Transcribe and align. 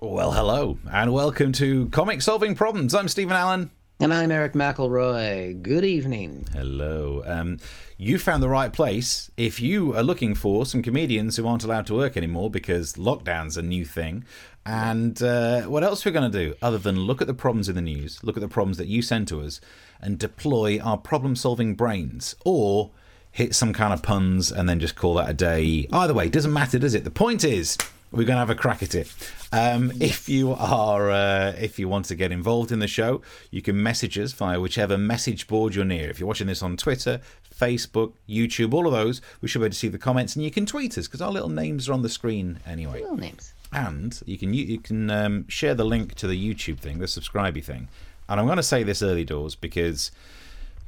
Well, 0.00 0.32
hello, 0.32 0.78
and 0.90 1.12
welcome 1.12 1.52
to 1.52 1.88
Comics 1.90 2.24
Solving 2.24 2.54
Problems. 2.54 2.94
I'm 2.94 3.08
Stephen 3.08 3.36
Allen. 3.36 3.70
And 4.00 4.14
I'm 4.14 4.30
Eric 4.30 4.52
McElroy. 4.52 5.60
Good 5.60 5.84
evening. 5.84 6.46
Hello. 6.52 7.24
Um, 7.26 7.58
you 7.96 8.16
found 8.20 8.44
the 8.44 8.48
right 8.48 8.72
place. 8.72 9.28
If 9.36 9.60
you 9.60 9.92
are 9.96 10.04
looking 10.04 10.36
for 10.36 10.64
some 10.66 10.82
comedians 10.82 11.36
who 11.36 11.48
aren't 11.48 11.64
allowed 11.64 11.88
to 11.88 11.94
work 11.94 12.16
anymore 12.16 12.48
because 12.48 12.92
lockdown's 12.92 13.56
a 13.56 13.62
new 13.62 13.84
thing, 13.84 14.24
and 14.64 15.20
uh, 15.20 15.62
what 15.62 15.82
else 15.82 16.04
we're 16.04 16.12
going 16.12 16.30
to 16.30 16.46
do 16.46 16.54
other 16.62 16.78
than 16.78 17.00
look 17.00 17.20
at 17.20 17.26
the 17.26 17.34
problems 17.34 17.68
in 17.68 17.74
the 17.74 17.80
news, 17.82 18.22
look 18.22 18.36
at 18.36 18.40
the 18.40 18.46
problems 18.46 18.78
that 18.78 18.86
you 18.86 19.02
send 19.02 19.26
to 19.28 19.40
us, 19.40 19.60
and 20.00 20.16
deploy 20.16 20.78
our 20.78 20.96
problem 20.96 21.34
solving 21.34 21.74
brains, 21.74 22.36
or 22.44 22.92
hit 23.32 23.52
some 23.52 23.72
kind 23.72 23.92
of 23.92 24.00
puns 24.00 24.52
and 24.52 24.68
then 24.68 24.78
just 24.78 24.94
call 24.94 25.14
that 25.14 25.28
a 25.28 25.34
day. 25.34 25.88
Either 25.92 26.14
way, 26.14 26.26
it 26.26 26.32
doesn't 26.32 26.52
matter, 26.52 26.78
does 26.78 26.94
it? 26.94 27.02
The 27.02 27.10
point 27.10 27.42
is, 27.42 27.76
we're 28.10 28.24
going 28.24 28.36
to 28.36 28.40
have 28.40 28.50
a 28.50 28.54
crack 28.54 28.82
at 28.82 28.94
it. 28.94 29.12
Um, 29.52 29.92
if 30.00 30.28
you 30.28 30.52
are, 30.52 31.10
uh, 31.10 31.52
if 31.58 31.78
you 31.78 31.88
want 31.88 32.06
to 32.06 32.14
get 32.14 32.32
involved 32.32 32.72
in 32.72 32.78
the 32.78 32.86
show, 32.86 33.22
you 33.50 33.62
can 33.62 33.82
message 33.82 34.18
us 34.18 34.32
via 34.32 34.60
whichever 34.60 34.96
message 34.98 35.46
board 35.46 35.74
you're 35.74 35.84
near. 35.84 36.08
If 36.10 36.18
you're 36.18 36.26
watching 36.26 36.46
this 36.46 36.62
on 36.62 36.76
Twitter, 36.76 37.20
Facebook, 37.54 38.12
YouTube, 38.28 38.72
all 38.72 38.86
of 38.86 38.92
those, 38.92 39.20
we 39.40 39.48
should 39.48 39.58
be 39.60 39.66
able 39.66 39.72
to 39.72 39.78
see 39.78 39.88
the 39.88 39.98
comments, 39.98 40.36
and 40.36 40.44
you 40.44 40.50
can 40.50 40.66
tweet 40.66 40.96
us 40.96 41.06
because 41.06 41.20
our 41.20 41.30
little 41.30 41.48
names 41.48 41.88
are 41.88 41.92
on 41.92 42.02
the 42.02 42.08
screen 42.08 42.60
anyway. 42.66 43.00
Little 43.00 43.16
names. 43.16 43.52
And 43.72 44.18
you 44.24 44.38
can 44.38 44.54
you, 44.54 44.64
you 44.64 44.78
can 44.78 45.10
um, 45.10 45.48
share 45.48 45.74
the 45.74 45.84
link 45.84 46.14
to 46.16 46.26
the 46.26 46.54
YouTube 46.54 46.78
thing, 46.78 46.98
the 46.98 47.06
subscribey 47.06 47.62
thing. 47.62 47.88
And 48.28 48.38
I'm 48.40 48.46
going 48.46 48.56
to 48.56 48.62
say 48.62 48.82
this 48.82 49.02
early 49.02 49.24
doors 49.24 49.54
because, 49.54 50.10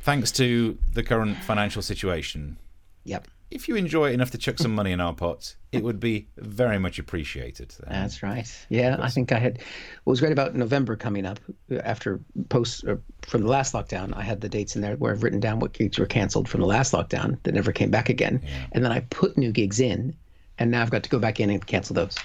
thanks 0.01 0.31
to 0.33 0.79
the 0.93 1.03
current 1.03 1.39
financial 1.39 1.83
situation, 1.83 2.57
Yep. 3.05 3.29
If 3.51 3.69
you 3.69 3.77
enjoy 3.77 4.11
it 4.11 4.15
enough 4.15 4.31
to 4.31 4.39
chuck 4.39 4.59
some 4.59 4.75
money 4.75 4.93
in 4.93 5.01
our 5.01 5.13
pots, 5.15 5.57
it 5.73 5.83
would 5.83 5.99
be 6.01 6.29
very 6.37 6.79
much 6.79 6.99
appreciated. 6.99 7.75
Um, 7.87 7.93
That's 7.93 8.23
right. 8.23 8.47
Yeah, 8.69 8.97
I 9.01 9.09
think 9.11 9.33
I 9.33 9.39
had. 9.39 9.59
What 10.05 10.13
was 10.13 10.21
great 10.21 10.33
about 10.33 10.55
November 10.55 10.97
coming 10.97 11.27
up 11.27 11.41
after 11.85 12.21
post 12.49 12.85
uh, 12.87 12.97
from 13.23 13.43
the 13.43 13.49
last 13.49 13.73
lockdown, 13.75 14.15
I 14.17 14.23
had 14.23 14.41
the 14.41 14.49
dates 14.49 14.77
in 14.77 14.83
there 14.83 14.97
where 14.97 15.13
I've 15.13 15.23
written 15.23 15.41
down 15.41 15.59
what 15.61 15.73
gigs 15.73 15.99
were 15.99 16.07
canceled 16.07 16.49
from 16.49 16.61
the 16.61 16.67
last 16.67 16.93
lockdown 16.93 17.39
that 17.43 17.55
never 17.55 17.73
came 17.73 17.91
back 17.91 18.09
again, 18.09 18.43
and 18.73 18.85
then 18.85 18.93
I 18.93 19.01
put 19.11 19.37
new 19.37 19.53
gigs 19.53 19.81
in, 19.81 20.15
and 20.59 20.71
now 20.71 20.83
I've 20.83 20.91
got 20.91 21.03
to 21.03 21.11
go 21.11 21.19
back 21.19 21.41
in 21.41 21.51
and 21.51 21.65
cancel 21.67 21.95
those. 21.95 22.15
So 22.15 22.23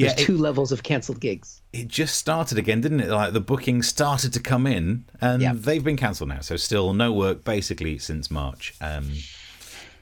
Yeah, 0.00 0.08
there's 0.08 0.20
it- 0.22 0.24
two 0.24 0.38
levels 0.38 0.72
of 0.72 0.82
canceled 0.82 1.20
gigs. 1.20 1.60
it 1.72 1.88
just 1.88 2.14
started 2.16 2.56
again, 2.58 2.80
didn't 2.80 3.00
it? 3.00 3.08
Like 3.10 3.32
the 3.34 3.40
bookings 3.40 3.88
started 3.88 4.32
to 4.32 4.40
come 4.40 4.66
in, 4.66 5.04
and 5.20 5.42
Yeah. 5.42 5.52
they've 5.54 5.84
been 5.84 5.96
cancelled 5.98 6.30
now. 6.30 6.40
So 6.40 6.56
still 6.56 6.94
no 6.94 7.12
work 7.12 7.44
basically 7.44 7.98
since 7.98 8.30
March. 8.30 8.74
Um, 8.80 9.10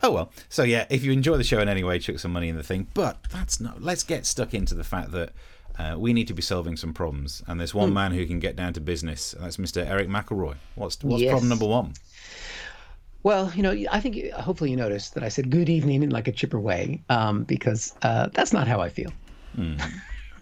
oh 0.03 0.11
well. 0.13 0.33
So 0.49 0.63
yeah, 0.63 0.87
if 0.91 1.05
you 1.05 1.13
enjoy 1.13 1.37
the 1.37 1.45
show 1.45 1.61
in 1.61 1.69
any 1.69 1.85
way, 1.85 1.99
chuck 1.99 2.19
some 2.19 2.33
money 2.33 2.49
in 2.49 2.57
the 2.57 2.63
thing. 2.63 2.87
But 2.95 3.19
that's 3.33 3.61
not. 3.61 3.83
Let's 3.83 4.03
get 4.03 4.27
stuck 4.27 4.55
into 4.55 4.75
the 4.75 4.85
fact 4.85 5.13
that. 5.13 5.33
Uh, 5.79 5.97
we 5.97 6.13
need 6.13 6.27
to 6.27 6.35
be 6.35 6.43
solving 6.43 6.77
some 6.77 6.93
problems, 6.93 7.43
and 7.47 7.59
there's 7.59 7.73
one 7.73 7.95
man 7.95 8.13
who 8.13 8.27
can 8.27 8.39
get 8.39 8.55
down 8.55 8.71
to 8.71 8.81
business. 8.83 9.33
and 9.33 9.43
That's 9.45 9.57
Mr. 9.57 9.87
Eric 9.87 10.09
McElroy. 10.09 10.57
What's 10.75 11.03
what's 11.03 11.23
Yes. 11.23 11.31
problem 11.31 11.49
number 11.49 11.65
one? 11.65 11.95
Well, 13.23 13.51
you 13.55 13.63
know, 13.63 13.75
I 13.91 13.99
think 14.01 14.31
hopefully 14.33 14.71
you 14.73 14.77
noticed 14.77 15.15
that 15.15 15.23
I 15.23 15.31
said 15.31 15.49
good 15.49 15.71
evening 15.71 16.03
in 16.03 16.11
like 16.11 16.29
a 16.29 16.33
chipper 16.33 16.61
way, 16.61 17.03
um, 17.09 17.45
because 17.45 17.95
uh, 18.03 18.29
that's 18.35 18.53
not 18.53 18.69
how 18.69 18.81
I 18.81 18.91
feel. 18.91 19.11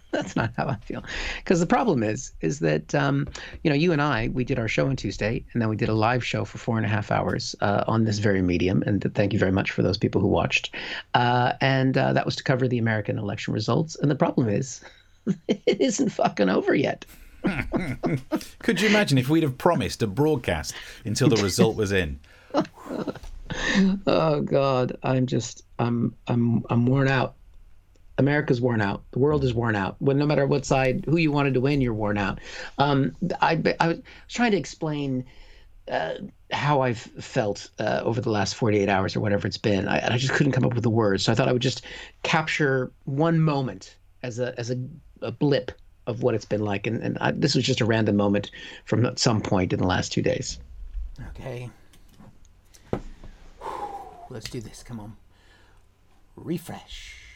that's 0.12 0.36
not 0.36 0.52
how 0.56 0.66
I 0.66 0.76
feel. 0.76 1.04
Because 1.38 1.60
the 1.60 1.66
problem 1.66 2.02
is, 2.02 2.32
is 2.40 2.60
that 2.60 2.94
um, 2.94 3.26
you 3.62 3.70
know, 3.70 3.76
you 3.76 3.92
and 3.92 4.00
I, 4.00 4.28
we 4.28 4.44
did 4.44 4.58
our 4.58 4.68
show 4.68 4.86
on 4.86 4.96
Tuesday, 4.96 5.44
and 5.52 5.60
then 5.60 5.68
we 5.68 5.76
did 5.76 5.88
a 5.88 5.94
live 5.94 6.24
show 6.24 6.44
for 6.44 6.58
four 6.58 6.76
and 6.76 6.86
a 6.86 6.88
half 6.88 7.10
hours 7.10 7.54
uh, 7.60 7.84
on 7.86 8.04
this 8.04 8.18
very 8.18 8.42
medium. 8.42 8.82
And 8.86 9.02
thank 9.14 9.32
you 9.32 9.38
very 9.38 9.52
much 9.52 9.70
for 9.70 9.82
those 9.82 9.98
people 9.98 10.20
who 10.20 10.28
watched. 10.28 10.74
Uh, 11.14 11.52
and 11.60 11.96
uh, 11.96 12.12
that 12.14 12.24
was 12.24 12.36
to 12.36 12.42
cover 12.42 12.66
the 12.68 12.78
American 12.78 13.18
election 13.18 13.52
results. 13.52 13.96
And 13.96 14.10
the 14.10 14.16
problem 14.16 14.48
is, 14.48 14.80
it 15.48 15.80
isn't 15.80 16.10
fucking 16.10 16.48
over 16.48 16.74
yet. 16.74 17.04
Could 18.60 18.80
you 18.80 18.88
imagine 18.88 19.18
if 19.18 19.28
we'd 19.28 19.42
have 19.42 19.58
promised 19.58 20.02
a 20.02 20.06
broadcast 20.06 20.74
until 21.04 21.28
the 21.28 21.42
result 21.42 21.76
was 21.76 21.92
in? 21.92 22.18
Oh 24.06 24.42
God, 24.42 24.96
I'm 25.02 25.26
just 25.26 25.64
I'm 25.78 26.14
I'm 26.26 26.64
I'm 26.68 26.86
worn 26.86 27.08
out. 27.08 27.34
America's 28.18 28.60
worn 28.60 28.80
out. 28.80 29.02
The 29.12 29.18
world 29.20 29.44
is 29.44 29.54
worn 29.54 29.76
out. 29.76 29.96
Well, 30.00 30.16
no 30.16 30.26
matter 30.26 30.46
what 30.46 30.66
side, 30.66 31.04
who 31.06 31.16
you 31.16 31.32
wanted 31.32 31.54
to 31.54 31.60
win, 31.60 31.80
you're 31.80 31.94
worn 31.94 32.18
out. 32.18 32.40
Um, 32.78 33.16
I 33.40 33.62
I 33.80 33.88
was 33.88 33.98
trying 34.28 34.50
to 34.50 34.56
explain 34.56 35.24
uh, 35.90 36.14
how 36.50 36.80
I've 36.82 36.98
felt 36.98 37.70
uh, 37.78 38.00
over 38.02 38.20
the 38.20 38.30
last 38.30 38.54
48 38.56 38.88
hours 38.88 39.16
or 39.16 39.20
whatever 39.20 39.46
it's 39.46 39.56
been. 39.56 39.88
I, 39.88 40.14
I 40.14 40.18
just 40.18 40.32
couldn't 40.32 40.52
come 40.52 40.64
up 40.64 40.74
with 40.74 40.82
the 40.82 40.90
words, 40.90 41.24
so 41.24 41.32
I 41.32 41.34
thought 41.34 41.48
I 41.48 41.52
would 41.52 41.62
just 41.62 41.82
capture 42.24 42.90
one 43.04 43.40
moment 43.40 43.96
as 44.22 44.38
a 44.38 44.58
as 44.58 44.70
a, 44.70 44.78
a 45.22 45.30
blip 45.30 45.72
of 46.06 46.22
what 46.22 46.34
it's 46.34 46.44
been 46.44 46.64
like, 46.64 46.86
and 46.86 47.02
and 47.02 47.18
I, 47.20 47.30
this 47.30 47.54
was 47.54 47.64
just 47.64 47.80
a 47.80 47.84
random 47.84 48.16
moment 48.16 48.50
from 48.84 49.16
some 49.16 49.40
point 49.40 49.72
in 49.72 49.78
the 49.78 49.86
last 49.86 50.12
two 50.12 50.22
days. 50.22 50.58
Okay. 51.30 51.70
Let's 54.30 54.50
do 54.50 54.60
this. 54.60 54.82
Come 54.82 55.00
on. 55.00 55.16
Refresh. 56.36 57.27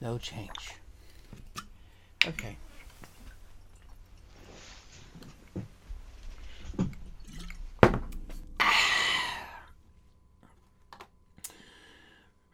No 0.00 0.16
change. 0.16 0.74
Okay. 2.26 2.56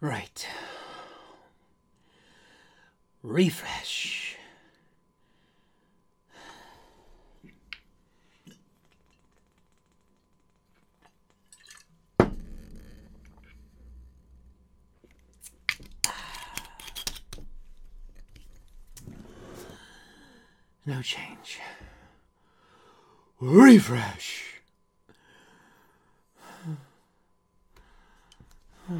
Right. 0.00 0.46
Refresh. 3.22 4.25
No 20.88 21.02
change. 21.02 21.58
Refresh. 23.40 24.44
All 28.88 28.98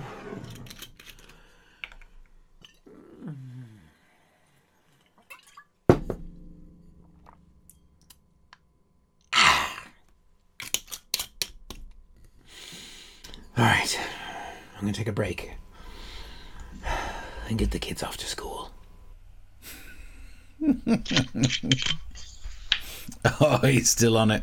right. 13.64 13.98
I'm 14.76 14.80
to 14.92 14.92
take 14.92 15.06
a 15.06 15.12
break 15.12 15.53
and 17.48 17.56
get 17.56 17.70
the 17.70 17.78
kids 17.78 18.03
off 18.03 18.16
to 18.16 18.26
school. 18.26 18.75
Oh, 23.41 23.59
he's 23.59 23.91
still 23.91 24.16
on 24.16 24.31
it. 24.31 24.43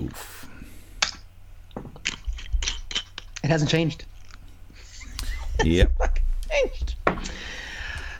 Oof. 0.00 0.48
It 3.44 3.48
hasn't 3.48 3.70
changed. 3.70 4.04
Yep. 5.62 5.92
changed. 6.50 6.94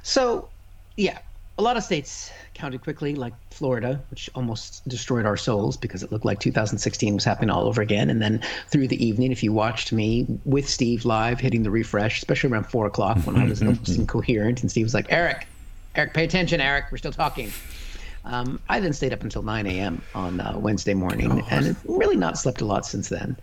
So, 0.02 0.48
yeah, 0.96 1.18
a 1.58 1.62
lot 1.62 1.76
of 1.76 1.82
states 1.82 2.30
counted 2.54 2.82
quickly, 2.82 3.14
like 3.14 3.32
Florida, 3.50 4.00
which 4.10 4.30
almost 4.34 4.86
destroyed 4.88 5.26
our 5.26 5.36
souls 5.36 5.76
because 5.76 6.02
it 6.02 6.12
looked 6.12 6.24
like 6.24 6.38
2016 6.40 7.14
was 7.14 7.24
happening 7.24 7.50
all 7.50 7.66
over 7.66 7.82
again. 7.82 8.10
And 8.10 8.20
then 8.20 8.42
through 8.68 8.88
the 8.88 9.04
evening, 9.04 9.32
if 9.32 9.42
you 9.42 9.52
watched 9.52 9.92
me 9.92 10.26
with 10.44 10.68
Steve 10.68 11.04
live 11.04 11.40
hitting 11.40 11.62
the 11.62 11.70
refresh, 11.70 12.18
especially 12.18 12.50
around 12.50 12.64
four 12.64 12.86
o'clock 12.86 13.18
when 13.26 13.36
I 13.36 13.44
was 13.44 13.62
almost 13.62 13.88
incoherent, 13.88 14.62
and 14.62 14.70
Steve 14.70 14.84
was 14.84 14.94
like, 14.94 15.06
Eric, 15.10 15.46
Eric, 15.94 16.14
pay 16.14 16.24
attention, 16.24 16.60
Eric, 16.60 16.86
we're 16.90 16.98
still 16.98 17.12
talking. 17.12 17.52
Um, 18.24 18.60
I 18.68 18.80
then 18.80 18.92
stayed 18.92 19.12
up 19.12 19.22
until 19.22 19.42
9 19.42 19.66
a.m. 19.66 20.02
on 20.14 20.40
uh, 20.40 20.54
Wednesday 20.56 20.94
morning 20.94 21.44
and 21.50 21.76
really 21.86 22.16
not 22.16 22.38
slept 22.38 22.60
a 22.60 22.64
lot 22.64 22.86
since 22.86 23.08
then. 23.08 23.36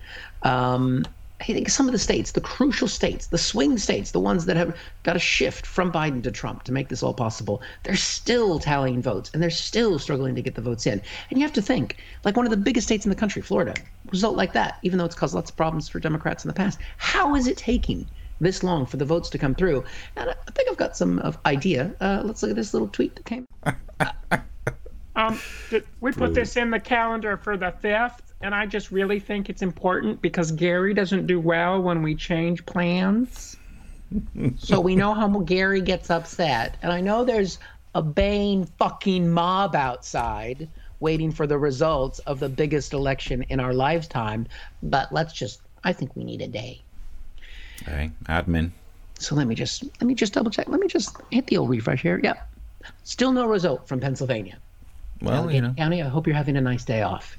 Um, 0.44 1.06
I 1.42 1.46
think 1.46 1.70
some 1.70 1.86
of 1.86 1.94
the 1.94 2.00
states, 2.00 2.32
the 2.32 2.42
crucial 2.42 2.88
states, 2.88 3.28
the 3.28 3.38
swing 3.38 3.78
states, 3.78 4.12
the 4.12 4.20
ones 4.20 4.46
that 4.46 4.58
have 4.58 4.76
got 5.04 5.16
a 5.16 5.20
shift 5.20 5.66
from 5.66 5.92
Biden 5.92 6.22
to 6.24 6.32
Trump 6.32 6.64
to 6.64 6.74
make 6.74 6.90
this 6.90 7.02
all 7.02 7.14
possible, 7.14 7.62
they're 7.84 7.96
still 7.96 8.60
tallying 8.60 9.02
votes 9.02 9.30
and 9.34 9.42
they're 9.42 9.50
still 9.50 10.00
struggling 10.00 10.36
to 10.36 10.42
get 10.42 10.56
the 10.56 10.62
votes 10.62 10.86
in. 10.86 11.02
And 11.30 11.40
you 11.40 11.46
have 11.46 11.54
to 11.54 11.62
think, 11.62 11.98
like 12.26 12.36
one 12.36 12.46
of 12.46 12.50
the 12.50 12.58
biggest 12.58 12.88
states 12.88 13.06
in 13.06 13.10
the 13.10 13.16
country, 13.16 13.42
Florida, 13.42 13.74
result 14.12 14.36
like 14.36 14.54
that, 14.54 14.80
even 14.82 14.98
though 14.98 15.06
it's 15.06 15.16
caused 15.16 15.34
lots 15.34 15.50
of 15.50 15.56
problems 15.56 15.88
for 15.88 16.00
Democrats 16.00 16.44
in 16.44 16.50
the 16.50 16.54
past, 16.54 16.80
how 16.98 17.36
is 17.36 17.48
it 17.48 17.58
taking 17.58 18.06
this 18.40 18.64
long 18.64 18.86
for 18.86 18.98
the 18.98 19.06
votes 19.06 19.30
to 19.30 19.38
come 19.38 19.56
through. 19.56 19.84
And 20.16 20.30
I 20.30 20.52
think 20.52 20.70
I've 20.70 20.78
got 20.78 20.96
some 20.96 21.20
of 21.20 21.38
idea. 21.46 21.96
Uh, 22.00 22.22
let's 22.24 22.42
look 22.42 22.52
at 22.52 22.56
this 22.56 22.74
little 22.74 22.88
tweet 22.88 23.16
that 23.16 23.26
came. 23.26 23.46
Um, 25.16 25.38
we 26.00 26.14
put 26.14 26.34
this 26.34 26.56
in 26.56 26.72
the 26.72 26.80
calendar 26.80 27.36
for 27.36 27.58
the 27.58 27.74
fifth, 27.82 28.34
and 28.40 28.56
I 28.56 28.66
just 28.66 28.90
really 28.90 29.20
think 29.20 29.50
it's 29.50 29.62
important 29.62 30.22
because 30.22 30.50
Gary 30.54 30.94
doesn't 30.94 31.28
do 31.28 31.42
well 31.42 31.82
when 31.82 32.02
we 32.02 32.16
change 32.16 32.66
plans. 32.66 33.58
so 34.58 34.80
we 34.80 34.96
know 34.96 35.14
how 35.14 35.28
Gary 35.28 35.82
gets 35.82 36.10
upset, 36.10 36.78
and 36.82 36.94
I 36.94 37.02
know 37.02 37.26
there's 37.26 37.60
a 37.96 38.02
Bain 38.02 38.66
fucking 38.78 39.30
mob 39.30 39.76
outside 39.76 40.70
waiting 41.02 41.32
for 41.32 41.48
the 41.48 41.58
results 41.58 42.20
of 42.20 42.40
the 42.40 42.50
biggest 42.50 42.94
election 42.94 43.44
in 43.50 43.60
our 43.60 43.74
lifetime. 43.74 44.48
But 44.84 45.12
let's 45.12 45.34
just, 45.34 45.62
I 45.84 45.92
think 45.92 46.16
we 46.16 46.24
need 46.24 46.42
a 46.42 46.48
day. 46.48 46.82
Okay, 47.84 48.12
admin. 48.26 48.72
So 49.20 49.36
let 49.36 49.48
me 49.48 49.56
just 49.56 49.84
let 49.84 50.08
me 50.08 50.16
just 50.16 50.34
double 50.34 50.52
check. 50.52 50.68
Let 50.70 50.80
me 50.80 50.88
just 50.88 51.18
hit 51.32 51.48
the 51.48 51.58
old 51.58 51.70
refresh 51.70 52.02
here. 52.02 52.20
Yep. 52.24 52.50
Still 53.04 53.32
no 53.32 53.46
result 53.46 53.88
from 53.88 54.00
Pennsylvania. 54.00 54.58
Well, 55.22 55.34
Allegheny 55.34 55.56
you 55.56 55.62
know. 55.62 55.74
County, 55.74 56.02
I 56.02 56.08
hope 56.08 56.28
you're 56.28 56.36
having 56.36 56.56
a 56.56 56.62
nice 56.62 56.86
day 56.86 57.02
off. 57.02 57.36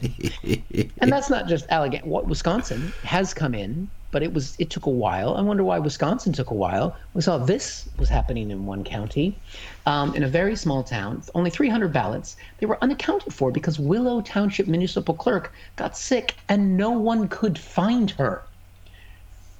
and 0.02 1.12
that's 1.12 1.28
not 1.28 1.46
just 1.46 1.66
Allegheny. 1.68 2.08
What 2.08 2.26
Wisconsin 2.26 2.92
has 3.02 3.34
come 3.34 3.54
in, 3.54 3.90
but 4.10 4.22
it 4.22 4.32
was 4.32 4.56
it 4.58 4.70
took 4.70 4.86
a 4.86 4.90
while. 4.90 5.34
I 5.34 5.42
wonder 5.42 5.62
why 5.62 5.78
Wisconsin 5.78 6.32
took 6.32 6.50
a 6.50 6.54
while. 6.54 6.96
We 7.12 7.20
saw 7.20 7.36
this 7.36 7.88
was 7.98 8.08
happening 8.08 8.50
in 8.50 8.64
one 8.64 8.82
county, 8.82 9.36
um, 9.84 10.14
in 10.14 10.22
a 10.22 10.28
very 10.28 10.56
small 10.56 10.82
town, 10.82 11.22
only 11.34 11.50
300 11.50 11.92
ballots. 11.92 12.36
They 12.58 12.66
were 12.66 12.78
unaccounted 12.82 13.34
for 13.34 13.50
because 13.50 13.78
Willow 13.78 14.22
Township 14.22 14.66
municipal 14.66 15.14
clerk 15.14 15.52
got 15.76 15.98
sick 15.98 16.36
and 16.48 16.78
no 16.78 16.90
one 16.90 17.28
could 17.28 17.58
find 17.58 18.10
her. 18.12 18.42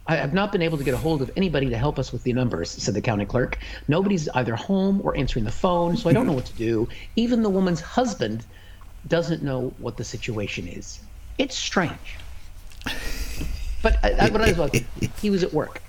I 0.06 0.16
have 0.16 0.34
not 0.34 0.50
been 0.50 0.62
able 0.62 0.78
to 0.78 0.84
get 0.84 0.94
a 0.94 0.98
hold 0.98 1.22
of 1.22 1.30
anybody 1.36 1.70
to 1.70 1.78
help 1.78 1.98
us 1.98 2.12
with 2.12 2.24
the 2.24 2.32
numbers, 2.32 2.70
said 2.70 2.94
the 2.94 3.00
county 3.00 3.24
clerk. 3.24 3.58
Nobody's 3.86 4.28
either 4.30 4.56
home 4.56 5.00
or 5.04 5.16
answering 5.16 5.44
the 5.44 5.52
phone, 5.52 5.96
so 5.96 6.10
I 6.10 6.12
don't 6.12 6.26
know 6.26 6.32
what 6.32 6.46
to 6.46 6.54
do. 6.54 6.88
Even 7.14 7.42
the 7.42 7.50
woman's 7.50 7.80
husband 7.80 8.44
doesn't 9.06 9.42
know 9.42 9.72
what 9.78 9.96
the 9.96 10.04
situation 10.04 10.66
is. 10.66 11.00
It's 11.38 11.56
strange. 11.56 12.16
But 13.82 13.98
I, 14.04 14.12
I, 14.12 14.30
what 14.30 14.40
I 14.40 14.52
was, 14.52 14.70
he 15.20 15.30
was 15.30 15.42
at 15.42 15.52
work. 15.52 15.80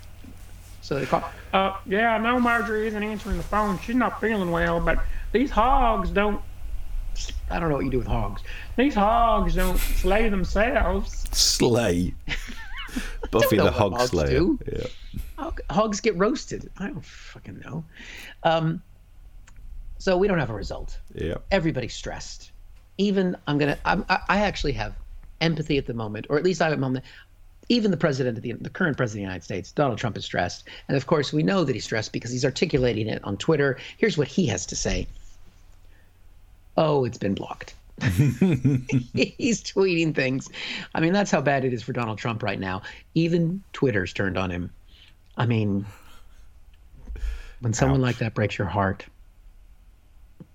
So 0.81 0.99
they 0.99 1.05
called. 1.05 1.23
Uh, 1.53 1.77
yeah, 1.85 2.17
no, 2.17 2.39
Marjorie 2.39 2.87
isn't 2.87 3.03
answering 3.03 3.37
the 3.37 3.43
phone. 3.43 3.79
She's 3.79 3.95
not 3.95 4.19
feeling 4.19 4.51
well, 4.51 4.79
but 4.79 4.99
these 5.31 5.49
hogs 5.49 6.09
don't. 6.09 6.41
I 7.49 7.59
don't 7.59 7.69
know 7.69 7.75
what 7.75 7.85
you 7.85 7.91
do 7.91 7.99
with 7.99 8.07
hogs. 8.07 8.41
These 8.75 8.95
hogs 8.95 9.55
don't 9.55 9.77
slay 9.77 10.29
themselves. 10.29 11.25
Slay. 11.31 12.13
Buffy 13.31 13.57
the 13.57 13.71
Hog 13.71 13.93
hogs 13.93 14.11
Slayer. 14.11 14.27
do. 14.27 14.59
Yeah. 14.71 15.49
Hogs 15.69 15.99
get 15.99 16.17
roasted. 16.17 16.69
I 16.77 16.87
don't 16.87 17.03
fucking 17.03 17.59
know. 17.65 17.83
Um, 18.43 18.81
so 19.97 20.17
we 20.17 20.27
don't 20.27 20.39
have 20.39 20.49
a 20.49 20.53
result. 20.53 20.99
Yeah. 21.13 21.35
everybody's 21.51 21.93
stressed. 21.93 22.51
Even 22.97 23.35
I'm 23.47 23.57
gonna. 23.57 23.77
I'm, 23.85 24.05
I 24.09 24.19
I 24.29 24.39
actually 24.41 24.73
have 24.73 24.93
empathy 25.41 25.77
at 25.77 25.85
the 25.85 25.93
moment, 25.93 26.27
or 26.29 26.37
at 26.37 26.43
least 26.43 26.61
I 26.61 26.65
have 26.65 26.73
a 26.73 26.81
moment. 26.81 27.05
Even 27.69 27.91
the 27.91 27.97
president 27.97 28.37
of 28.37 28.43
the 28.43 28.51
the 28.53 28.69
current 28.69 28.97
president 28.97 29.21
of 29.21 29.27
the 29.27 29.31
United 29.31 29.43
States, 29.43 29.71
Donald 29.71 29.97
Trump, 29.97 30.17
is 30.17 30.25
stressed, 30.25 30.67
and 30.87 30.97
of 30.97 31.07
course 31.07 31.33
we 31.33 31.41
know 31.41 31.63
that 31.63 31.73
he's 31.73 31.85
stressed 31.85 32.11
because 32.11 32.31
he's 32.31 32.45
articulating 32.45 33.07
it 33.07 33.23
on 33.23 33.37
Twitter. 33.37 33.77
Here's 33.97 34.17
what 34.17 34.27
he 34.27 34.45
has 34.47 34.65
to 34.67 34.75
say. 34.75 35.07
Oh, 36.77 37.05
it's 37.05 37.17
been 37.17 37.33
blocked. 37.33 37.73
he's 38.01 39.63
tweeting 39.63 40.15
things. 40.15 40.49
I 40.95 40.99
mean, 40.99 41.13
that's 41.13 41.31
how 41.31 41.41
bad 41.41 41.63
it 41.63 41.73
is 41.73 41.83
for 41.83 41.93
Donald 41.93 42.17
Trump 42.17 42.41
right 42.43 42.59
now. 42.59 42.81
Even 43.13 43.63
Twitter's 43.73 44.13
turned 44.13 44.37
on 44.37 44.49
him. 44.49 44.71
I 45.37 45.45
mean, 45.45 45.85
when 47.59 47.73
someone 47.73 47.99
Ouch. 48.01 48.05
like 48.05 48.17
that 48.17 48.33
breaks 48.33 48.57
your 48.57 48.67
heart, 48.67 49.05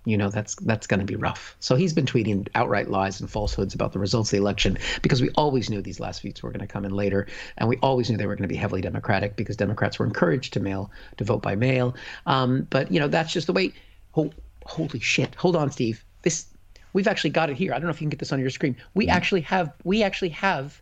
you 0.05 0.17
know 0.17 0.31
that's 0.31 0.55
that's 0.57 0.87
going 0.87 1.01
to 1.01 1.07
be 1.07 1.17
rough. 1.17 1.55
So 1.61 1.77
he's 1.77 1.93
been 1.93 2.07
tweeting 2.07 2.49
outright 2.55 2.89
lies 2.89 3.21
and 3.21 3.31
falsehoods 3.31 3.75
about 3.75 3.93
the 3.93 3.99
results 3.99 4.31
of 4.33 4.39
the 4.39 4.43
election 4.43 4.79
because 5.03 5.21
we 5.21 5.29
always 5.31 5.69
knew 5.69 5.83
these 5.83 6.01
last 6.01 6.23
votes 6.23 6.43
were 6.43 6.51
going 6.51 6.61
to 6.61 6.67
come 6.67 6.85
in 6.87 6.93
later, 6.93 7.27
and 7.59 7.69
we 7.69 7.77
always 7.83 8.09
knew 8.09 8.17
they 8.17 8.27
were 8.27 8.35
going 8.35 8.49
to 8.49 8.53
be 8.53 8.57
heavily 8.57 8.81
Democratic 8.81 9.37
because 9.37 9.57
Democrats 9.57 9.99
were 9.99 10.07
encouraged 10.07 10.55
to 10.55 10.61
mail 10.61 10.91
to 11.19 11.25
vote 11.25 11.43
by 11.43 11.57
mail. 11.57 11.95
Um, 12.25 12.67
but 12.71 12.91
you 12.91 13.01
know 13.01 13.09
that's 13.09 13.33
just 13.33 13.47
the 13.47 13.53
way. 13.53 13.75
Oh, 14.17 14.33
holy 14.65 15.01
shit! 15.01 15.35
Hold 15.35 15.57
on, 15.57 15.71
Steve. 15.71 16.03
This 16.23 16.47
we've 16.93 17.09
actually 17.09 17.31
got 17.31 17.51
it 17.51 17.57
here. 17.57 17.73
I 17.73 17.77
don't 17.79 17.85
know 17.85 17.91
if 17.91 18.01
you 18.01 18.05
can 18.05 18.11
get 18.11 18.19
this 18.19 18.33
on 18.33 18.41
your 18.41 18.51
screen. 18.51 18.77
We 18.95 19.09
actually 19.09 19.43
have 19.43 19.73
we 19.85 20.03
actually 20.03 20.31
have 20.31 20.81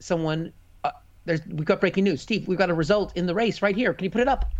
someone. 0.00 0.52
Uh, 0.82 0.90
there's 1.24 1.40
we've 1.46 1.64
got 1.64 1.80
breaking 1.80 2.04
news. 2.04 2.20
Steve, 2.22 2.46
we've 2.48 2.58
got 2.58 2.70
a 2.70 2.74
result 2.74 3.16
in 3.16 3.26
the 3.26 3.34
race 3.34 3.62
right 3.62 3.76
here. 3.76 3.92
Can 3.94 4.04
you 4.04 4.10
put 4.10 4.20
it 4.20 4.28
up? 4.28 4.50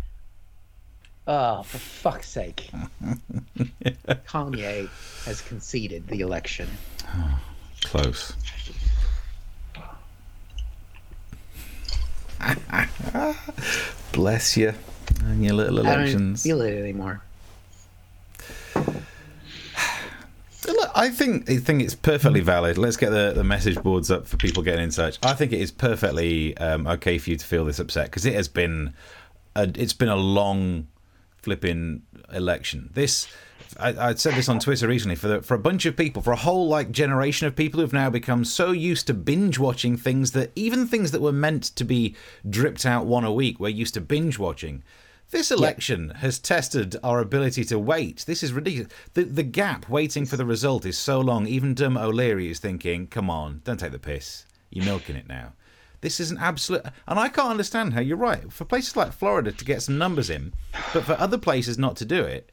Oh, 1.27 1.63
for 1.63 1.77
fuck's 1.79 2.29
sake. 2.29 2.69
Kanye 4.27 4.89
has 5.25 5.41
conceded 5.41 6.07
the 6.07 6.21
election. 6.21 6.69
Close. 7.83 8.33
Bless 14.11 14.55
you 14.57 14.73
and 15.23 15.43
your 15.43 15.53
little 15.53 15.79
elections. 15.79 15.87
I 15.87 15.95
don't 15.95 16.01
elections. 16.01 16.43
feel 16.43 16.61
it 16.61 16.77
anymore. 16.77 17.21
Look, 20.67 20.91
I 20.95 21.09
think 21.09 21.49
I 21.49 21.57
think 21.57 21.81
it's 21.81 21.95
perfectly 21.95 22.41
valid. 22.41 22.77
Let's 22.77 22.97
get 22.97 23.11
the, 23.11 23.33
the 23.35 23.43
message 23.43 23.81
boards 23.81 24.11
up 24.11 24.27
for 24.27 24.37
people 24.37 24.63
getting 24.63 24.83
in 24.83 24.89
touch. 24.89 25.17
I 25.23 25.33
think 25.33 25.51
it 25.51 25.61
is 25.61 25.71
perfectly 25.71 26.57
um, 26.57 26.87
okay 26.87 27.17
for 27.17 27.29
you 27.29 27.37
to 27.37 27.45
feel 27.45 27.65
this 27.65 27.79
upset 27.79 28.05
because 28.05 28.25
it 28.25 28.33
has 28.33 28.47
been 28.47 28.93
a, 29.55 29.71
it's 29.75 29.93
been 29.93 30.09
a 30.09 30.15
long 30.15 30.87
flipping 31.41 32.01
election. 32.31 32.89
This 32.93 33.27
I, 33.79 34.09
I 34.09 34.13
said 34.15 34.35
this 34.35 34.49
on 34.49 34.59
Twitter 34.59 34.87
recently 34.87 35.15
for 35.15 35.27
the, 35.27 35.41
for 35.41 35.53
a 35.53 35.59
bunch 35.59 35.85
of 35.85 35.97
people, 35.97 36.21
for 36.21 36.31
a 36.31 36.37
whole 36.37 36.67
like 36.67 36.91
generation 36.91 37.47
of 37.47 37.55
people 37.55 37.79
who've 37.79 37.93
now 37.93 38.09
become 38.09 38.45
so 38.45 38.71
used 38.71 39.07
to 39.07 39.13
binge 39.13 39.59
watching 39.59 39.97
things 39.97 40.31
that 40.31 40.51
even 40.55 40.87
things 40.87 41.11
that 41.11 41.21
were 41.21 41.31
meant 41.31 41.63
to 41.75 41.83
be 41.83 42.15
dripped 42.49 42.85
out 42.85 43.05
one 43.05 43.23
a 43.23 43.33
week, 43.33 43.59
we're 43.59 43.69
used 43.69 43.93
to 43.95 44.01
binge 44.01 44.39
watching. 44.39 44.83
This 45.31 45.51
election 45.51 46.11
has 46.17 46.39
tested 46.39 46.95
our 47.03 47.19
ability 47.19 47.63
to 47.65 47.79
wait. 47.79 48.23
This 48.27 48.43
is 48.43 48.53
ridiculous. 48.53 48.91
The 49.13 49.23
the 49.23 49.43
gap 49.43 49.89
waiting 49.89 50.25
for 50.25 50.37
the 50.37 50.45
result 50.45 50.85
is 50.85 50.97
so 50.97 51.19
long. 51.19 51.47
Even 51.47 51.73
Dermot 51.73 52.03
O'Leary 52.03 52.49
is 52.49 52.59
thinking, 52.59 53.07
"Come 53.07 53.29
on, 53.29 53.61
don't 53.63 53.79
take 53.79 53.91
the 53.91 53.99
piss. 53.99 54.45
You're 54.69 54.85
milking 54.85 55.15
it 55.15 55.27
now." 55.27 55.53
This 56.01 56.19
is 56.19 56.29
an 56.29 56.37
absolute, 56.37 56.83
and 57.07 57.19
I 57.19 57.29
can't 57.29 57.49
understand 57.49 57.93
how 57.93 58.01
you're 58.01 58.17
right. 58.17 58.51
For 58.53 58.65
places 58.65 58.95
like 58.95 59.13
Florida 59.13 59.51
to 59.51 59.65
get 59.65 59.81
some 59.81 59.97
numbers 59.97 60.29
in, 60.29 60.53
but 60.93 61.03
for 61.03 61.19
other 61.19 61.39
places 61.39 61.79
not 61.79 61.95
to 61.97 62.05
do 62.05 62.21
it, 62.21 62.51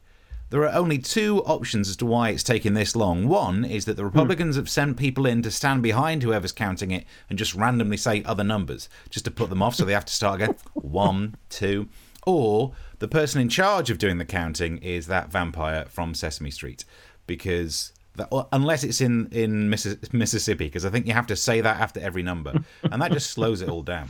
there 0.49 0.63
are 0.63 0.75
only 0.75 0.99
two 0.99 1.43
options 1.45 1.89
as 1.89 1.97
to 1.97 2.07
why 2.07 2.31
it's 2.31 2.43
taking 2.43 2.75
this 2.75 2.97
long. 2.97 3.29
One 3.29 3.65
is 3.65 3.85
that 3.85 3.97
the 3.97 4.03
hmm. 4.03 4.09
Republicans 4.09 4.57
have 4.57 4.71
sent 4.71 4.97
people 4.97 5.27
in 5.27 5.43
to 5.43 5.51
stand 5.51 5.83
behind 5.83 6.23
whoever's 6.23 6.53
counting 6.53 6.91
it 6.91 7.05
and 7.29 7.39
just 7.39 7.55
randomly 7.55 7.97
say 7.97 8.23
other 8.25 8.45
numbers, 8.45 8.89
just 9.11 9.25
to 9.27 9.31
put 9.31 9.51
them 9.51 9.63
off 9.63 9.75
so 9.75 9.85
they 9.85 9.93
have 9.93 10.05
to 10.07 10.13
start 10.15 10.41
again. 10.41 10.55
One, 10.75 11.37
two. 11.51 11.89
Or 12.27 12.73
the 12.99 13.09
person 13.09 13.41
in 13.41 13.49
charge 13.49 13.91
of 13.91 13.99
doing 13.99 14.19
the 14.19 14.25
counting 14.25 14.79
is 14.79 15.07
that 15.09 15.31
vampire 15.31 15.87
from 15.87 16.15
Sesame 16.15 16.51
Street. 16.51 16.85
Because 17.27 17.93
that, 18.17 18.29
unless 18.53 18.85
it's 18.85 19.01
in, 19.01 19.29
in 19.33 19.71
Missis- 19.71 20.13
Mississippi, 20.13 20.67
because 20.67 20.85
I 20.85 20.91
think 20.91 21.07
you 21.07 21.15
have 21.15 21.27
to 21.29 21.37
say 21.37 21.61
that 21.61 21.81
after 21.81 22.01
every 22.01 22.23
number. 22.23 22.53
And 22.91 23.01
that 23.01 23.13
just 23.13 23.31
slows 23.31 23.63
it 23.63 23.69
all 23.69 23.83
down. 23.83 24.09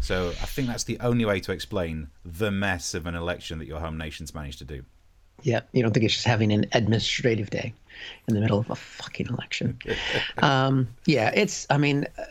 So 0.00 0.30
I 0.30 0.46
think 0.46 0.68
that's 0.68 0.84
the 0.84 0.98
only 1.00 1.24
way 1.24 1.38
to 1.40 1.52
explain 1.52 2.08
the 2.24 2.50
mess 2.50 2.94
of 2.94 3.06
an 3.06 3.14
election 3.14 3.58
that 3.58 3.66
your 3.66 3.78
home 3.78 3.98
nation's 3.98 4.34
managed 4.34 4.58
to 4.58 4.64
do. 4.64 4.82
Yeah, 5.42 5.60
you 5.72 5.82
don't 5.82 5.92
think 5.92 6.04
it's 6.04 6.14
just 6.14 6.26
having 6.26 6.52
an 6.52 6.66
administrative 6.72 7.50
day 7.50 7.74
in 8.28 8.34
the 8.34 8.40
middle 8.40 8.58
of 8.58 8.70
a 8.70 8.76
fucking 8.76 9.26
election. 9.26 9.78
um, 10.38 10.88
yeah, 11.04 11.30
it's. 11.34 11.66
I 11.68 11.78
mean, 11.78 12.06
uh, 12.16 12.24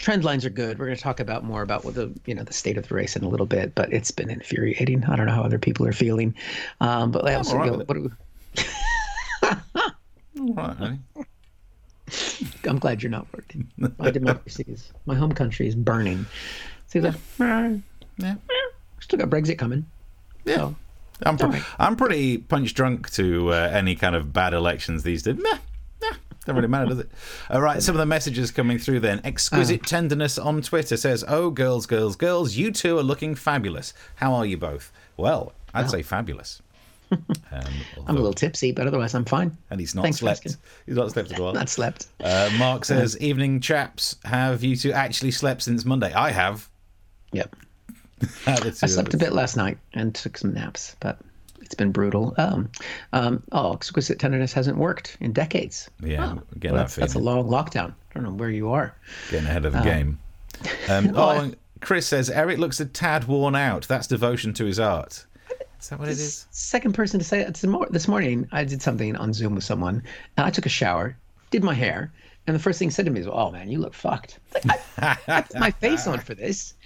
trend 0.00 0.24
lines 0.24 0.44
are 0.44 0.50
good. 0.50 0.78
We're 0.78 0.86
going 0.86 0.96
to 0.96 1.02
talk 1.02 1.20
about 1.20 1.44
more 1.44 1.62
about 1.62 1.84
what 1.84 1.94
the 1.94 2.12
you 2.26 2.34
know 2.34 2.42
the 2.42 2.52
state 2.52 2.76
of 2.78 2.88
the 2.88 2.94
race 2.94 3.16
in 3.16 3.22
a 3.22 3.28
little 3.28 3.46
bit, 3.46 3.74
but 3.74 3.92
it's 3.92 4.10
been 4.10 4.30
infuriating. 4.30 5.04
I 5.04 5.14
don't 5.14 5.26
know 5.26 5.34
how 5.34 5.42
other 5.42 5.58
people 5.58 5.86
are 5.86 5.92
feeling, 5.92 6.34
um, 6.80 7.10
but 7.10 7.28
I 7.28 7.34
also 7.34 7.52
all 7.52 7.58
right 7.58 7.70
go, 7.70 7.78
with 7.78 7.82
it. 7.82 7.88
what 7.88 7.94
do 7.94 8.02
we, 8.02 8.10
All 10.40 10.54
right, 10.54 10.76
honey. 10.76 10.98
I'm 12.64 12.78
glad 12.78 13.02
you're 13.02 13.10
not 13.10 13.26
working. 13.34 13.70
My 13.98 14.10
democracy 14.10 14.64
is 14.66 14.90
my 15.06 15.14
home 15.14 15.32
country 15.32 15.68
is 15.68 15.74
burning. 15.74 16.26
See 16.88 16.98
that? 17.00 17.16
Yeah. 17.38 18.34
Still 19.00 19.18
got 19.20 19.30
Brexit 19.30 19.58
coming. 19.58 19.86
Yeah. 20.44 20.56
So, 20.56 20.76
I'm, 21.22 21.36
pre- 21.36 21.46
alright. 21.46 21.62
I'm 21.78 21.96
pretty 21.96 22.38
punch 22.38 22.74
drunk 22.74 23.10
to 23.12 23.52
uh, 23.52 23.70
any 23.72 23.94
kind 23.94 24.16
of 24.16 24.32
bad 24.32 24.54
elections 24.54 25.02
these 25.02 25.22
days. 25.22 25.36
Nah, 25.38 25.58
don't 26.46 26.56
really 26.56 26.68
matter, 26.68 26.86
does 26.86 26.98
it? 27.00 27.10
All 27.50 27.60
right, 27.60 27.82
some 27.82 27.94
of 27.94 27.98
the 27.98 28.06
messages 28.06 28.50
coming 28.50 28.78
through 28.78 29.00
then. 29.00 29.20
Exquisite 29.24 29.84
Tenderness 29.84 30.38
on 30.38 30.62
Twitter 30.62 30.96
says, 30.96 31.24
Oh, 31.28 31.50
girls, 31.50 31.86
girls, 31.86 32.16
girls, 32.16 32.56
you 32.56 32.70
two 32.72 32.98
are 32.98 33.02
looking 33.02 33.34
fabulous. 33.34 33.92
How 34.16 34.32
are 34.34 34.46
you 34.46 34.56
both? 34.56 34.90
Well, 35.16 35.52
I'd 35.74 35.90
say 35.90 36.02
fabulous. 36.02 36.62
Um, 37.52 37.64
I'm 38.06 38.14
a 38.14 38.20
little 38.20 38.32
tipsy, 38.32 38.70
but 38.70 38.86
otherwise 38.86 39.16
I'm 39.16 39.24
fine. 39.24 39.56
and 39.70 39.80
he's 39.80 39.96
not 39.96 40.02
Thanks 40.02 40.18
slept. 40.18 40.44
He's 40.86 40.94
not 40.94 41.10
slept 41.10 41.32
at 41.32 41.40
all. 41.40 41.52
Not 41.52 41.68
slept. 41.68 42.06
Uh, 42.22 42.48
Mark 42.56 42.84
says, 42.84 43.18
Evening 43.18 43.58
chaps, 43.58 44.14
have 44.24 44.62
you 44.62 44.76
two 44.76 44.92
actually 44.92 45.32
slept 45.32 45.62
since 45.62 45.84
Monday? 45.84 46.12
I 46.12 46.30
have. 46.30 46.68
Yep. 47.32 47.56
I 48.46 48.70
slept 48.70 49.12
a 49.12 49.16
bit 49.16 49.32
last 49.32 49.56
night 49.56 49.78
and 49.92 50.14
took 50.14 50.38
some 50.38 50.54
naps, 50.54 50.94
but 51.00 51.18
it's 51.70 51.76
been 51.76 51.92
brutal. 51.92 52.34
Um, 52.36 52.68
um, 53.12 53.44
oh, 53.52 53.74
exquisite 53.74 54.18
tenderness 54.18 54.52
hasn't 54.52 54.76
worked 54.76 55.16
in 55.20 55.32
decades. 55.32 55.88
Yeah, 56.02 56.24
oh, 56.24 56.34
well, 56.34 56.44
that 56.54 56.72
that's, 56.72 56.96
that's 56.96 57.14
a 57.14 57.20
long 57.20 57.46
lockdown. 57.46 57.94
I 58.10 58.14
don't 58.14 58.24
know 58.24 58.32
where 58.32 58.50
you 58.50 58.72
are. 58.72 58.92
Getting 59.30 59.46
ahead 59.46 59.64
of 59.64 59.72
the 59.72 59.82
game. 59.82 60.18
Um, 60.90 61.12
Well, 61.12 61.30
oh, 61.30 61.52
Chris 61.80 62.06
says 62.06 62.28
Eric 62.28 62.58
looks 62.58 62.80
a 62.80 62.84
tad 62.84 63.24
worn 63.28 63.54
out. 63.54 63.88
That's 63.88 64.06
devotion 64.06 64.52
to 64.54 64.66
his 64.66 64.78
art. 64.78 65.24
Is 65.80 65.88
that 65.88 65.98
what 65.98 66.08
it 66.08 66.18
is? 66.18 66.46
Second 66.50 66.92
person 66.92 67.18
to 67.20 67.24
say 67.24 67.40
it. 67.40 67.64
This 67.90 68.08
morning, 68.08 68.46
I 68.52 68.64
did 68.64 68.82
something 68.82 69.16
on 69.16 69.32
Zoom 69.32 69.54
with 69.54 69.64
someone, 69.64 70.02
and 70.36 70.46
I 70.46 70.50
took 70.50 70.66
a 70.66 70.68
shower, 70.68 71.16
did 71.50 71.64
my 71.64 71.72
hair, 71.72 72.12
and 72.46 72.54
the 72.54 72.60
first 72.60 72.78
thing 72.78 72.88
he 72.88 72.92
said 72.92 73.06
to 73.06 73.10
me 73.10 73.20
is, 73.20 73.26
"Oh 73.26 73.50
man, 73.52 73.70
you 73.70 73.78
look 73.78 73.94
fucked." 73.94 74.40
Like, 74.66 74.80
I, 74.98 75.16
I 75.28 75.40
put 75.42 75.60
my 75.60 75.70
face 75.70 76.06
on 76.06 76.18
for 76.18 76.34
this. 76.34 76.74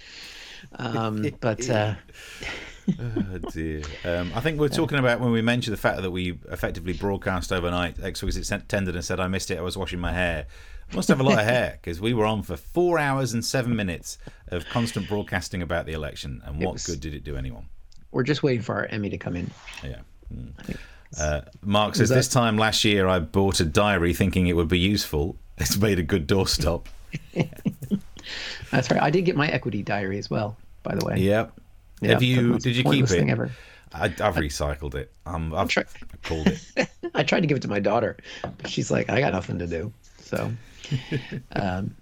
Um, 0.79 1.27
but 1.41 1.69
uh, 1.69 1.93
Oh 2.99 3.37
dear. 3.51 3.81
Um, 4.03 4.31
I 4.35 4.41
think 4.41 4.59
we're 4.59 4.69
talking 4.69 4.99
about 4.99 5.19
when 5.19 5.31
we 5.31 5.41
mentioned 5.41 5.73
the 5.73 5.81
fact 5.81 6.01
that 6.01 6.11
we 6.11 6.37
effectively 6.51 6.93
broadcast 6.93 7.51
overnight. 7.51 7.99
Exquisite 8.01 8.45
sent- 8.45 8.71
and 8.73 9.03
said, 9.03 9.19
"I 9.19 9.27
missed 9.27 9.49
it. 9.51 9.57
I 9.57 9.61
was 9.61 9.75
washing 9.77 9.99
my 9.99 10.11
hair." 10.13 10.45
Must 10.93 11.07
have 11.07 11.19
a 11.19 11.23
lot 11.23 11.39
of 11.39 11.45
hair 11.55 11.79
because 11.81 11.99
we 11.99 12.13
were 12.13 12.25
on 12.25 12.43
for 12.43 12.55
four 12.55 12.99
hours 12.99 13.33
and 13.33 13.43
seven 13.43 13.75
minutes 13.75 14.19
of 14.49 14.65
constant 14.67 15.07
broadcasting 15.09 15.63
about 15.63 15.87
the 15.87 15.93
election. 15.93 16.41
And 16.45 16.61
what 16.63 16.73
was- 16.73 16.85
good 16.85 16.99
did 16.99 17.13
it 17.15 17.23
do 17.23 17.35
anyone? 17.35 17.65
we're 18.11 18.23
just 18.23 18.43
waiting 18.43 18.61
for 18.61 18.75
our 18.75 18.85
Emmy 18.85 19.09
to 19.09 19.17
come 19.17 19.35
in. 19.35 19.51
Yeah. 19.83 19.99
Mm. 20.33 20.77
Uh, 21.19 21.41
Mark 21.61 21.95
says, 21.95 22.07
This 22.07 22.29
time 22.29 22.57
last 22.57 22.85
year 22.85 23.07
I 23.09 23.19
bought 23.19 23.59
a 23.59 23.65
diary 23.65 24.13
thinking 24.13 24.47
it 24.47 24.53
would 24.55 24.69
be 24.69 24.79
useful. 24.79 25.35
It's 25.57 25.77
made 25.77 25.99
a 25.99 26.03
good 26.03 26.27
doorstop. 26.27 26.85
That's 28.71 28.91
right. 28.91 29.01
I 29.01 29.09
did 29.09 29.23
get 29.23 29.35
my 29.35 29.47
equity 29.47 29.83
diary 29.83 30.17
as 30.17 30.29
well, 30.29 30.57
by 30.83 30.95
the 30.95 31.05
way. 31.05 31.17
Yep. 31.19 31.53
Yeah, 32.01 32.11
Have 32.11 32.23
you? 32.23 32.59
Did 32.59 32.75
you 32.75 32.83
keep 32.83 33.09
it? 33.09 33.29
ever. 33.29 33.51
I, 33.93 34.05
I've 34.05 34.35
recycled 34.35 34.95
it. 34.95 35.11
Um, 35.25 35.53
I've 35.53 35.69
Try- 35.69 35.85
called 36.23 36.47
it. 36.47 36.89
I 37.15 37.23
tried 37.23 37.41
to 37.41 37.47
give 37.47 37.57
it 37.57 37.61
to 37.61 37.69
my 37.69 37.79
daughter, 37.79 38.17
but 38.41 38.67
she's 38.69 38.91
like, 38.91 39.09
I 39.09 39.19
got 39.21 39.31
nothing 39.31 39.59
to 39.59 39.67
do. 39.67 39.93
So, 40.19 40.51
um, 41.53 41.95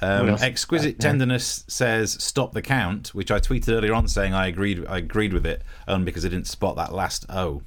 Um. 0.00 0.28
Exquisite 0.40 1.00
tenderness 1.00 1.64
says 1.68 2.22
stop 2.22 2.52
the 2.52 2.62
count, 2.62 3.08
which 3.14 3.30
I 3.30 3.40
tweeted 3.40 3.70
earlier 3.72 3.94
on 3.94 4.06
saying 4.08 4.34
I 4.34 4.46
agreed. 4.48 4.84
I 4.86 4.98
agreed 4.98 5.32
with 5.32 5.46
it, 5.46 5.62
only 5.88 6.04
because 6.04 6.24
I 6.24 6.28
didn't 6.28 6.46
spot 6.46 6.76
that 6.76 6.92
last 6.92 7.26
O. 7.30 7.62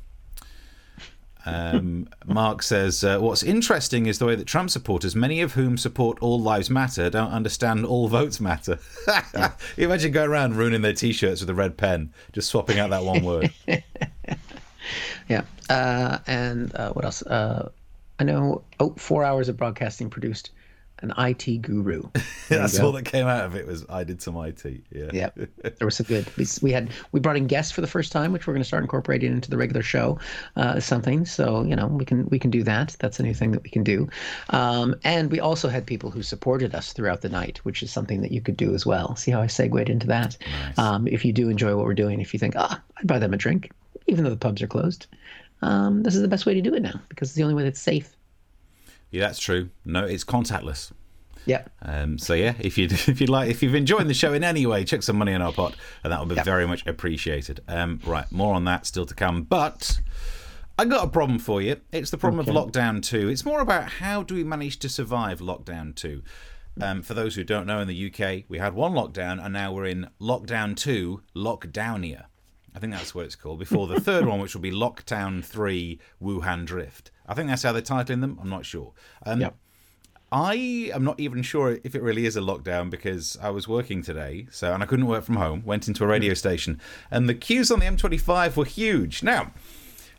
Um, 1.47 2.09
Mark 2.25 2.61
says 2.61 3.05
uh, 3.05 3.19
what's 3.19 3.41
interesting 3.41 4.07
is 4.07 4.19
the 4.19 4.25
way 4.25 4.35
that 4.35 4.47
Trump 4.47 4.69
supporters, 4.69 5.15
many 5.15 5.39
of 5.41 5.53
whom 5.53 5.77
support 5.77 6.17
all 6.19 6.41
lives 6.41 6.69
matter, 6.69 7.09
don't 7.09 7.31
understand 7.31 7.85
all 7.85 8.09
votes 8.09 8.41
matter. 8.41 8.79
you 9.77 9.85
imagine 9.85 10.11
going 10.11 10.29
around 10.29 10.57
ruining 10.57 10.81
their 10.81 10.93
T-shirts 10.93 11.39
with 11.39 11.49
a 11.49 11.53
red 11.53 11.77
pen, 11.77 12.11
just 12.33 12.49
swapping 12.49 12.79
out 12.79 12.89
that 12.89 13.03
one 13.03 13.23
word. 13.23 13.53
yeah. 15.29 15.43
Uh, 15.69 16.19
and 16.27 16.75
uh, 16.75 16.91
what 16.91 17.05
else? 17.05 17.21
Uh, 17.21 17.69
I 18.19 18.23
know. 18.25 18.63
Oh, 18.81 18.93
four 18.97 19.23
hours 19.23 19.47
of 19.47 19.55
broadcasting 19.55 20.09
produced 20.09 20.51
an 20.99 21.13
IT 21.17 21.61
guru. 21.61 22.03
That's 22.49 22.79
all 22.79 22.91
that 22.93 23.05
came 23.05 23.27
out 23.27 23.45
of 23.45 23.55
it 23.55 23.67
was 23.67 23.85
I 23.89 24.03
did 24.03 24.21
some 24.21 24.35
IT. 24.37 24.63
Yeah. 24.91 25.09
Yeah, 25.13 25.29
there 25.61 25.85
was 25.85 25.95
some 25.95 26.05
good. 26.05 26.27
We, 26.37 26.45
we 26.61 26.71
had 26.71 26.89
we 27.11 27.19
brought 27.19 27.37
in 27.37 27.47
guests 27.47 27.71
for 27.71 27.81
the 27.81 27.87
first 27.87 28.11
time, 28.11 28.31
which 28.31 28.47
we're 28.47 28.53
going 28.53 28.63
to 28.63 28.67
start 28.67 28.83
incorporating 28.83 29.31
into 29.31 29.49
the 29.49 29.57
regular 29.57 29.83
show. 29.83 30.19
Uh, 30.55 30.79
something 30.79 31.25
so 31.25 31.63
you 31.63 31.75
know 31.75 31.87
we 31.87 32.05
can 32.05 32.27
we 32.29 32.39
can 32.39 32.51
do 32.51 32.63
that. 32.63 32.95
That's 32.99 33.19
a 33.19 33.23
new 33.23 33.33
thing 33.33 33.51
that 33.51 33.63
we 33.63 33.69
can 33.69 33.83
do. 33.83 34.09
Um, 34.49 34.95
and 35.03 35.31
we 35.31 35.39
also 35.39 35.69
had 35.69 35.85
people 35.85 36.11
who 36.11 36.23
supported 36.23 36.73
us 36.73 36.93
throughout 36.93 37.21
the 37.21 37.29
night, 37.29 37.59
which 37.59 37.83
is 37.83 37.91
something 37.91 38.21
that 38.21 38.31
you 38.31 38.41
could 38.41 38.57
do 38.57 38.73
as 38.73 38.85
well. 38.85 39.15
See 39.15 39.31
how 39.31 39.41
I 39.41 39.47
segued 39.47 39.89
into 39.89 40.07
that? 40.07 40.37
Um, 40.77 41.07
if 41.07 41.23
you 41.23 41.33
do 41.33 41.49
enjoy 41.49 41.75
what 41.75 41.85
we're 41.85 41.93
doing, 41.93 42.21
if 42.21 42.33
you 42.33 42.39
think 42.39 42.55
ah, 42.57 42.81
I'd 42.97 43.07
buy 43.07 43.19
them 43.19 43.33
a 43.33 43.37
drink, 43.37 43.71
even 44.07 44.23
though 44.23 44.29
the 44.29 44.37
pubs 44.37 44.61
are 44.61 44.67
closed. 44.67 45.07
Um, 45.61 46.03
this 46.03 46.15
is 46.15 46.21
the 46.21 46.27
best 46.27 46.45
way 46.45 46.53
to 46.53 46.61
do 46.61 46.73
it 46.75 46.81
now 46.81 47.01
because 47.09 47.29
it's 47.29 47.35
the 47.35 47.43
only 47.43 47.55
way 47.55 47.63
that's 47.63 47.79
safe. 47.79 48.16
Yeah, 49.17 49.27
that's 49.27 49.39
true. 49.39 49.69
No, 49.85 50.05
it's 50.05 50.23
contactless. 50.23 50.91
Yeah. 51.45 51.63
Um, 51.81 52.17
so 52.17 52.33
yeah, 52.33 52.53
if 52.59 52.77
you 52.77 52.85
if 52.91 53.19
you 53.21 53.27
like 53.27 53.49
if 53.49 53.63
you've 53.63 53.75
enjoyed 53.75 54.07
the 54.07 54.13
show 54.13 54.33
in 54.33 54.43
any 54.43 54.65
way, 54.65 54.83
check 54.83 55.01
some 55.03 55.17
money 55.17 55.31
in 55.31 55.41
our 55.41 55.53
pot, 55.53 55.75
and 56.03 56.11
that 56.13 56.19
would 56.19 56.29
be 56.29 56.35
Yep. 56.35 56.45
very 56.45 56.67
much 56.67 56.85
appreciated. 56.85 57.61
Um, 57.67 57.99
right, 58.05 58.29
more 58.31 58.53
on 58.53 58.65
that 58.65 58.85
still 58.85 59.05
to 59.05 59.15
come. 59.15 59.43
But 59.43 59.99
I 60.77 60.85
got 60.85 61.05
a 61.05 61.09
problem 61.09 61.39
for 61.39 61.61
you. 61.61 61.77
It's 61.91 62.11
the 62.11 62.17
problem 62.17 62.39
of 62.39 62.47
lockdown 62.47 63.01
two. 63.01 63.29
It's 63.29 63.45
more 63.45 63.61
about 63.61 63.89
how 63.93 64.23
do 64.23 64.35
we 64.35 64.43
manage 64.43 64.77
to 64.79 64.89
survive 64.89 65.39
lockdown 65.39 65.95
two. 65.95 66.21
Um, 66.79 67.01
for 67.01 67.15
those 67.15 67.33
who 67.33 67.43
don't 67.43 67.65
know, 67.65 67.79
in 67.79 67.87
the 67.87 68.05
UK 68.13 68.43
we 68.49 68.59
had 68.59 68.73
one 68.75 68.91
lockdown, 68.93 69.43
and 69.43 69.51
now 69.53 69.71
we're 69.73 69.85
in 69.87 70.09
lockdown 70.21 70.75
two, 70.75 71.23
lockdownia. 71.35 72.25
I 72.77 72.79
think 72.79 72.93
that's 72.93 73.15
what 73.15 73.25
it's 73.25 73.35
called. 73.35 73.57
Before 73.57 73.87
the 73.87 73.99
third 73.99 74.27
one, 74.27 74.39
which 74.39 74.53
will 74.53 74.61
be 74.61 74.69
Lockdown 74.69 75.43
Three, 75.43 75.97
Wuhan 76.21 76.63
Drift. 76.63 77.09
I 77.25 77.33
think 77.33 77.49
that's 77.49 77.63
how 77.63 77.71
they're 77.71 77.81
titling 77.81 78.21
them. 78.21 78.37
I'm 78.39 78.49
not 78.51 78.67
sure. 78.67 78.93
Um, 79.25 79.41
Yep. 79.41 79.55
I 80.31 80.91
am 80.93 81.03
not 81.03 81.19
even 81.19 81.41
sure 81.41 81.79
if 81.83 81.95
it 81.95 82.03
really 82.03 82.27
is 82.27 82.37
a 82.37 82.41
lockdown 82.41 82.91
because 82.91 83.35
I 83.41 83.49
was 83.49 83.67
working 83.67 84.03
today, 84.03 84.45
so 84.51 84.75
and 84.75 84.83
I 84.83 84.85
couldn't 84.85 85.07
work 85.07 85.23
from 85.23 85.37
home. 85.37 85.63
Went 85.65 85.87
into 85.87 86.03
a 86.03 86.07
radio 86.07 86.35
station, 86.35 86.79
and 87.09 87.27
the 87.27 87.33
queues 87.33 87.71
on 87.71 87.79
the 87.79 87.85
M25 87.87 88.55
were 88.55 88.65
huge. 88.65 89.23
Now, 89.23 89.53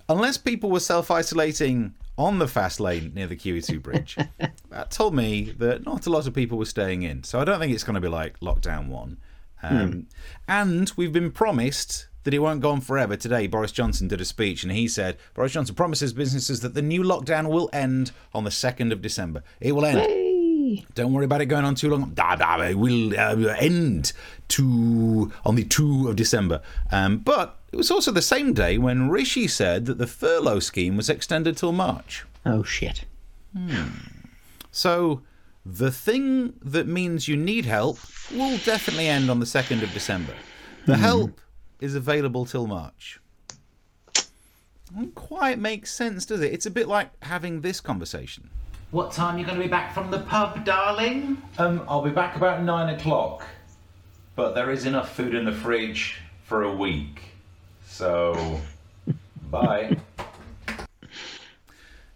unless 0.09 0.37
people 0.37 0.69
were 0.69 0.81
self 0.81 1.13
isolating 1.13 1.95
on 2.17 2.41
the 2.41 2.49
fast 2.49 2.81
lane 2.81 3.13
near 3.15 3.29
the 3.29 3.37
QE2 3.37 3.81
bridge, 3.81 4.17
that 4.71 4.91
told 4.91 5.15
me 5.15 5.55
that 5.59 5.87
not 5.87 6.07
a 6.09 6.11
lot 6.11 6.27
of 6.27 6.35
people 6.35 6.59
were 6.59 6.65
staying 6.65 7.03
in. 7.03 7.23
So 7.23 7.39
I 7.39 7.45
don't 7.45 7.61
think 7.61 7.73
it's 7.73 7.85
going 7.85 7.95
to 7.95 8.01
be 8.01 8.09
like 8.09 8.41
lockdown 8.41 8.89
one. 8.89 9.19
Um, 9.63 10.07
And 10.49 10.91
we've 10.97 11.13
been 11.13 11.31
promised 11.31 12.09
that 12.29 12.35
it 12.35 12.41
won't 12.41 12.61
go 12.61 12.73
on 12.73 12.83
forever. 12.83 13.17
Today, 13.17 13.47
Boris 13.47 13.73
Johnson 13.73 14.07
did 14.07 14.21
a 14.21 14.25
speech 14.27 14.63
and 14.63 14.71
he 14.71 14.87
said 14.87 15.17
Boris 15.33 15.53
Johnson 15.53 15.75
promises 15.75 16.13
businesses 16.13 16.61
that 16.61 16.75
the 16.75 16.83
new 16.83 17.03
lockdown 17.03 17.49
will 17.49 17.71
end 17.73 18.13
on 18.35 18.45
the 18.45 18.51
2nd 18.51 18.93
of 18.93 19.01
December. 19.01 19.43
It 19.63 19.73
will 19.73 19.87
end. 19.87 20.01
Hey. 20.01 20.85
Don't 20.95 21.15
worry 21.15 21.25
about 21.25 21.41
it 21.41 21.47
going 21.47 21.65
on 21.65 21.75
too 21.75 21.89
long. 21.89 22.11
Da, 22.11 22.37
da, 22.37 22.61
it 22.65 22.75
will 22.75 23.19
uh, 23.19 23.55
end 23.59 24.13
to 24.49 25.33
on 25.47 25.55
the 25.55 25.65
2 25.65 26.11
of 26.11 26.17
December. 26.17 26.61
Um, 26.93 27.17
but 27.17 27.57
it 27.73 27.77
was 27.77 27.91
also 27.91 28.13
the 28.13 28.21
same 28.21 28.53
day 28.53 28.77
when 28.77 29.09
Rishi 29.09 29.49
said 29.49 29.87
that 29.87 29.97
the 29.97 30.07
furlough 30.07 30.61
scheme 30.61 30.99
was 30.99 31.09
extended 31.09 31.57
till 31.57 31.73
March. 31.73 32.27
Oh 32.45 32.63
shit. 32.63 33.07
So 34.71 35.23
the 35.65 35.91
thing 35.91 36.53
that 36.61 36.87
means 36.87 37.27
you 37.27 37.39
need 37.39 37.65
help 37.65 37.99
will 38.31 38.59
definitely 38.59 39.09
end 39.09 39.31
on 39.31 39.41
the 39.41 39.47
2nd 39.47 39.83
of 39.83 39.91
December. 39.95 40.35
The 40.85 40.99
help 40.99 41.41
is 41.81 41.95
available 41.95 42.45
till 42.45 42.67
March. 42.67 43.21
Doesn't 44.91 45.15
quite 45.15 45.59
make 45.59 45.87
sense, 45.87 46.25
does 46.25 46.41
it? 46.41 46.53
It's 46.53 46.67
a 46.67 46.71
bit 46.71 46.89
like 46.89 47.11
having 47.23 47.61
this 47.61 47.81
conversation. 47.81 48.51
What 48.91 49.13
time 49.13 49.37
are 49.37 49.39
you 49.39 49.45
going 49.45 49.59
to 49.59 49.63
be 49.63 49.69
back 49.69 49.93
from 49.93 50.11
the 50.11 50.21
pub, 50.21 50.65
darling? 50.65 51.43
Um, 51.59 51.85
I'll 51.87 52.03
be 52.03 52.11
back 52.11 52.37
about 52.37 52.63
nine 52.63 52.95
o'clock, 52.95 53.45
but 54.35 54.55
there 54.55 54.71
is 54.71 54.87
enough 54.87 55.15
food 55.15 55.35
in 55.35 55.45
the 55.45 55.53
fridge 55.53 56.21
for 56.45 56.63
a 56.63 56.75
week. 56.75 57.21
So, 57.87 58.61
bye. 59.51 59.99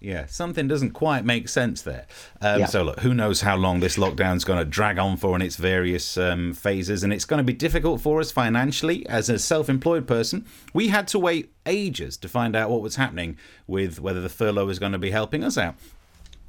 Yeah, 0.02 0.26
something 0.26 0.66
doesn't 0.66 0.90
quite 0.90 1.24
make 1.24 1.48
sense 1.48 1.82
there. 1.82 2.06
Um, 2.40 2.60
Yeah. 2.60 2.66
So, 2.66 2.82
look, 2.82 3.00
who 3.00 3.14
knows 3.14 3.40
how 3.40 3.56
long 3.56 3.80
this 3.80 3.96
lockdown's 3.96 4.44
going 4.44 4.58
to 4.58 4.64
drag 4.64 4.98
on 4.98 5.16
for 5.16 5.36
in 5.36 5.42
its 5.42 5.56
various 5.56 6.16
um, 6.16 6.54
phases, 6.54 7.04
and 7.04 7.12
it's 7.12 7.24
going 7.24 7.38
to 7.38 7.44
be 7.44 7.52
difficult 7.52 8.00
for 8.00 8.20
us 8.20 8.32
financially 8.32 9.06
as 9.08 9.28
a 9.28 9.38
self 9.38 9.68
employed 9.68 10.06
person. 10.06 10.44
We 10.74 10.88
had 10.88 11.06
to 11.08 11.18
wait 11.18 11.52
ages 11.66 12.16
to 12.18 12.28
find 12.28 12.56
out 12.56 12.68
what 12.68 12.82
was 12.82 12.96
happening 12.96 13.36
with 13.66 14.00
whether 14.00 14.20
the 14.20 14.28
furlough 14.28 14.66
was 14.66 14.80
going 14.80 14.92
to 14.92 14.98
be 14.98 15.12
helping 15.12 15.44
us 15.44 15.56
out. 15.56 15.76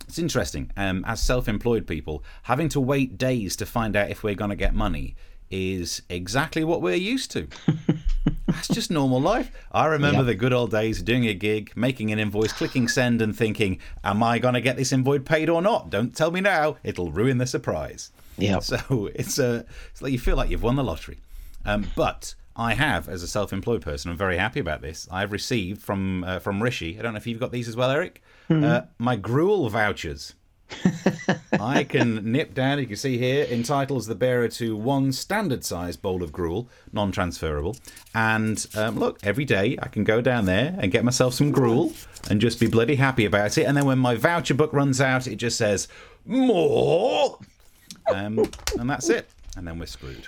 It's 0.08 0.20
interesting. 0.20 0.72
Um, 0.76 1.06
as 1.08 1.22
self-employed 1.22 1.88
people, 1.88 2.24
having 2.44 2.70
to 2.70 2.80
wait 2.80 3.18
days 3.18 3.56
to 3.58 3.66
find 3.66 3.96
out 3.96 4.10
if 4.10 4.24
we're 4.24 4.36
going 4.36 4.50
to 4.50 4.56
get 4.56 4.74
money 4.74 5.16
is 5.54 6.02
exactly 6.10 6.64
what 6.64 6.82
we're 6.82 6.96
used 6.96 7.30
to. 7.32 7.48
That's 8.48 8.68
just 8.68 8.90
normal 8.92 9.22
life. 9.22 9.52
I 9.72 9.86
remember 9.86 10.20
Yep. 10.20 10.26
the 10.26 10.36
good 10.36 10.54
old 10.54 10.72
days 10.72 11.00
of 11.00 11.06
doing 11.06 11.26
a 11.28 11.34
gig, 11.34 11.72
making 11.76 12.12
an 12.12 12.20
invoice, 12.20 12.52
clicking 12.54 12.88
send, 12.88 13.22
and 13.22 13.36
thinking, 13.36 13.80
"Am 14.04 14.24
I 14.24 14.40
going 14.40 14.54
to 14.56 14.62
get 14.62 14.78
this 14.78 14.92
invoice 14.92 15.22
paid 15.24 15.50
or 15.50 15.62
not? 15.62 15.90
Don't 15.90 16.16
tell 16.16 16.32
me 16.32 16.42
now; 16.42 16.78
it'll 16.84 17.12
ruin 17.12 17.38
the 17.38 17.46
surprise." 17.48 18.12
Yeah. 18.38 18.60
So 18.60 19.10
it's 19.16 19.38
a, 19.40 19.66
it's 19.92 20.02
like 20.02 20.12
you 20.12 20.20
feel 20.20 20.36
like 20.36 20.50
you've 20.50 20.64
won 20.64 20.76
the 20.76 20.84
lottery. 20.84 21.20
Um, 21.66 21.88
but 21.96 22.36
I 22.56 22.74
have, 22.74 23.08
as 23.10 23.24
a 23.24 23.28
self-employed 23.28 23.82
person, 23.82 24.12
I'm 24.12 24.18
very 24.18 24.38
happy 24.38 24.60
about 24.60 24.82
this. 24.82 25.08
I've 25.12 25.32
received 25.32 25.82
from 25.82 26.24
uh, 26.24 26.40
from 26.40 26.62
Rishi. 26.64 26.98
I 26.98 27.02
don't 27.02 27.14
know 27.14 27.18
if 27.18 27.28
you've 27.28 27.40
got 27.40 27.52
these 27.52 27.68
as 27.68 27.76
well, 27.76 27.92
Eric. 27.92 28.22
Uh, 28.50 28.82
my 29.00 29.16
gruel 29.16 29.68
vouchers. 29.70 30.34
I 31.60 31.84
can 31.84 32.32
nip 32.32 32.54
down. 32.54 32.80
You 32.80 32.88
can 32.88 32.96
see 32.96 33.18
here 33.18 33.46
entitles 33.46 34.08
the 34.08 34.16
bearer 34.16 34.48
to 34.50 34.76
one 34.76 35.12
standard 35.12 35.64
size 35.64 35.98
bowl 35.98 36.24
of 36.24 36.32
gruel, 36.32 36.70
non-transferable. 36.92 37.78
And 38.14 38.66
um, 38.76 38.98
look, 38.98 39.20
every 39.24 39.46
day 39.46 39.78
I 39.82 39.88
can 39.88 40.04
go 40.04 40.22
down 40.22 40.46
there 40.46 40.76
and 40.80 40.92
get 40.92 41.04
myself 41.04 41.34
some 41.34 41.52
gruel 41.52 41.94
and 42.30 42.42
just 42.42 42.60
be 42.60 42.68
bloody 42.68 42.96
happy 42.96 43.26
about 43.26 43.58
it. 43.58 43.64
And 43.64 43.78
then 43.78 43.86
when 43.86 44.00
my 44.00 44.16
voucher 44.16 44.54
book 44.54 44.74
runs 44.74 45.00
out, 45.02 45.28
it 45.28 45.36
just 45.36 45.58
says 45.58 45.88
more, 46.26 47.38
um, 48.14 48.50
and 48.80 48.90
that's 48.90 49.10
it. 49.10 49.30
And 49.56 49.68
then 49.68 49.78
we're 49.80 49.86
screwed. 49.86 50.28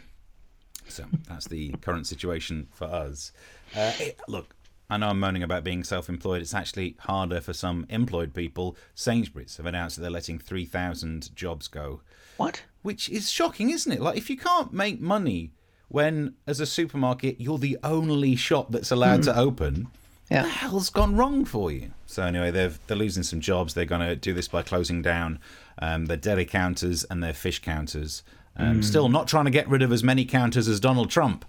So 0.87 1.05
that's 1.27 1.47
the 1.47 1.71
current 1.81 2.07
situation 2.07 2.67
for 2.71 2.85
us. 2.85 3.31
Uh, 3.75 3.91
look, 4.27 4.54
I 4.89 4.97
know 4.97 5.07
I'm 5.09 5.19
moaning 5.19 5.41
about 5.43 5.63
being 5.63 5.83
self 5.83 6.09
employed. 6.09 6.41
It's 6.41 6.53
actually 6.53 6.95
harder 6.99 7.41
for 7.41 7.53
some 7.53 7.85
employed 7.89 8.33
people. 8.33 8.77
Sainsbury's 8.93 9.57
have 9.57 9.65
announced 9.65 9.95
that 9.95 10.03
they're 10.03 10.11
letting 10.11 10.37
3,000 10.39 11.35
jobs 11.35 11.67
go, 11.67 12.01
What? 12.37 12.63
which 12.83 13.09
is 13.09 13.31
shocking, 13.31 13.69
isn't 13.71 13.91
it? 13.91 14.01
Like, 14.01 14.17
if 14.17 14.29
you 14.29 14.37
can't 14.37 14.71
make 14.73 15.01
money 15.01 15.51
when, 15.87 16.35
as 16.47 16.59
a 16.59 16.65
supermarket, 16.65 17.39
you're 17.41 17.57
the 17.57 17.77
only 17.83 18.35
shop 18.35 18.71
that's 18.71 18.91
allowed 18.91 19.23
to 19.23 19.37
open, 19.37 19.87
Yeah. 20.29 20.43
the 20.43 20.49
hell's 20.49 20.89
gone 20.89 21.15
wrong 21.15 21.45
for 21.45 21.71
you? 21.71 21.91
So 22.05 22.23
anyway, 22.23 22.51
they're 22.51 22.73
they're 22.87 22.97
losing 22.97 23.23
some 23.23 23.41
jobs. 23.41 23.73
They're 23.73 23.85
going 23.85 24.07
to 24.07 24.15
do 24.15 24.33
this 24.33 24.47
by 24.47 24.61
closing 24.61 25.01
down 25.01 25.39
um, 25.79 26.05
their 26.05 26.17
deli 26.17 26.45
counters 26.45 27.03
and 27.05 27.23
their 27.23 27.33
fish 27.33 27.59
counters. 27.59 28.23
Um, 28.57 28.81
Still 28.81 29.09
not 29.09 29.27
trying 29.27 29.45
to 29.45 29.51
get 29.51 29.67
rid 29.67 29.81
of 29.81 29.91
as 29.91 30.01
many 30.01 30.23
counters 30.23 30.69
as 30.69 30.79
Donald 30.79 31.09
Trump. 31.09 31.43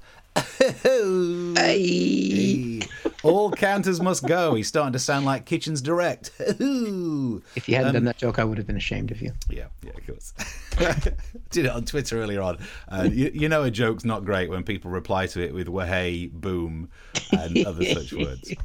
Hey. 1.56 2.80
All 3.22 3.50
counters 3.50 4.00
must 4.00 4.26
go. 4.26 4.54
He's 4.54 4.68
starting 4.68 4.92
to 4.92 4.98
sound 4.98 5.26
like 5.26 5.46
Kitchens 5.46 5.80
Direct. 5.80 6.30
If 6.38 7.68
you 7.68 7.74
hadn't 7.74 7.94
done 7.94 8.04
that 8.04 8.18
joke, 8.18 8.38
I 8.38 8.44
would 8.44 8.58
have 8.58 8.66
been 8.66 8.76
ashamed 8.76 9.10
of 9.10 9.20
you. 9.20 9.32
Yeah, 9.48 9.66
yeah, 9.82 9.90
of 9.96 10.06
course. 10.06 10.32
Did 11.50 11.66
it 11.66 11.72
on 11.72 11.84
Twitter 11.84 12.22
earlier 12.22 12.42
on. 12.42 12.58
Uh, 12.88 13.08
you, 13.10 13.30
you 13.34 13.48
know, 13.48 13.62
a 13.64 13.70
joke's 13.70 14.04
not 14.04 14.24
great 14.24 14.50
when 14.50 14.62
people 14.62 14.90
reply 14.90 15.26
to 15.28 15.40
it 15.42 15.52
with 15.54 15.68
"wahey," 15.68 16.28
"boom," 16.32 16.90
and 17.32 17.66
other 17.66 17.84
such 17.84 18.12
words. 18.12 18.52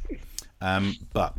Um, 0.64 0.94
but 1.12 1.36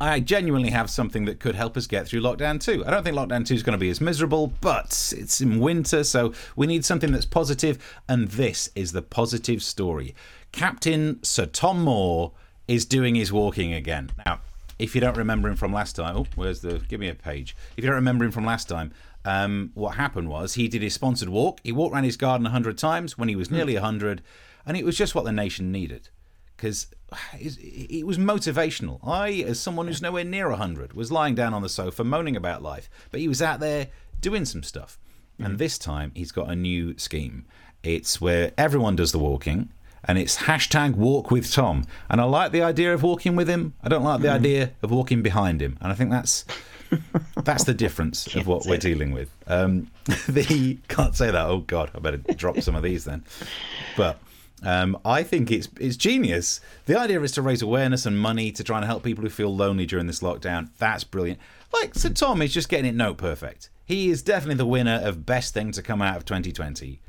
I 0.00 0.20
genuinely 0.20 0.70
have 0.70 0.90
something 0.90 1.24
that 1.24 1.40
could 1.40 1.54
help 1.54 1.76
us 1.76 1.86
get 1.86 2.06
through 2.06 2.20
lockdown 2.20 2.60
two. 2.60 2.84
I 2.84 2.90
don't 2.90 3.02
think 3.02 3.16
lockdown 3.16 3.46
two 3.46 3.54
is 3.54 3.62
going 3.62 3.72
to 3.72 3.78
be 3.78 3.88
as 3.88 4.00
miserable, 4.00 4.52
but 4.60 5.14
it's 5.16 5.40
in 5.40 5.58
winter, 5.58 6.04
so 6.04 6.34
we 6.54 6.66
need 6.66 6.84
something 6.84 7.12
that's 7.12 7.24
positive, 7.24 7.78
and 8.06 8.28
this 8.28 8.70
is 8.74 8.92
the 8.92 9.00
positive 9.00 9.62
story. 9.62 10.14
Captain 10.52 11.22
Sir 11.22 11.46
Tom 11.46 11.82
Moore 11.82 12.32
is 12.68 12.84
doing 12.84 13.14
his 13.14 13.32
walking 13.32 13.72
again. 13.72 14.10
Now, 14.26 14.40
if 14.78 14.94
you 14.94 15.00
don't 15.00 15.16
remember 15.16 15.48
him 15.48 15.56
from 15.56 15.72
last 15.72 15.96
time, 15.96 16.14
oh, 16.14 16.26
where's 16.34 16.60
the? 16.60 16.80
Give 16.88 17.00
me 17.00 17.08
a 17.08 17.14
page. 17.14 17.56
If 17.76 17.82
you 17.84 17.88
don't 17.88 17.96
remember 17.96 18.26
him 18.26 18.32
from 18.32 18.44
last 18.44 18.68
time, 18.68 18.92
um, 19.24 19.70
what 19.72 19.96
happened 19.96 20.28
was 20.28 20.54
he 20.54 20.68
did 20.68 20.82
his 20.82 20.92
sponsored 20.92 21.30
walk. 21.30 21.60
He 21.64 21.72
walked 21.72 21.94
around 21.94 22.04
his 22.04 22.18
garden 22.18 22.46
a 22.46 22.50
hundred 22.50 22.76
times 22.76 23.16
when 23.16 23.30
he 23.30 23.36
was 23.36 23.50
nearly 23.50 23.76
a 23.76 23.80
hundred, 23.80 24.20
and 24.66 24.76
it 24.76 24.84
was 24.84 24.98
just 24.98 25.14
what 25.14 25.24
the 25.24 25.32
nation 25.32 25.72
needed 25.72 26.10
because 26.56 26.88
it 27.34 28.06
was 28.06 28.18
motivational. 28.18 28.98
I, 29.06 29.44
as 29.46 29.60
someone 29.60 29.86
who's 29.86 30.02
nowhere 30.02 30.24
near 30.24 30.48
100, 30.48 30.94
was 30.94 31.12
lying 31.12 31.34
down 31.34 31.54
on 31.54 31.62
the 31.62 31.68
sofa 31.68 32.04
moaning 32.04 32.36
about 32.36 32.62
life, 32.62 32.90
but 33.10 33.20
he 33.20 33.28
was 33.28 33.40
out 33.40 33.60
there 33.60 33.88
doing 34.20 34.44
some 34.44 34.62
stuff. 34.62 34.98
And 35.38 35.58
this 35.58 35.76
time 35.78 36.12
he's 36.14 36.32
got 36.32 36.50
a 36.50 36.56
new 36.56 36.96
scheme. 36.98 37.44
It's 37.82 38.20
where 38.20 38.52
everyone 38.56 38.96
does 38.96 39.12
the 39.12 39.18
walking, 39.18 39.70
and 40.04 40.18
it's 40.18 40.38
hashtag 40.38 40.94
walk 40.94 41.30
with 41.30 41.52
Tom. 41.52 41.84
And 42.08 42.20
I 42.20 42.24
like 42.24 42.52
the 42.52 42.62
idea 42.62 42.94
of 42.94 43.02
walking 43.02 43.36
with 43.36 43.48
him. 43.48 43.74
I 43.82 43.88
don't 43.88 44.02
like 44.02 44.22
the 44.22 44.30
idea 44.30 44.72
of 44.82 44.90
walking 44.90 45.22
behind 45.22 45.60
him. 45.60 45.76
And 45.80 45.92
I 45.92 45.94
think 45.94 46.10
that's 46.10 46.44
that's 47.42 47.64
the 47.64 47.74
difference 47.74 48.34
of 48.34 48.46
what 48.46 48.66
we're 48.66 48.78
dealing 48.78 49.12
with. 49.12 49.30
Um, 49.46 49.90
the 50.28 50.78
can't 50.88 51.14
say 51.14 51.30
that. 51.30 51.46
Oh 51.46 51.58
God, 51.58 51.90
I 51.94 51.98
better 51.98 52.18
drop 52.18 52.60
some 52.60 52.76
of 52.76 52.82
these 52.82 53.04
then. 53.04 53.24
But 53.96 54.18
um, 54.62 54.98
I 55.04 55.22
think 55.22 55.50
it's 55.50 55.68
it's 55.78 55.96
genius. 55.96 56.60
The 56.86 56.98
idea 56.98 57.20
is 57.20 57.32
to 57.32 57.42
raise 57.42 57.62
awareness 57.62 58.06
and 58.06 58.18
money 58.18 58.50
to 58.52 58.64
try 58.64 58.78
and 58.78 58.86
help 58.86 59.02
people 59.02 59.22
who 59.22 59.30
feel 59.30 59.54
lonely 59.54 59.86
during 59.86 60.06
this 60.06 60.20
lockdown. 60.20 60.70
That's 60.78 61.04
brilliant. 61.04 61.40
Like 61.72 61.94
so, 61.94 62.08
Tom 62.08 62.40
is 62.42 62.54
just 62.54 62.68
getting 62.68 62.86
it 62.86 62.94
note 62.94 63.18
perfect. 63.18 63.70
He 63.84 64.08
is 64.08 64.22
definitely 64.22 64.56
the 64.56 64.66
winner 64.66 65.00
of 65.02 65.26
best 65.26 65.54
thing 65.54 65.72
to 65.72 65.82
come 65.82 66.02
out 66.02 66.16
of 66.16 66.24
2020. 66.24 67.00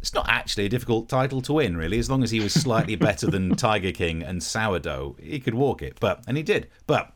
It's 0.00 0.14
not 0.14 0.28
actually 0.28 0.66
a 0.66 0.68
difficult 0.68 1.08
title 1.08 1.42
to 1.42 1.54
win, 1.54 1.76
really, 1.76 1.98
as 1.98 2.08
long 2.08 2.22
as 2.22 2.30
he 2.30 2.40
was 2.40 2.54
slightly 2.54 2.94
better 2.96 3.26
than 3.26 3.56
Tiger 3.56 3.92
King 3.92 4.22
and 4.22 4.42
Sourdough. 4.42 5.16
He 5.20 5.40
could 5.40 5.54
walk 5.54 5.82
it, 5.82 5.98
but 6.00 6.22
and 6.28 6.36
he 6.36 6.42
did. 6.42 6.68
But 6.86 7.12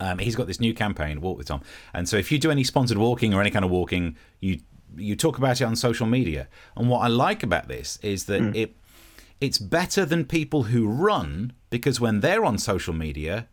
um, 0.00 0.18
he's 0.18 0.34
got 0.34 0.46
this 0.46 0.60
new 0.60 0.74
campaign, 0.74 1.20
Walk 1.20 1.38
with 1.38 1.48
Tom. 1.48 1.62
And 1.92 2.08
so 2.08 2.16
if 2.16 2.32
you 2.32 2.38
do 2.38 2.50
any 2.50 2.64
sponsored 2.64 2.98
walking 2.98 3.34
or 3.34 3.40
any 3.40 3.50
kind 3.50 3.64
of 3.64 3.70
walking, 3.70 4.16
you 4.40 4.60
you 4.96 5.14
talk 5.14 5.36
about 5.36 5.60
it 5.60 5.64
on 5.64 5.76
social 5.76 6.06
media. 6.06 6.48
And 6.76 6.88
what 6.88 7.00
I 7.00 7.08
like 7.08 7.42
about 7.42 7.68
this 7.68 7.98
is 8.02 8.24
that 8.26 8.56
it 8.56 8.74
it's 9.40 9.58
better 9.58 10.04
than 10.04 10.24
people 10.24 10.64
who 10.64 10.86
run 10.86 11.52
because 11.70 12.00
when 12.00 12.20
they're 12.20 12.44
on 12.44 12.58
social 12.58 12.94
media, 12.94 13.48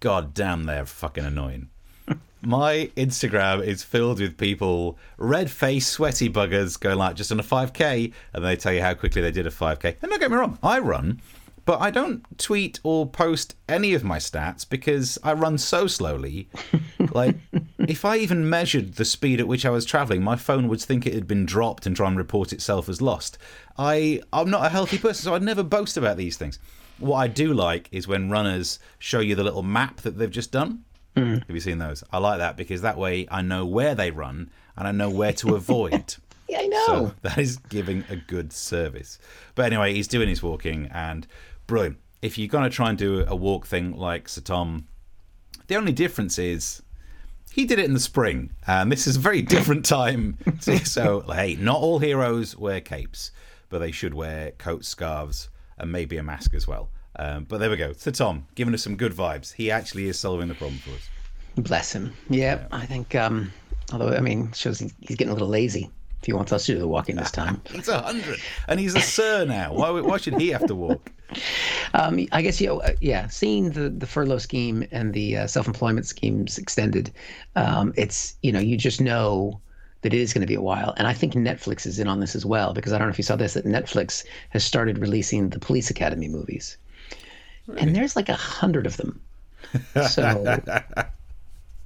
god 0.00 0.32
damn, 0.34 0.64
they're 0.64 0.86
fucking 0.86 1.24
annoying. 1.24 1.68
My 2.42 2.90
Instagram 2.96 3.64
is 3.64 3.82
filled 3.82 4.20
with 4.20 4.38
people, 4.38 4.96
red 5.18 5.50
faced, 5.50 5.90
sweaty 5.90 6.30
buggers, 6.30 6.78
going 6.78 6.98
like 6.98 7.16
just 7.16 7.32
on 7.32 7.40
a 7.40 7.42
5k, 7.42 8.12
and 8.32 8.44
they 8.44 8.56
tell 8.56 8.72
you 8.72 8.80
how 8.80 8.94
quickly 8.94 9.20
they 9.20 9.30
did 9.30 9.46
a 9.46 9.50
5k. 9.50 9.96
And 10.00 10.10
don't 10.10 10.20
get 10.20 10.30
me 10.30 10.36
wrong, 10.36 10.58
I 10.62 10.78
run, 10.78 11.20
but 11.68 11.82
I 11.82 11.90
don't 11.90 12.24
tweet 12.38 12.80
or 12.82 13.06
post 13.06 13.54
any 13.68 13.92
of 13.92 14.02
my 14.02 14.16
stats 14.16 14.66
because 14.66 15.18
I 15.22 15.34
run 15.34 15.58
so 15.58 15.86
slowly. 15.86 16.48
like, 17.12 17.36
if 17.80 18.06
I 18.06 18.16
even 18.16 18.48
measured 18.48 18.94
the 18.94 19.04
speed 19.04 19.38
at 19.38 19.46
which 19.46 19.66
I 19.66 19.70
was 19.70 19.84
traveling, 19.84 20.22
my 20.22 20.34
phone 20.34 20.68
would 20.68 20.80
think 20.80 21.06
it 21.06 21.12
had 21.12 21.26
been 21.26 21.44
dropped 21.44 21.84
and 21.84 21.94
try 21.94 22.08
and 22.08 22.16
report 22.16 22.54
itself 22.54 22.88
as 22.88 23.02
lost. 23.02 23.36
I, 23.76 24.22
I'm 24.32 24.48
not 24.48 24.64
a 24.64 24.70
healthy 24.70 24.96
person, 24.96 25.24
so 25.24 25.34
I'd 25.34 25.42
never 25.42 25.62
boast 25.62 25.98
about 25.98 26.16
these 26.16 26.38
things. 26.38 26.58
What 27.00 27.18
I 27.18 27.26
do 27.26 27.52
like 27.52 27.90
is 27.92 28.08
when 28.08 28.30
runners 28.30 28.78
show 28.98 29.20
you 29.20 29.34
the 29.34 29.44
little 29.44 29.62
map 29.62 29.98
that 29.98 30.16
they've 30.16 30.30
just 30.30 30.50
done. 30.50 30.84
Mm. 31.16 31.46
Have 31.46 31.54
you 31.54 31.60
seen 31.60 31.76
those? 31.76 32.02
I 32.10 32.16
like 32.16 32.38
that 32.38 32.56
because 32.56 32.80
that 32.80 32.96
way 32.96 33.28
I 33.30 33.42
know 33.42 33.66
where 33.66 33.94
they 33.94 34.10
run 34.10 34.48
and 34.74 34.88
I 34.88 34.92
know 34.92 35.10
where 35.10 35.34
to 35.34 35.54
avoid. 35.54 36.14
Yeah, 36.48 36.60
I 36.60 36.66
know. 36.66 36.86
So 36.86 37.14
that 37.22 37.38
is 37.38 37.58
giving 37.58 38.04
a 38.08 38.16
good 38.16 38.52
service. 38.52 39.18
But 39.54 39.66
anyway, 39.66 39.94
he's 39.94 40.08
doing 40.08 40.28
his 40.28 40.42
walking 40.42 40.88
and 40.92 41.26
brilliant. 41.68 41.98
If 42.20 42.36
you're 42.36 42.48
going 42.48 42.64
to 42.64 42.74
try 42.74 42.88
and 42.88 42.98
do 42.98 43.24
a 43.28 43.36
walk 43.36 43.64
thing 43.66 43.96
like 43.96 44.28
Sir 44.28 44.40
Tom, 44.40 44.88
the 45.68 45.76
only 45.76 45.92
difference 45.92 46.36
is 46.36 46.82
he 47.52 47.64
did 47.64 47.78
it 47.78 47.84
in 47.84 47.94
the 47.94 48.00
spring, 48.00 48.50
and 48.66 48.90
this 48.90 49.06
is 49.06 49.16
a 49.16 49.20
very 49.20 49.42
different 49.54 49.84
time. 49.84 50.36
so, 50.60 51.20
hey, 51.20 51.54
not 51.54 51.76
all 51.76 52.00
heroes 52.00 52.56
wear 52.56 52.80
capes, 52.80 53.30
but 53.68 53.78
they 53.78 53.92
should 53.92 54.14
wear 54.14 54.50
coats, 54.52 54.88
scarves, 54.88 55.48
and 55.78 55.92
maybe 55.92 56.16
a 56.16 56.22
mask 56.24 56.54
as 56.54 56.66
well. 56.66 56.88
Um, 57.16 57.44
but 57.44 57.58
there 57.58 57.70
we 57.70 57.76
go. 57.76 57.92
Sir 57.92 58.10
Tom, 58.10 58.46
giving 58.56 58.74
us 58.74 58.82
some 58.82 58.96
good 58.96 59.12
vibes. 59.12 59.52
He 59.52 59.70
actually 59.70 60.08
is 60.08 60.18
solving 60.18 60.48
the 60.48 60.54
problem 60.54 60.78
for 60.78 60.90
us. 60.90 61.08
Bless 61.56 61.92
him. 61.92 62.12
Yeah, 62.28 62.66
I 62.72 62.86
think. 62.86 63.14
Um, 63.14 63.52
although 63.92 64.10
I 64.10 64.20
mean, 64.20 64.52
shows 64.52 64.78
he's 64.78 65.16
getting 65.16 65.30
a 65.30 65.32
little 65.32 65.48
lazy. 65.48 65.90
If 66.20 66.26
he 66.26 66.32
wants 66.32 66.52
us 66.52 66.66
to 66.66 66.72
do 66.74 66.78
the 66.78 66.88
walking 66.88 67.16
this 67.16 67.30
time, 67.42 67.60
He's 67.70 67.88
a 67.88 68.00
hundred, 68.00 68.40
and 68.66 68.80
he's 68.80 68.94
a 68.94 69.00
sir 69.00 69.44
now. 69.44 69.72
Why? 69.72 69.90
Why 70.00 70.16
should 70.16 70.40
he 70.40 70.48
have 70.48 70.66
to 70.66 70.74
walk? 70.74 71.12
Um, 71.94 72.26
I 72.32 72.42
guess 72.42 72.60
you 72.60 72.68
know, 72.68 72.80
uh, 72.80 72.92
yeah. 73.00 73.28
Seeing 73.28 73.70
the 73.70 73.88
the 73.90 74.06
furlough 74.06 74.38
scheme 74.38 74.86
and 74.90 75.12
the 75.12 75.38
uh, 75.38 75.46
self 75.46 75.66
employment 75.66 76.06
schemes 76.06 76.58
extended, 76.58 77.10
um, 77.56 77.92
it's 77.96 78.36
you 78.42 78.52
know 78.52 78.60
you 78.60 78.76
just 78.76 79.00
know 79.00 79.60
that 80.02 80.14
it 80.14 80.20
is 80.20 80.32
going 80.32 80.42
to 80.42 80.46
be 80.46 80.54
a 80.54 80.60
while. 80.60 80.94
And 80.96 81.08
I 81.08 81.12
think 81.12 81.34
Netflix 81.34 81.84
is 81.86 81.98
in 81.98 82.06
on 82.06 82.20
this 82.20 82.36
as 82.36 82.46
well 82.46 82.72
because 82.72 82.92
I 82.92 82.98
don't 82.98 83.08
know 83.08 83.12
if 83.12 83.18
you 83.18 83.24
saw 83.24 83.36
this 83.36 83.54
that 83.54 83.64
Netflix 83.64 84.24
has 84.50 84.64
started 84.64 84.98
releasing 84.98 85.50
the 85.50 85.58
Police 85.58 85.90
Academy 85.90 86.28
movies, 86.28 86.76
and 87.76 87.94
there's 87.94 88.16
like 88.16 88.28
a 88.28 88.34
hundred 88.34 88.86
of 88.86 88.96
them. 88.96 89.20
So 90.08 90.60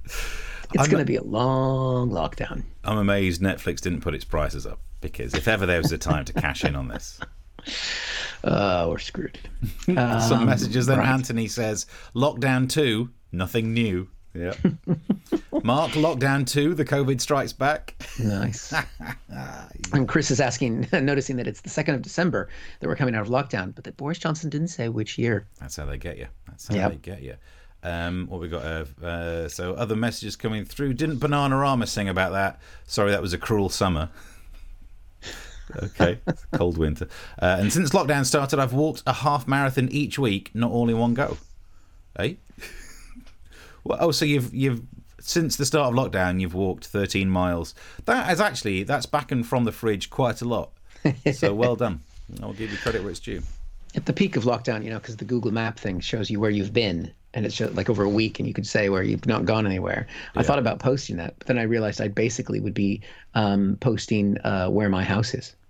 it's 0.05 0.87
going 0.87 0.99
to 0.99 1.05
be 1.05 1.15
a 1.15 1.23
long 1.23 2.09
lockdown. 2.11 2.63
I'm 2.83 2.97
amazed 2.97 3.41
Netflix 3.41 3.81
didn't 3.81 4.01
put 4.01 4.13
its 4.13 4.25
prices 4.25 4.65
up 4.65 4.79
because 5.01 5.33
if 5.33 5.47
ever 5.47 5.65
there 5.65 5.79
was 5.79 5.91
a 5.91 5.97
time 5.97 6.25
to 6.25 6.33
cash 6.33 6.63
in 6.63 6.75
on 6.75 6.87
this. 6.87 7.19
Uh, 8.43 8.87
we're 8.89 8.97
screwed. 8.99 9.39
Some 9.85 10.45
messages 10.45 10.85
then 10.85 10.99
right. 10.99 11.07
Anthony 11.07 11.47
says, 11.47 11.85
Lockdown 12.15 12.69
2, 12.69 13.09
nothing 13.31 13.73
new. 13.73 14.09
Yeah. 14.33 14.53
Mark, 15.63 15.91
Lockdown 15.91 16.45
2, 16.47 16.73
the 16.73 16.83
COVID 16.83 17.21
strikes 17.21 17.53
back. 17.53 17.95
Nice. 18.19 18.73
and 19.93 20.07
Chris 20.07 20.31
is 20.31 20.39
asking, 20.41 20.87
noticing 20.91 21.37
that 21.37 21.47
it's 21.47 21.61
the 21.61 21.69
2nd 21.69 21.93
of 21.95 22.01
December 22.01 22.49
that 22.79 22.87
we're 22.87 22.95
coming 22.95 23.15
out 23.15 23.21
of 23.21 23.27
lockdown, 23.29 23.73
but 23.75 23.83
that 23.83 23.95
Boris 23.95 24.17
Johnson 24.17 24.49
didn't 24.49 24.69
say 24.69 24.89
which 24.89 25.17
year. 25.17 25.47
That's 25.59 25.75
how 25.75 25.85
they 25.85 25.97
get 25.97 26.17
you. 26.17 26.27
That's 26.47 26.67
how 26.67 26.75
Yep. 26.75 26.91
they 26.91 26.97
get 26.97 27.21
you. 27.21 27.35
Um, 27.83 28.27
what 28.29 28.39
we 28.39 28.47
got? 28.47 28.63
Uh, 28.63 29.05
uh, 29.05 29.47
so 29.49 29.73
other 29.73 29.95
messages 29.95 30.35
coming 30.35 30.63
through. 30.65 30.93
Didn't 30.93 31.19
Bananarama 31.19 31.87
sing 31.87 32.07
about 32.09 32.31
that? 32.31 32.59
Sorry, 32.87 33.11
that 33.11 33.21
was 33.21 33.33
a 33.33 33.37
cruel 33.37 33.67
summer. 33.69 34.09
Okay, 35.83 36.19
cold 36.53 36.77
winter. 36.77 37.07
Uh, 37.41 37.57
and 37.59 37.71
since 37.71 37.91
lockdown 37.91 38.25
started, 38.25 38.59
I've 38.59 38.73
walked 38.73 39.03
a 39.05 39.13
half 39.13 39.47
marathon 39.47 39.89
each 39.89 40.19
week, 40.19 40.51
not 40.53 40.71
all 40.71 40.89
in 40.89 40.97
one 40.97 41.13
go. 41.13 41.37
Hey, 42.17 42.37
well, 43.83 43.97
oh, 44.01 44.11
so 44.11 44.25
you've 44.25 44.53
you've 44.53 44.81
since 45.19 45.55
the 45.55 45.65
start 45.65 45.93
of 45.93 45.99
lockdown, 45.99 46.41
you've 46.41 46.53
walked 46.53 46.85
13 46.87 47.29
miles. 47.29 47.73
That 48.05 48.31
is 48.31 48.41
actually 48.41 48.83
that's 48.83 49.05
back 49.05 49.31
and 49.31 49.45
from 49.45 49.63
the 49.63 49.71
fridge 49.71 50.09
quite 50.09 50.41
a 50.41 50.45
lot. 50.45 50.71
So 51.33 51.53
well 51.53 51.75
done. 51.75 52.01
I'll 52.41 52.53
give 52.53 52.71
you 52.71 52.77
credit 52.77 53.01
where 53.01 53.11
it's 53.11 53.19
due. 53.19 53.41
At 53.95 54.05
the 54.05 54.13
peak 54.13 54.35
of 54.35 54.43
lockdown, 54.43 54.83
you 54.83 54.89
know, 54.89 54.99
because 54.99 55.17
the 55.17 55.25
Google 55.25 55.51
Map 55.51 55.77
thing 55.77 55.99
shows 55.99 56.29
you 56.29 56.39
where 56.39 56.49
you've 56.49 56.73
been, 56.73 57.13
and 57.33 57.45
it's 57.45 57.55
just 57.55 57.73
like 57.75 57.89
over 57.89 58.03
a 58.03 58.09
week, 58.09 58.39
and 58.39 58.47
you 58.47 58.53
could 58.53 58.67
say 58.67 58.89
where 58.89 59.03
you've 59.03 59.25
not 59.25 59.45
gone 59.45 59.65
anywhere. 59.65 60.07
I 60.35 60.43
thought 60.43 60.59
about 60.59 60.79
posting 60.79 61.17
that, 61.17 61.35
but 61.39 61.47
then 61.47 61.57
I 61.57 61.63
realized 61.63 61.99
I 62.01 62.07
basically 62.07 62.59
would 62.59 62.73
be 62.73 63.01
um, 63.33 63.77
posting 63.81 64.37
uh, 64.41 64.67
where 64.69 64.89
my 64.89 65.03
house 65.03 65.33
is. 65.33 65.55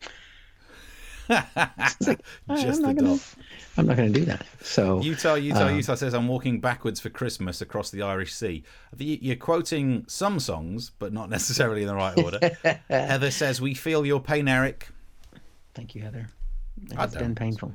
Like, 1.29 1.49
Just 2.01 2.01
I'm 2.49 2.57
the 2.57 2.81
not 2.81 2.95
gonna, 2.97 3.09
dot. 3.11 3.35
I'm 3.77 3.85
not 3.87 3.95
going 3.97 4.11
to 4.13 4.19
do 4.19 4.25
that. 4.25 4.45
So 4.61 5.01
Utah, 5.01 5.35
Utah, 5.35 5.67
Um, 5.67 5.75
Utah 5.77 5.95
says, 5.95 6.13
I'm 6.13 6.27
walking 6.27 6.59
backwards 6.59 6.99
for 6.99 7.09
Christmas 7.09 7.61
across 7.61 7.89
the 7.89 8.01
Irish 8.01 8.33
Sea. 8.33 8.63
You're 8.97 9.37
quoting 9.37 10.03
some 10.07 10.39
songs, 10.39 10.91
but 10.99 11.13
not 11.13 11.29
necessarily 11.29 11.81
in 11.81 11.87
the 11.87 11.95
right 11.95 12.15
order. 12.17 12.39
Heather 12.89 13.31
says, 13.31 13.61
We 13.61 13.73
feel 13.73 14.05
your 14.05 14.19
pain, 14.19 14.47
Eric. 14.49 14.89
thank 15.73 15.95
you, 15.95 16.01
Heather. 16.01 16.27
It's 16.91 17.15
been 17.15 17.35
painful. 17.35 17.71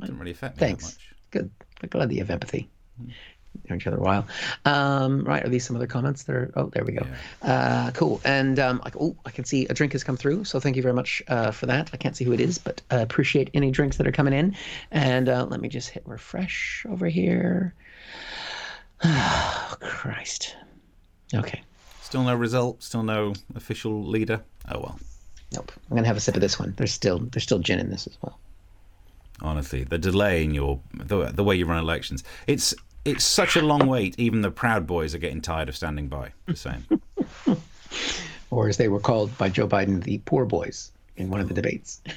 Doesn't 0.00 0.18
really 0.18 0.30
affect 0.32 0.56
me 0.56 0.60
Thanks. 0.60 0.84
that 0.84 0.94
much. 0.94 1.14
Good. 1.30 1.50
I'm 1.82 1.88
glad 1.88 2.08
that 2.10 2.14
you 2.14 2.20
have 2.20 2.30
empathy. 2.30 2.68
Know 3.68 3.76
each 3.76 3.86
other 3.86 3.98
a 3.98 4.00
while. 4.00 4.26
Um, 4.64 5.24
right. 5.24 5.44
Are 5.44 5.48
these 5.48 5.64
some 5.64 5.76
other 5.76 5.86
comments 5.86 6.24
that 6.24 6.34
are? 6.34 6.52
Oh, 6.56 6.66
there 6.66 6.84
we 6.84 6.92
go. 6.92 7.06
Uh, 7.42 7.90
cool. 7.92 8.20
And 8.24 8.58
um, 8.58 8.80
like, 8.84 8.96
oh, 8.98 9.16
I 9.26 9.30
can 9.30 9.44
see 9.44 9.66
a 9.66 9.74
drink 9.74 9.92
has 9.92 10.02
come 10.02 10.16
through. 10.16 10.44
So 10.44 10.58
thank 10.58 10.76
you 10.76 10.82
very 10.82 10.94
much 10.94 11.22
uh, 11.28 11.50
for 11.50 11.66
that. 11.66 11.90
I 11.92 11.96
can't 11.96 12.16
see 12.16 12.24
who 12.24 12.32
it 12.32 12.40
is, 12.40 12.58
but 12.58 12.80
uh, 12.90 12.98
appreciate 12.98 13.50
any 13.54 13.70
drinks 13.70 13.98
that 13.98 14.06
are 14.06 14.12
coming 14.12 14.32
in. 14.32 14.56
And 14.90 15.28
uh, 15.28 15.46
let 15.48 15.60
me 15.60 15.68
just 15.68 15.90
hit 15.90 16.02
refresh 16.06 16.86
over 16.88 17.06
here. 17.06 17.74
Oh, 19.04 19.74
Christ. 19.80 20.54
Okay. 21.34 21.62
Still 22.02 22.22
no 22.22 22.36
result, 22.36 22.82
still 22.82 23.02
no 23.02 23.32
official 23.56 24.04
leader. 24.04 24.40
Oh 24.70 24.78
well. 24.78 24.98
Nope. 25.52 25.72
I'm 25.90 25.96
gonna 25.96 26.06
have 26.06 26.16
a 26.16 26.20
sip 26.20 26.34
of 26.34 26.40
this 26.40 26.58
one. 26.58 26.74
There's 26.76 26.92
still 26.92 27.18
there's 27.18 27.42
still 27.42 27.58
gin 27.58 27.80
in 27.80 27.90
this 27.90 28.06
as 28.06 28.16
well. 28.22 28.38
Honestly, 29.42 29.84
the 29.84 29.98
delay 29.98 30.44
in 30.44 30.54
your 30.54 30.80
the, 30.94 31.26
the 31.26 31.44
way 31.44 31.54
you 31.56 31.66
run 31.66 31.78
elections, 31.78 32.22
it's 32.46 32.74
it's 33.04 33.24
such 33.24 33.56
a 33.56 33.62
long 33.62 33.86
wait. 33.86 34.14
Even 34.18 34.42
the 34.42 34.50
Proud 34.50 34.86
Boys 34.86 35.14
are 35.14 35.18
getting 35.18 35.40
tired 35.40 35.68
of 35.68 35.76
standing 35.76 36.08
by. 36.08 36.32
The 36.46 36.56
same. 36.56 36.86
Or 38.50 38.68
as 38.68 38.76
they 38.76 38.88
were 38.88 39.00
called 39.00 39.36
by 39.38 39.48
Joe 39.48 39.66
Biden, 39.66 40.02
the 40.04 40.18
poor 40.26 40.44
boys 40.44 40.92
in 41.16 41.30
one 41.30 41.40
of 41.40 41.48
the 41.48 41.54
debates. 41.54 42.02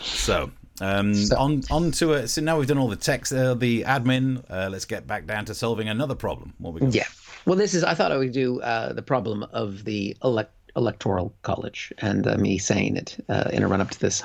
So, 0.00 0.50
um, 0.80 1.14
So- 1.14 1.36
on 1.38 1.62
on 1.70 1.90
to 1.92 2.12
it. 2.14 2.28
So 2.28 2.40
now 2.42 2.58
we've 2.58 2.66
done 2.68 2.78
all 2.78 2.88
the 2.88 2.96
text, 2.96 3.32
uh, 3.32 3.54
the 3.54 3.82
admin. 3.82 4.44
Uh, 4.50 4.68
let's 4.70 4.84
get 4.84 5.06
back 5.06 5.26
down 5.26 5.44
to 5.46 5.54
solving 5.54 5.88
another 5.88 6.14
problem. 6.14 6.52
What 6.58 6.74
we 6.74 6.80
got? 6.80 6.94
Yeah. 6.94 7.06
Well, 7.46 7.56
this 7.56 7.74
is, 7.74 7.84
I 7.84 7.94
thought 7.94 8.12
I 8.12 8.16
would 8.16 8.32
do 8.32 8.60
uh, 8.60 8.92
the 8.92 9.02
problem 9.02 9.44
of 9.52 9.84
the 9.84 10.16
elect- 10.24 10.54
electoral 10.76 11.32
college 11.42 11.92
and 11.98 12.26
uh, 12.26 12.36
me 12.36 12.58
saying 12.58 12.96
it 12.96 13.24
uh, 13.28 13.50
in 13.52 13.62
a 13.62 13.68
run 13.68 13.80
up 13.80 13.90
to 13.90 14.00
this 14.00 14.20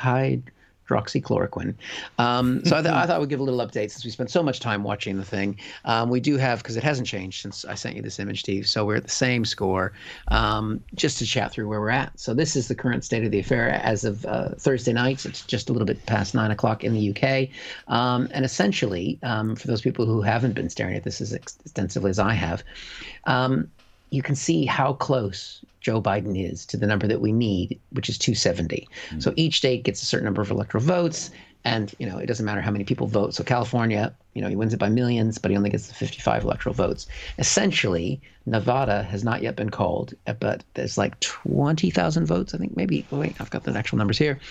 hydroxychloroquine. 0.88 1.76
Um, 2.18 2.64
so 2.66 2.78
I, 2.78 2.82
th- 2.82 2.94
I 2.94 3.06
thought 3.06 3.20
would 3.20 3.30
give 3.30 3.40
a 3.40 3.44
little 3.44 3.66
update 3.66 3.92
since 3.92 4.04
we 4.06 4.12
spent 4.12 4.30
so 4.30 4.42
much 4.44 4.60
time 4.60 4.84
watching 4.84 5.18
the 5.18 5.26
thing. 5.26 5.58
Um, 5.86 6.10
we 6.10 6.20
do 6.20 6.38
have, 6.38 6.60
because 6.60 6.78
it 6.78 6.84
hasn't 6.84 7.08
changed 7.08 7.42
since 7.42 7.66
I 7.66 7.76
sent 7.76 7.96
you 7.96 8.02
this 8.02 8.20
image, 8.20 8.42
Steve. 8.42 8.68
So 8.68 8.86
we're 8.86 8.98
at 8.98 9.04
the 9.04 9.10
same 9.10 9.46
score 9.46 9.94
um, 10.30 10.84
just 10.96 11.18
to 11.20 11.26
chat 11.26 11.52
through 11.52 11.68
where 11.68 11.80
we're 11.80 11.90
at. 11.90 12.18
So 12.20 12.34
this 12.34 12.56
is 12.56 12.68
the 12.68 12.76
current 12.76 13.04
state 13.04 13.24
of 13.24 13.32
the 13.32 13.40
affair 13.40 13.70
as 13.70 14.04
of 14.04 14.26
uh, 14.26 14.50
Thursday 14.58 14.94
night. 14.94 15.26
It's 15.26 15.46
just 15.46 15.70
a 15.70 15.74
little 15.74 15.86
bit 15.86 16.06
past 16.06 16.34
nine 16.34 16.52
o'clock 16.52 16.84
in 16.84 16.94
the 16.94 17.10
UK. 17.12 17.50
Um, 17.88 18.28
and 18.32 18.46
essentially, 18.46 19.20
um, 19.24 19.56
for 19.56 19.68
those 19.68 19.82
people 19.82 20.06
who 20.06 20.22
haven't 20.22 20.54
been 20.54 20.70
staring 20.70 20.96
at 20.96 21.04
this 21.04 21.22
as 21.22 21.34
extensively 21.34 22.10
as 22.10 22.20
I 22.20 22.34
have, 22.34 22.64
um, 23.26 23.70
you 24.10 24.24
can 24.24 24.36
see 24.36 24.66
how 24.66 24.94
close 24.94 25.62
Joe 25.88 26.02
Biden 26.02 26.38
is 26.38 26.66
to 26.66 26.76
the 26.76 26.86
number 26.86 27.08
that 27.08 27.22
we 27.22 27.32
need, 27.32 27.80
which 27.92 28.10
is 28.10 28.18
270. 28.18 28.90
So 29.20 29.34
each 29.38 29.60
state 29.60 29.84
gets 29.84 30.02
a 30.02 30.06
certain 30.06 30.26
number 30.26 30.42
of 30.42 30.52
electoral 30.52 30.84
votes, 30.84 31.32
and 31.64 31.96
you 31.98 32.06
know 32.06 32.18
it 32.18 32.26
doesn't 32.26 32.46
matter 32.46 32.60
how 32.60 32.72
many 32.72 32.84
people 32.84 33.08
vote. 33.08 33.34
So 33.34 33.42
California, 33.46 34.14
you 34.34 34.42
know, 34.42 34.50
he 34.50 34.58
wins 34.58 34.74
it 34.74 34.80
by 34.80 34.90
millions, 34.90 35.38
but 35.38 35.50
he 35.50 35.56
only 35.56 35.70
gets 35.70 35.88
the 35.88 35.94
55 35.94 36.44
electoral 36.44 36.76
votes. 36.76 37.08
Essentially, 37.38 38.20
Nevada 38.46 39.04
has 39.04 39.24
not 39.24 39.42
yet 39.42 39.56
been 39.56 39.70
called, 39.70 40.14
uh, 40.28 40.34
but 40.34 40.62
there's 40.74 40.98
like 40.98 41.18
20,000 41.22 42.26
votes. 42.26 42.54
I 42.54 42.58
think 42.58 42.76
maybe. 42.76 43.06
Oh 43.14 43.20
wait, 43.20 43.40
I've 43.40 43.50
got 43.50 43.64
the 43.64 43.72
actual 43.72 43.98
numbers 43.98 44.18
here. 44.18 44.42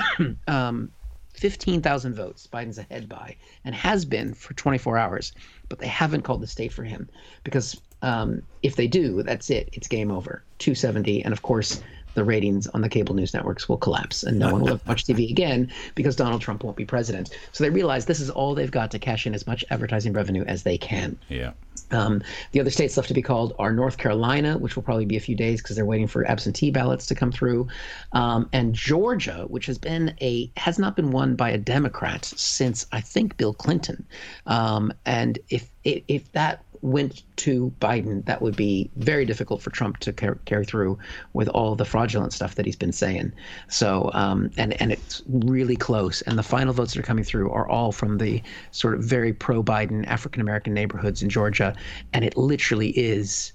um, 0.48 0.90
15,000 1.34 2.14
votes 2.14 2.48
Biden's 2.50 2.78
ahead 2.78 3.10
by 3.10 3.36
and 3.66 3.74
has 3.74 4.06
been 4.06 4.32
for 4.32 4.54
24 4.54 4.96
hours, 4.96 5.32
but 5.68 5.80
they 5.80 5.86
haven't 5.86 6.22
called 6.22 6.40
the 6.40 6.46
state 6.46 6.72
for 6.72 6.82
him 6.82 7.10
because 7.44 7.78
um, 8.02 8.42
if 8.62 8.76
they 8.76 8.86
do, 8.86 9.22
that's 9.22 9.50
it. 9.50 9.68
It's 9.72 9.88
game 9.88 10.10
over. 10.10 10.42
270. 10.58 11.22
And 11.22 11.32
of 11.32 11.42
course, 11.42 11.80
the 12.14 12.24
ratings 12.24 12.66
on 12.68 12.80
the 12.80 12.88
cable 12.88 13.14
news 13.14 13.32
networks 13.32 13.68
will 13.68 13.76
collapse 13.76 14.24
and 14.24 14.38
no 14.38 14.52
one 14.52 14.62
will 14.62 14.80
watch 14.86 15.04
TV 15.04 15.30
again 15.30 15.70
because 15.94 16.16
Donald 16.16 16.40
Trump 16.40 16.64
won't 16.64 16.76
be 16.76 16.84
president. 16.84 17.30
So 17.52 17.62
they 17.62 17.70
realize 17.70 18.06
this 18.06 18.18
is 18.20 18.28
all 18.28 18.56
they've 18.56 18.70
got 18.70 18.90
to 18.90 18.98
cash 18.98 19.26
in 19.26 19.34
as 19.34 19.46
much 19.46 19.64
advertising 19.70 20.12
revenue 20.12 20.42
as 20.44 20.64
they 20.64 20.78
can. 20.78 21.16
Yeah. 21.28 21.52
Um, 21.90 22.22
the 22.52 22.60
other 22.60 22.70
states 22.70 22.96
left 22.96 23.08
to 23.08 23.14
be 23.14 23.22
called 23.22 23.54
are 23.58 23.72
North 23.72 23.98
Carolina, 23.98 24.58
which 24.58 24.76
will 24.76 24.82
probably 24.82 25.06
be 25.06 25.16
a 25.16 25.20
few 25.20 25.36
days 25.36 25.62
because 25.62 25.76
they're 25.76 25.86
waiting 25.86 26.06
for 26.06 26.26
absentee 26.26 26.70
ballots 26.70 27.06
to 27.06 27.14
come 27.14 27.32
through, 27.32 27.68
um, 28.12 28.48
and 28.52 28.74
Georgia, 28.74 29.46
which 29.48 29.66
has 29.66 29.78
been 29.78 30.14
a 30.20 30.50
has 30.56 30.78
not 30.78 30.96
been 30.96 31.12
won 31.12 31.34
by 31.34 31.50
a 31.50 31.56
Democrat 31.56 32.24
since 32.24 32.86
I 32.92 33.00
think 33.00 33.36
Bill 33.36 33.54
Clinton. 33.54 34.04
Um, 34.46 34.92
and 35.06 35.38
if 35.48 35.70
if, 35.84 36.02
if 36.08 36.32
that 36.32 36.62
went 36.82 37.22
to 37.36 37.72
Biden, 37.80 38.24
that 38.26 38.42
would 38.42 38.56
be 38.56 38.90
very 38.96 39.24
difficult 39.24 39.62
for 39.62 39.70
Trump 39.70 39.98
to 39.98 40.12
car- 40.12 40.38
carry 40.44 40.64
through 40.64 40.98
with 41.32 41.48
all 41.48 41.74
the 41.74 41.84
fraudulent 41.84 42.32
stuff 42.32 42.54
that 42.54 42.66
he's 42.66 42.76
been 42.76 42.92
saying. 42.92 43.32
So, 43.68 44.10
um, 44.14 44.50
and 44.56 44.80
and 44.80 44.92
it's 44.92 45.22
really 45.28 45.76
close. 45.76 46.22
And 46.22 46.38
the 46.38 46.42
final 46.42 46.72
votes 46.72 46.94
that 46.94 47.00
are 47.00 47.06
coming 47.06 47.24
through 47.24 47.50
are 47.50 47.68
all 47.68 47.92
from 47.92 48.18
the 48.18 48.42
sort 48.70 48.94
of 48.94 49.02
very 49.02 49.32
pro-Biden 49.32 50.06
African 50.06 50.40
American 50.40 50.74
neighborhoods 50.74 51.22
in 51.22 51.28
Georgia, 51.28 51.74
and 52.12 52.24
it 52.24 52.36
literally 52.36 52.90
is 52.90 53.52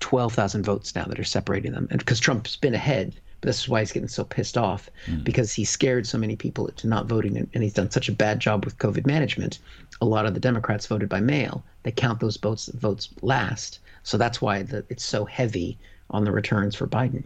twelve 0.00 0.34
thousand 0.34 0.64
votes 0.64 0.94
now 0.94 1.04
that 1.04 1.18
are 1.18 1.24
separating 1.24 1.72
them. 1.72 1.86
And 1.90 1.98
because 1.98 2.20
Trump's 2.20 2.56
been 2.56 2.74
ahead. 2.74 3.20
But 3.40 3.48
this 3.48 3.60
is 3.60 3.68
why 3.68 3.80
he's 3.80 3.92
getting 3.92 4.08
so 4.08 4.24
pissed 4.24 4.58
off 4.58 4.90
mm. 5.06 5.24
because 5.24 5.52
he 5.52 5.64
scared 5.64 6.06
so 6.06 6.18
many 6.18 6.36
people 6.36 6.68
to 6.68 6.86
not 6.86 7.06
voting, 7.06 7.36
and, 7.36 7.48
and 7.54 7.62
he's 7.62 7.74
done 7.74 7.90
such 7.90 8.08
a 8.08 8.12
bad 8.12 8.40
job 8.40 8.64
with 8.64 8.78
COVID 8.78 9.06
management. 9.06 9.58
A 10.00 10.06
lot 10.06 10.26
of 10.26 10.34
the 10.34 10.40
Democrats 10.40 10.86
voted 10.86 11.08
by 11.08 11.20
mail. 11.20 11.62
They 11.82 11.92
count 11.92 12.20
those 12.20 12.36
votes 12.36 12.66
votes 12.68 13.08
last, 13.22 13.78
so 14.02 14.18
that's 14.18 14.42
why 14.42 14.62
the, 14.62 14.84
it's 14.88 15.04
so 15.04 15.24
heavy 15.24 15.78
on 16.10 16.24
the 16.24 16.32
returns 16.32 16.74
for 16.74 16.86
Biden. 16.86 17.24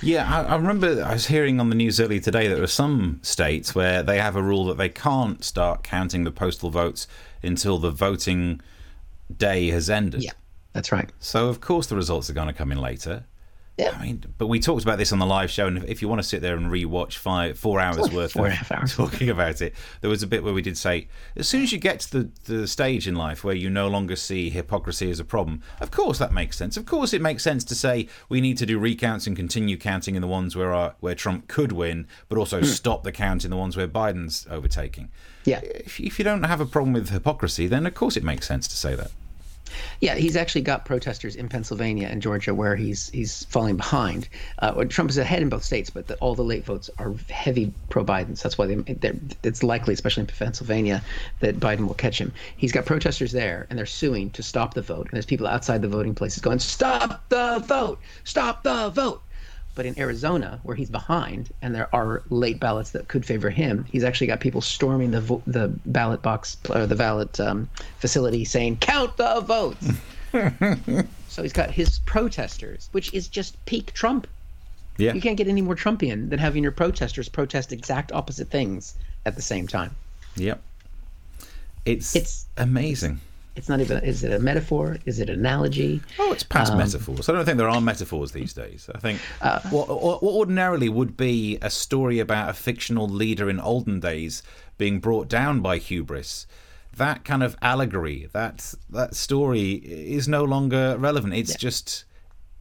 Yeah, 0.00 0.28
I, 0.28 0.52
I 0.52 0.56
remember 0.56 1.02
I 1.04 1.12
was 1.12 1.26
hearing 1.26 1.60
on 1.60 1.68
the 1.68 1.74
news 1.74 2.00
earlier 2.00 2.20
today 2.20 2.48
that 2.48 2.54
there 2.54 2.64
are 2.64 2.68
some 2.68 3.20
states 3.22 3.74
where 3.74 4.02
they 4.02 4.18
have 4.18 4.36
a 4.36 4.42
rule 4.42 4.64
that 4.66 4.76
they 4.76 4.88
can't 4.88 5.42
start 5.44 5.82
counting 5.82 6.24
the 6.24 6.30
postal 6.30 6.70
votes 6.70 7.06
until 7.42 7.78
the 7.78 7.90
voting 7.90 8.60
day 9.36 9.68
has 9.68 9.88
ended. 9.88 10.22
Yeah, 10.22 10.32
that's 10.72 10.92
right. 10.92 11.10
So 11.20 11.48
of 11.48 11.60
course 11.60 11.86
the 11.86 11.96
results 11.96 12.28
are 12.30 12.32
going 12.32 12.48
to 12.48 12.52
come 12.52 12.72
in 12.72 12.80
later. 12.80 13.24
Yeah. 13.78 13.96
I 13.98 14.02
mean, 14.04 14.22
but 14.36 14.48
we 14.48 14.60
talked 14.60 14.82
about 14.82 14.98
this 14.98 15.12
on 15.12 15.18
the 15.18 15.24
live 15.26 15.50
show, 15.50 15.66
and 15.66 15.82
if- 15.84 16.02
you 16.02 16.08
want 16.08 16.20
to 16.20 16.28
sit 16.28 16.42
there 16.42 16.56
and 16.56 16.70
rewatch 16.70 17.14
five, 17.16 17.58
four 17.58 17.80
hours 17.80 17.96
like 17.98 18.12
worth 18.12 18.32
four 18.32 18.46
of 18.46 18.52
and 18.52 18.54
a 18.54 18.56
half 18.56 18.70
hours. 18.72 18.94
talking 18.96 19.30
about 19.30 19.62
it, 19.62 19.74
there 20.02 20.10
was 20.10 20.22
a 20.22 20.26
bit 20.26 20.44
where 20.44 20.52
we 20.52 20.60
did 20.60 20.76
say, 20.76 21.08
as 21.36 21.48
soon 21.48 21.62
as 21.62 21.72
you 21.72 21.78
get 21.78 22.00
to 22.00 22.10
the, 22.10 22.30
the 22.52 22.68
stage 22.68 23.08
in 23.08 23.14
life 23.14 23.44
where 23.44 23.54
you 23.54 23.70
no 23.70 23.88
longer 23.88 24.14
see 24.14 24.50
hypocrisy 24.50 25.10
as 25.10 25.18
a 25.18 25.24
problem, 25.24 25.62
of 25.80 25.90
course 25.90 26.18
that 26.18 26.32
makes 26.32 26.56
sense. 26.58 26.76
Of 26.76 26.84
course 26.84 27.14
it 27.14 27.22
makes 27.22 27.42
sense 27.42 27.64
to 27.64 27.74
say 27.74 28.08
we 28.28 28.40
need 28.42 28.58
to 28.58 28.66
do 28.66 28.78
recounts 28.78 29.26
and 29.26 29.34
continue 29.34 29.78
counting 29.78 30.16
in 30.16 30.20
the 30.20 30.28
ones 30.28 30.54
where 30.54 30.72
our, 30.74 30.94
where 31.00 31.14
Trump 31.14 31.48
could 31.48 31.72
win, 31.72 32.06
but 32.28 32.36
also 32.36 32.58
Hmm. 32.60 32.66
stop 32.66 33.04
the 33.04 33.12
count 33.12 33.42
in 33.44 33.50
the 33.50 33.56
ones 33.56 33.74
where 33.76 33.88
Biden's 33.88 34.46
overtaking. 34.50 35.08
Yeah. 35.44 35.60
If, 35.62 35.98
if 35.98 36.18
you 36.18 36.24
don't 36.26 36.42
have 36.42 36.60
a 36.60 36.66
problem 36.66 36.92
with 36.92 37.08
hypocrisy, 37.08 37.66
then 37.68 37.86
of 37.86 37.94
course 37.94 38.18
it 38.18 38.22
makes 38.22 38.46
sense 38.46 38.68
to 38.68 38.76
say 38.76 38.94
that. 38.96 39.10
Yeah, 40.00 40.16
he's 40.16 40.36
actually 40.36 40.62
got 40.62 40.84
protesters 40.84 41.36
in 41.36 41.48
Pennsylvania 41.48 42.08
and 42.08 42.20
Georgia 42.20 42.54
where 42.54 42.76
he's 42.76 43.08
he's 43.10 43.44
falling 43.46 43.76
behind. 43.76 44.28
Uh, 44.58 44.84
Trump 44.84 45.10
is 45.10 45.18
ahead 45.18 45.42
in 45.42 45.48
both 45.48 45.64
states, 45.64 45.90
but 45.90 46.06
the, 46.06 46.16
all 46.16 46.34
the 46.34 46.44
late 46.44 46.64
votes 46.64 46.90
are 46.98 47.14
heavy 47.30 47.72
pro-Biden. 47.88 48.36
So 48.36 48.48
that's 48.48 48.58
why 48.58 48.66
they, 48.66 49.12
it's 49.42 49.62
likely, 49.62 49.94
especially 49.94 50.22
in 50.22 50.26
Pennsylvania, 50.26 51.02
that 51.40 51.60
Biden 51.60 51.86
will 51.86 51.94
catch 51.94 52.20
him. 52.20 52.32
He's 52.56 52.72
got 52.72 52.86
protesters 52.86 53.32
there, 53.32 53.66
and 53.70 53.78
they're 53.78 53.86
suing 53.86 54.30
to 54.30 54.42
stop 54.42 54.74
the 54.74 54.82
vote. 54.82 55.08
And 55.08 55.12
there's 55.12 55.26
people 55.26 55.46
outside 55.46 55.82
the 55.82 55.88
voting 55.88 56.14
places 56.14 56.42
going, 56.42 56.58
"Stop 56.58 57.28
the 57.28 57.62
vote! 57.66 58.00
Stop 58.24 58.62
the 58.62 58.90
vote!" 58.90 59.22
But 59.74 59.86
in 59.86 59.98
Arizona, 59.98 60.60
where 60.64 60.76
he's 60.76 60.90
behind, 60.90 61.48
and 61.62 61.74
there 61.74 61.88
are 61.94 62.22
late 62.28 62.60
ballots 62.60 62.90
that 62.90 63.08
could 63.08 63.24
favor 63.24 63.48
him, 63.48 63.86
he's 63.90 64.04
actually 64.04 64.26
got 64.26 64.40
people 64.40 64.60
storming 64.60 65.12
the 65.12 65.20
vo- 65.22 65.42
the 65.46 65.68
ballot 65.86 66.20
box 66.20 66.58
or 66.68 66.86
the 66.86 66.94
ballot 66.94 67.40
um, 67.40 67.68
facility, 67.98 68.44
saying, 68.44 68.76
"Count 68.78 69.16
the 69.16 69.40
votes." 69.40 69.88
so 71.28 71.42
he's 71.42 71.52
got 71.54 71.70
his 71.70 72.00
protesters, 72.00 72.88
which 72.92 73.12
is 73.14 73.28
just 73.28 73.62
peak 73.64 73.94
Trump. 73.94 74.26
Yeah. 74.98 75.14
You 75.14 75.22
can't 75.22 75.38
get 75.38 75.48
any 75.48 75.62
more 75.62 75.74
Trumpian 75.74 76.28
than 76.28 76.38
having 76.38 76.62
your 76.62 76.72
protesters 76.72 77.28
protest 77.30 77.72
exact 77.72 78.12
opposite 78.12 78.48
things 78.50 78.94
at 79.24 79.36
the 79.36 79.42
same 79.42 79.66
time. 79.66 79.96
Yep. 80.36 80.60
It's 81.86 82.14
It's- 82.14 82.44
amazing. 82.58 83.20
It's 83.54 83.68
not 83.68 83.80
even. 83.80 83.98
Is 84.02 84.24
it 84.24 84.32
a 84.32 84.38
metaphor? 84.38 84.96
Is 85.04 85.20
it 85.20 85.28
an 85.28 85.38
analogy? 85.40 86.00
Oh, 86.18 86.32
it's 86.32 86.42
Um, 86.44 86.48
past 86.48 86.76
metaphors. 86.76 87.28
I 87.28 87.32
don't 87.32 87.44
think 87.44 87.58
there 87.58 87.68
are 87.68 87.80
metaphors 87.80 88.32
these 88.32 88.52
days. 88.54 88.88
I 88.94 88.98
think 88.98 89.20
Uh, 89.42 89.60
what, 89.70 89.88
what 89.88 90.22
ordinarily 90.22 90.88
would 90.88 91.16
be 91.16 91.58
a 91.60 91.68
story 91.68 92.18
about 92.18 92.48
a 92.48 92.54
fictional 92.54 93.08
leader 93.08 93.50
in 93.50 93.60
olden 93.60 94.00
days 94.00 94.42
being 94.78 95.00
brought 95.00 95.28
down 95.28 95.60
by 95.60 95.76
hubris, 95.78 96.46
that 96.96 97.24
kind 97.24 97.42
of 97.42 97.56
allegory, 97.60 98.28
that 98.32 98.74
that 98.90 99.14
story 99.14 99.72
is 99.74 100.26
no 100.28 100.44
longer 100.44 100.96
relevant. 100.98 101.34
It's 101.34 101.54
just 101.54 102.04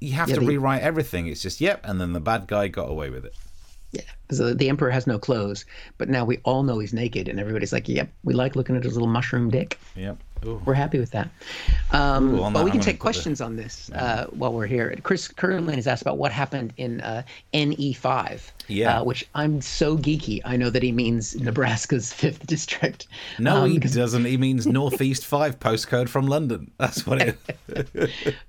you 0.01 0.11
have 0.13 0.27
Yeah, 0.29 0.35
to 0.35 0.41
the- 0.41 0.47
rewrite 0.47 0.81
everything. 0.81 1.27
It's 1.27 1.41
just 1.41 1.61
yep, 1.61 1.79
and 1.85 2.01
then 2.01 2.11
the 2.13 2.19
bad 2.19 2.47
guy 2.47 2.67
got 2.67 2.89
away 2.89 3.09
with 3.09 3.23
it. 3.25 3.33
Yeah, 3.93 4.01
the, 4.29 4.53
the 4.55 4.67
emperor 4.69 4.89
has 4.89 5.05
no 5.05 5.19
clothes, 5.19 5.65
but 5.97 6.07
now 6.09 6.23
we 6.25 6.37
all 6.43 6.63
know 6.63 6.79
he's 6.79 6.93
naked, 6.93 7.27
and 7.27 7.39
everybody's 7.39 7.73
like, 7.73 7.87
"Yep, 7.89 8.09
we 8.23 8.33
like 8.33 8.55
looking 8.55 8.75
at 8.77 8.83
his 8.83 8.93
little 8.93 9.07
mushroom 9.09 9.49
dick." 9.49 9.77
Yep. 9.95 10.17
Ooh. 10.45 10.61
We're 10.65 10.73
happy 10.73 10.99
with 10.99 11.11
that. 11.11 11.29
Um, 11.91 12.35
Ooh, 12.35 12.43
on 12.43 12.53
but 12.53 12.63
we 12.63 12.71
I'm 12.71 12.77
can 12.77 12.81
take 12.81 12.95
put 12.95 12.99
the- 12.99 13.01
questions 13.01 13.41
on 13.41 13.55
this 13.55 13.91
uh, 13.91 14.25
while 14.31 14.51
we're 14.53 14.65
here. 14.65 14.95
Chris 15.03 15.27
Curlin 15.27 15.75
has 15.75 15.85
asked 15.87 16.01
about 16.01 16.17
what 16.17 16.31
happened 16.31 16.73
in 16.77 16.99
uh, 17.01 17.21
NE5, 17.53 18.41
Yeah. 18.67 18.99
uh, 18.99 19.03
which 19.03 19.27
I'm 19.35 19.61
so 19.61 19.97
geeky. 19.97 20.41
I 20.43 20.57
know 20.57 20.69
that 20.69 20.81
he 20.83 20.91
means 20.91 21.35
Nebraska's 21.39 22.11
fifth 22.21 22.45
district. 22.47 23.07
No, 23.39 23.63
Um, 23.63 23.69
he 23.71 23.75
because 23.77 23.93
doesn't. 23.95 24.25
He 24.25 24.37
means 24.37 24.65
Northeast 24.81 25.25
Five 25.25 25.59
postcode 25.59 26.09
from 26.09 26.27
London. 26.27 26.71
That's 26.77 27.05
what 27.05 27.21
it. 27.21 27.37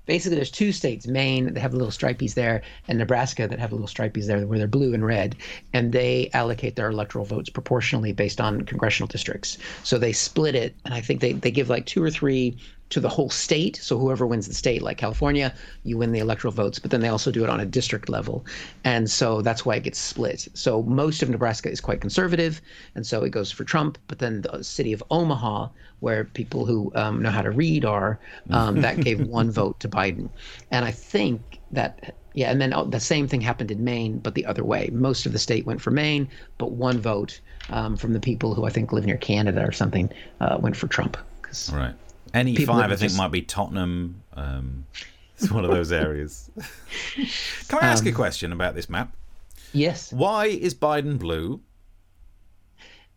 basically 0.05 0.35
there's 0.35 0.51
two 0.51 0.71
states 0.71 1.07
maine 1.07 1.53
that 1.53 1.59
have 1.59 1.73
little 1.73 1.89
stripies 1.89 2.33
there 2.33 2.61
and 2.87 2.97
nebraska 2.97 3.47
that 3.47 3.57
have 3.59 3.71
little 3.71 3.87
stripies 3.87 4.25
there 4.27 4.45
where 4.45 4.57
they're 4.57 4.67
blue 4.67 4.93
and 4.93 5.05
red 5.05 5.35
and 5.73 5.91
they 5.93 6.29
allocate 6.33 6.75
their 6.75 6.89
electoral 6.89 7.23
votes 7.25 7.49
proportionally 7.49 8.11
based 8.11 8.41
on 8.41 8.61
congressional 8.63 9.07
districts 9.07 9.57
so 9.83 9.97
they 9.97 10.11
split 10.11 10.55
it 10.55 10.75
and 10.85 10.93
i 10.93 10.99
think 11.01 11.21
they, 11.21 11.31
they 11.33 11.51
give 11.51 11.69
like 11.69 11.82
two 11.85 12.03
or 12.03 12.09
three 12.09 12.57
to 12.93 12.99
the 12.99 13.09
whole 13.09 13.31
state. 13.31 13.77
So 13.77 13.97
whoever 13.97 14.27
wins 14.27 14.47
the 14.47 14.53
state 14.53 14.83
like 14.83 14.99
california 14.99 15.51
you 15.83 15.97
win 15.97 16.11
the 16.11 16.19
electoral 16.19 16.53
votes 16.53 16.77
but 16.77 16.91
then 16.91 17.01
they 17.01 17.07
also 17.07 17.31
do 17.31 17.43
it 17.43 17.49
on 17.49 17.59
a 17.59 17.65
district 17.65 18.07
level. 18.07 18.45
And 18.83 19.09
so 19.09 19.41
that's 19.41 19.65
why 19.65 19.77
it 19.77 19.83
gets 19.83 19.97
split. 19.97 20.47
So 20.53 20.83
most 20.83 21.23
of 21.23 21.29
nebraska 21.29 21.71
is 21.71 21.81
quite 21.81 22.01
conservative 22.01 22.61
and 22.93 23.05
so 23.05 23.23
it 23.23 23.31
goes 23.31 23.51
for 23.51 23.63
trump 23.63 23.97
but 24.07 24.19
then 24.19 24.41
the 24.41 24.63
city 24.63 24.93
of 24.93 25.03
omaha 25.09 25.69
where 26.01 26.25
people 26.25 26.67
who 26.67 26.91
um, 26.93 27.19
know 27.19 27.31
how 27.31 27.41
to 27.41 27.49
read 27.49 27.83
are 27.83 28.19
um, 28.51 28.81
that 28.81 29.01
gave 29.01 29.25
one 29.39 29.49
vote 29.49 29.79
to 29.79 29.89
biden. 29.89 30.29
And 30.69 30.85
i 30.85 30.91
think 30.91 31.61
that 31.71 32.15
yeah 32.35 32.51
and 32.51 32.61
then 32.61 32.75
oh, 32.75 32.85
the 32.85 32.99
same 32.99 33.27
thing 33.27 33.41
happened 33.41 33.71
in 33.71 33.83
maine 33.83 34.19
but 34.19 34.35
the 34.35 34.45
other 34.45 34.63
way. 34.63 34.91
Most 34.93 35.25
of 35.25 35.31
the 35.31 35.39
state 35.39 35.65
went 35.65 35.81
for 35.81 35.89
maine 35.89 36.29
but 36.59 36.73
one 36.73 36.99
vote 36.99 37.41
um, 37.71 37.97
from 37.97 38.13
the 38.13 38.19
people 38.19 38.53
who 38.53 38.65
i 38.65 38.69
think 38.69 38.93
live 38.93 39.07
near 39.07 39.17
canada 39.17 39.65
or 39.65 39.71
something 39.71 40.11
uh, 40.41 40.57
went 40.59 40.77
for 40.77 40.87
trump 40.87 41.17
'Cause- 41.53 41.71
Right. 41.73 41.95
Any 42.33 42.55
People 42.55 42.73
five, 42.75 42.89
that 42.89 42.93
I 42.93 42.97
think, 42.97 43.09
just- 43.11 43.17
might 43.17 43.31
be 43.31 43.41
Tottenham. 43.43 44.23
Um, 44.33 44.85
it's 45.37 45.51
one 45.51 45.63
of 45.65 45.71
those 45.71 45.91
areas. 45.91 46.49
Can 47.67 47.79
I 47.79 47.85
ask 47.87 48.05
a 48.05 48.09
Um, 48.09 48.15
question 48.15 48.51
about 48.51 48.73
this 48.75 48.89
map? 48.89 49.15
yes 49.75 50.11
Why 50.13 50.45
is 50.47 50.73
Biden 50.75 51.17
blue? 51.19 51.61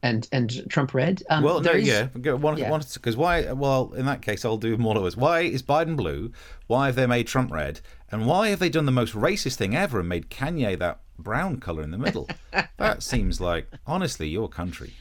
and 0.02 0.28
and 0.30 0.68
trump 0.70 0.92
red 0.94 1.22
um, 1.30 1.42
Well, 1.42 1.54
no, 1.56 1.60
there 1.60 1.76
is- 1.78 1.88
yeah, 1.88 2.06
one, 2.36 2.58
yeah. 2.58 2.78
because 2.94 3.16
why? 3.16 3.50
Well, 3.52 3.92
in 3.94 4.04
that 4.06 4.20
case, 4.22 4.44
I'll 4.44 4.58
do 4.58 4.76
more 4.76 4.92
all 4.92 4.98
at 4.98 5.02
once. 5.02 5.16
Why 5.16 5.40
is 5.40 5.62
Biden 5.62 5.96
blue? 5.96 6.30
Why 6.66 6.86
have 6.86 6.94
they 6.96 7.06
made 7.06 7.26
Trump 7.26 7.50
red? 7.50 7.80
And 8.12 8.26
why 8.26 8.48
have 8.48 8.58
they 8.58 8.68
done 8.68 8.84
the 8.86 8.92
most 8.92 9.14
racist 9.14 9.56
thing 9.56 9.74
ever 9.74 9.98
and 10.00 10.08
made 10.08 10.30
Kanye 10.30 10.78
that 10.78 11.00
brown 11.18 11.58
color 11.58 11.82
in 11.82 11.90
the 11.90 11.98
middle? 11.98 12.28
that 12.76 13.02
seems 13.02 13.40
like, 13.40 13.68
honestly, 13.86 14.28
your 14.28 14.48
country. 14.48 14.92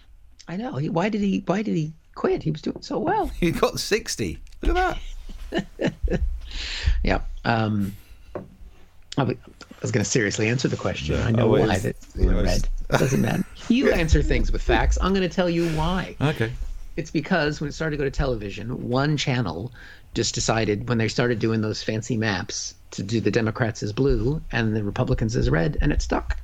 i 0.48 0.56
know 0.56 0.72
why 0.72 1.10
did 1.10 1.22
he 1.22 1.44
why 1.46 1.62
did 1.62 1.76
he 1.76 1.94
quit 2.16 2.42
he 2.44 2.52
was 2.52 2.62
doing 2.62 2.82
so 2.82 2.98
well 2.98 3.28
He 3.40 3.52
got 3.52 3.80
sixty. 3.80 4.40
Look 4.62 4.76
at 4.78 4.98
that. 5.52 6.22
yeah 7.04 7.22
um 7.44 7.96
I 9.18 9.24
was- 9.24 9.36
going 9.92 10.04
to 10.04 10.10
seriously 10.10 10.50
answer 10.50 10.68
the 10.68 10.76
question. 10.78 11.16
I 11.22 11.30
know 11.32 11.44
always- 11.46 11.68
why 11.68 11.78
that's 11.78 12.18
always. 12.20 12.44
red. 12.44 12.70
Doesn't 12.90 13.22
matter. 13.22 13.44
You 13.70 13.92
answer 13.94 14.22
things 14.24 14.52
with 14.52 14.62
facts. 14.64 14.98
I'm 15.00 15.14
going 15.14 15.28
to 15.28 15.34
tell 15.34 15.50
you 15.50 15.70
why. 15.70 16.16
Okay. 16.20 16.52
It's 16.98 17.12
because 17.12 17.62
when 17.62 17.68
it 17.70 17.74
started 17.74 17.98
to 17.98 17.98
go 17.98 18.04
to 18.06 18.12
television, 18.12 18.90
one 18.90 19.16
channel 19.16 19.72
just 20.16 20.34
decided 20.34 20.90
when 20.90 20.98
they 20.98 21.08
started 21.08 21.38
doing 21.40 21.62
those 21.62 21.84
fancy 21.84 22.18
maps 22.18 22.74
to 22.92 23.04
do 23.04 23.22
the 23.22 23.30
Democrats 23.32 23.84
as 23.84 23.94
blue 23.94 24.42
and 24.52 24.76
the 24.76 24.84
Republicans 24.84 25.36
as 25.36 25.50
red, 25.50 25.78
and 25.82 25.92
it 25.92 26.02
stuck. 26.02 26.38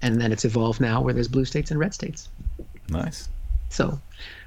And 0.00 0.20
then 0.20 0.30
it's 0.32 0.44
evolved 0.44 0.80
now 0.80 1.00
where 1.02 1.12
there's 1.14 1.28
blue 1.28 1.44
states 1.46 1.70
and 1.70 1.80
red 1.80 1.92
states. 1.94 2.28
Nice. 2.88 3.28
So, 3.70 4.00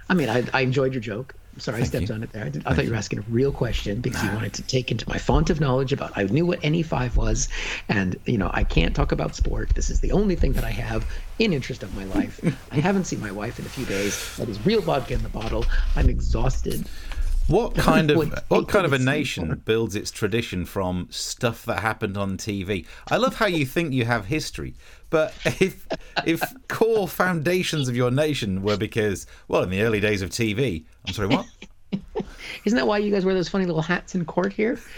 I 0.10 0.14
mean, 0.14 0.30
I, 0.30 0.44
I 0.54 0.62
enjoyed 0.62 0.94
your 0.94 1.02
joke. 1.02 1.36
I'm 1.58 1.62
sorry 1.62 1.82
I 1.82 1.86
stepped 1.86 2.10
you. 2.10 2.14
on 2.14 2.22
it 2.22 2.32
there. 2.34 2.46
I, 2.46 2.50
did, 2.50 2.68
I 2.68 2.76
thought 2.76 2.86
you 2.86 2.92
were 2.92 2.98
asking 2.98 3.18
a 3.18 3.24
real 3.30 3.52
question 3.52 4.00
because 4.00 4.24
you 4.24 4.30
wanted 4.30 4.54
to 4.54 4.62
take 4.62 4.92
into 4.92 5.10
my 5.10 5.18
font 5.18 5.50
of 5.50 5.60
knowledge 5.60 5.92
about. 5.92 6.12
I 6.16 6.24
knew 6.26 6.46
what 6.46 6.60
any 6.62 6.84
five 6.84 7.18
was, 7.18 7.50
and 7.90 8.16
you 8.26 8.38
know 8.38 8.52
I 8.54 8.64
can't 8.64 8.96
talk 8.96 9.12
about 9.12 9.36
sport. 9.36 9.70
This 9.74 9.90
is 9.90 10.00
the 10.00 10.12
only 10.12 10.36
thing 10.36 10.54
that 10.54 10.64
I 10.64 10.70
have 10.70 11.04
in 11.40 11.54
interest 11.54 11.82
of 11.82 11.96
my 11.96 12.04
life. 12.06 12.40
I 12.72 12.76
haven't 12.76 13.06
seen 13.06 13.20
my 13.20 13.32
wife 13.32 13.58
in 13.58 13.66
a 13.66 13.70
few 13.70 13.86
days. 13.86 14.38
That 14.38 14.50
is 14.50 14.64
real 14.68 14.82
vodka 14.82 15.16
in 15.16 15.24
the 15.24 15.30
bottle. 15.30 15.66
I'm 15.96 16.10
exhausted. 16.10 16.88
What 17.48 17.76
kind 17.76 18.12
of 18.12 18.44
what 18.50 18.68
kind 18.68 18.86
of 18.86 18.92
a 18.92 19.00
nation 19.00 19.62
builds 19.64 19.96
its 19.96 20.12
tradition 20.12 20.66
from 20.66 21.08
stuff 21.10 21.66
that 21.66 21.80
happened 21.80 22.18
on 22.18 22.38
TV? 22.38 22.86
I 23.10 23.16
love 23.16 23.36
how 23.38 23.46
you 23.46 23.66
think 23.66 23.94
you 23.94 24.04
have 24.04 24.26
history, 24.26 24.76
but 25.10 25.34
if 25.46 25.88
if 26.26 26.42
core 26.68 27.08
foundations 27.08 27.88
of 27.88 27.96
your 27.96 28.12
nation 28.12 28.62
were 28.62 28.78
because 28.78 29.26
well, 29.48 29.64
in 29.64 29.70
the 29.70 29.82
early 29.82 30.00
days 30.00 30.22
of 30.22 30.30
TV, 30.30 30.84
I'm 31.06 31.14
sorry, 31.14 31.30
what? 31.30 31.46
Isn't 32.66 32.78
that 32.78 32.88
why 32.88 32.98
you 32.98 33.12
guys 33.12 33.26
wear 33.26 33.34
those 33.34 33.50
funny 33.50 33.66
little 33.66 33.82
hats 33.82 34.16
in 34.16 34.26
court 34.26 34.54
here? 34.54 34.80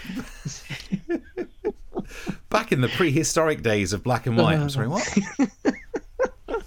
Back 2.48 2.72
in 2.72 2.80
the 2.80 2.88
prehistoric 2.88 3.62
days 3.62 3.92
of 3.92 4.02
black 4.02 4.26
and 4.26 4.36
white. 4.36 4.58
I'm 4.58 4.70
sorry, 4.70 4.88
what? 4.88 5.06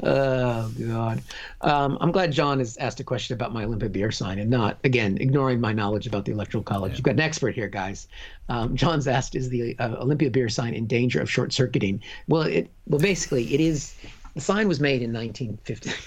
Oh 0.00 0.70
God! 0.78 1.22
Um, 1.60 1.98
I'm 2.00 2.12
glad 2.12 2.30
John 2.30 2.60
has 2.60 2.76
asked 2.76 3.00
a 3.00 3.04
question 3.04 3.34
about 3.34 3.52
my 3.52 3.64
Olympia 3.64 3.88
beer 3.88 4.12
sign 4.12 4.38
and 4.38 4.48
not 4.48 4.78
again 4.84 5.18
ignoring 5.20 5.60
my 5.60 5.72
knowledge 5.72 6.06
about 6.06 6.24
the 6.24 6.30
Electoral 6.30 6.62
College. 6.62 6.92
You've 6.92 7.02
got 7.02 7.14
an 7.14 7.20
expert 7.20 7.56
here, 7.56 7.68
guys. 7.68 8.06
Um, 8.48 8.76
John's 8.76 9.08
asked, 9.08 9.34
"Is 9.34 9.48
the 9.48 9.76
uh, 9.78 9.96
Olympia 9.96 10.30
beer 10.30 10.48
sign 10.48 10.74
in 10.74 10.86
danger 10.86 11.20
of 11.20 11.28
short 11.28 11.52
circuiting?" 11.52 12.00
Well, 12.28 12.42
it 12.42 12.70
well 12.86 13.00
basically 13.00 13.52
it 13.52 13.60
is. 13.60 13.96
The 14.34 14.40
sign 14.40 14.68
was 14.68 14.78
made 14.78 15.02
in 15.02 15.12
1950. 15.12 15.90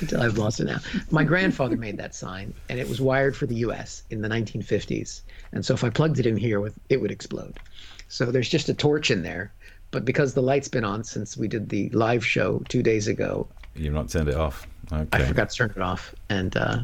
Until 0.00 0.22
I've 0.22 0.38
lost 0.38 0.60
it 0.60 0.66
now. 0.66 0.78
My 1.10 1.24
grandfather 1.24 1.76
made 1.76 1.98
that 1.98 2.14
sign, 2.14 2.54
and 2.68 2.78
it 2.78 2.88
was 2.88 3.00
wired 3.00 3.36
for 3.36 3.46
the 3.46 3.56
U.S. 3.56 4.04
in 4.10 4.22
the 4.22 4.28
1950s. 4.28 5.22
And 5.52 5.64
so 5.64 5.74
if 5.74 5.82
I 5.82 5.90
plugged 5.90 6.20
it 6.20 6.26
in 6.26 6.36
here, 6.36 6.60
with 6.60 6.74
it 6.88 7.00
would 7.00 7.10
explode. 7.10 7.58
So 8.08 8.26
there's 8.26 8.48
just 8.48 8.68
a 8.68 8.74
torch 8.74 9.10
in 9.10 9.22
there. 9.22 9.52
But 9.90 10.04
because 10.04 10.34
the 10.34 10.42
light's 10.42 10.68
been 10.68 10.84
on 10.84 11.02
since 11.04 11.36
we 11.36 11.48
did 11.48 11.68
the 11.68 11.88
live 11.90 12.24
show 12.24 12.62
two 12.68 12.82
days 12.82 13.08
ago, 13.08 13.48
You've 13.74 13.94
not 13.94 14.08
turned 14.08 14.28
it 14.28 14.34
off. 14.36 14.66
Okay. 14.92 15.06
I 15.12 15.24
forgot 15.24 15.50
to 15.50 15.56
turn 15.56 15.70
it 15.70 15.80
off, 15.82 16.14
and 16.28 16.56
uh, 16.56 16.78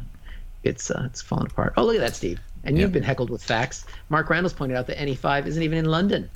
it's 0.63 0.91
uh, 0.91 1.03
it's 1.07 1.21
falling 1.21 1.47
apart. 1.47 1.75
Oh, 1.77 1.85
look 1.85 1.97
at 1.97 2.01
that, 2.01 2.15
Steve! 2.15 2.41
And 2.65 2.79
you've 2.79 2.93
been 2.93 3.03
heckled 3.03 3.31
with 3.31 3.43
facts. 3.43 3.85
Mark 4.09 4.29
Randall's 4.31 4.53
pointed 4.53 4.77
out 4.77 4.87
that 4.89 4.97
NE5 4.99 5.47
isn't 5.47 5.63
even 5.63 5.79
in 5.79 5.85
London. 5.87 6.29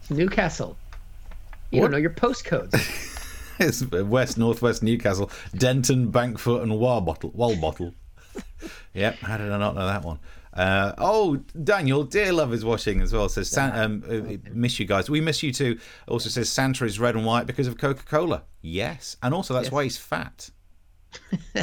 It's 0.00 0.10
Newcastle. 0.10 0.76
You 1.70 1.80
What? 1.80 1.86
don't 1.86 1.92
know 1.92 1.98
your 1.98 2.10
postcodes. 2.10 3.10
It's 3.60 3.84
West, 3.88 4.36
Northwest, 4.36 4.82
Newcastle, 4.82 5.30
Denton, 5.56 6.10
Bankfoot, 6.10 6.62
and 6.64 6.72
Warbottle. 6.72 7.32
Walbottle. 7.36 7.94
yep, 8.94 9.16
how 9.18 9.36
did 9.36 9.48
I 9.52 9.58
not 9.58 9.76
know 9.76 9.86
that 9.86 10.02
one? 10.02 10.18
Uh, 10.54 10.92
oh, 10.98 11.36
Daniel, 11.64 12.04
dear 12.04 12.32
love 12.32 12.52
is 12.54 12.64
watching 12.64 13.00
as 13.00 13.12
well. 13.12 13.28
Says, 13.28 13.50
San- 13.50 13.76
um, 13.76 14.04
uh, 14.08 14.36
miss 14.52 14.78
you 14.78 14.86
guys. 14.86 15.10
We 15.10 15.20
miss 15.20 15.42
you 15.42 15.52
too. 15.52 15.78
Also 16.06 16.28
says 16.28 16.48
Santa 16.48 16.84
is 16.84 17.00
red 17.00 17.16
and 17.16 17.26
white 17.26 17.46
because 17.46 17.66
of 17.66 17.76
Coca 17.76 18.04
Cola. 18.04 18.42
Yes, 18.62 19.16
and 19.22 19.34
also 19.34 19.52
that's 19.54 19.66
Yes. 19.66 19.72
why 19.72 19.82
he's 19.82 19.96
fat. 19.98 20.50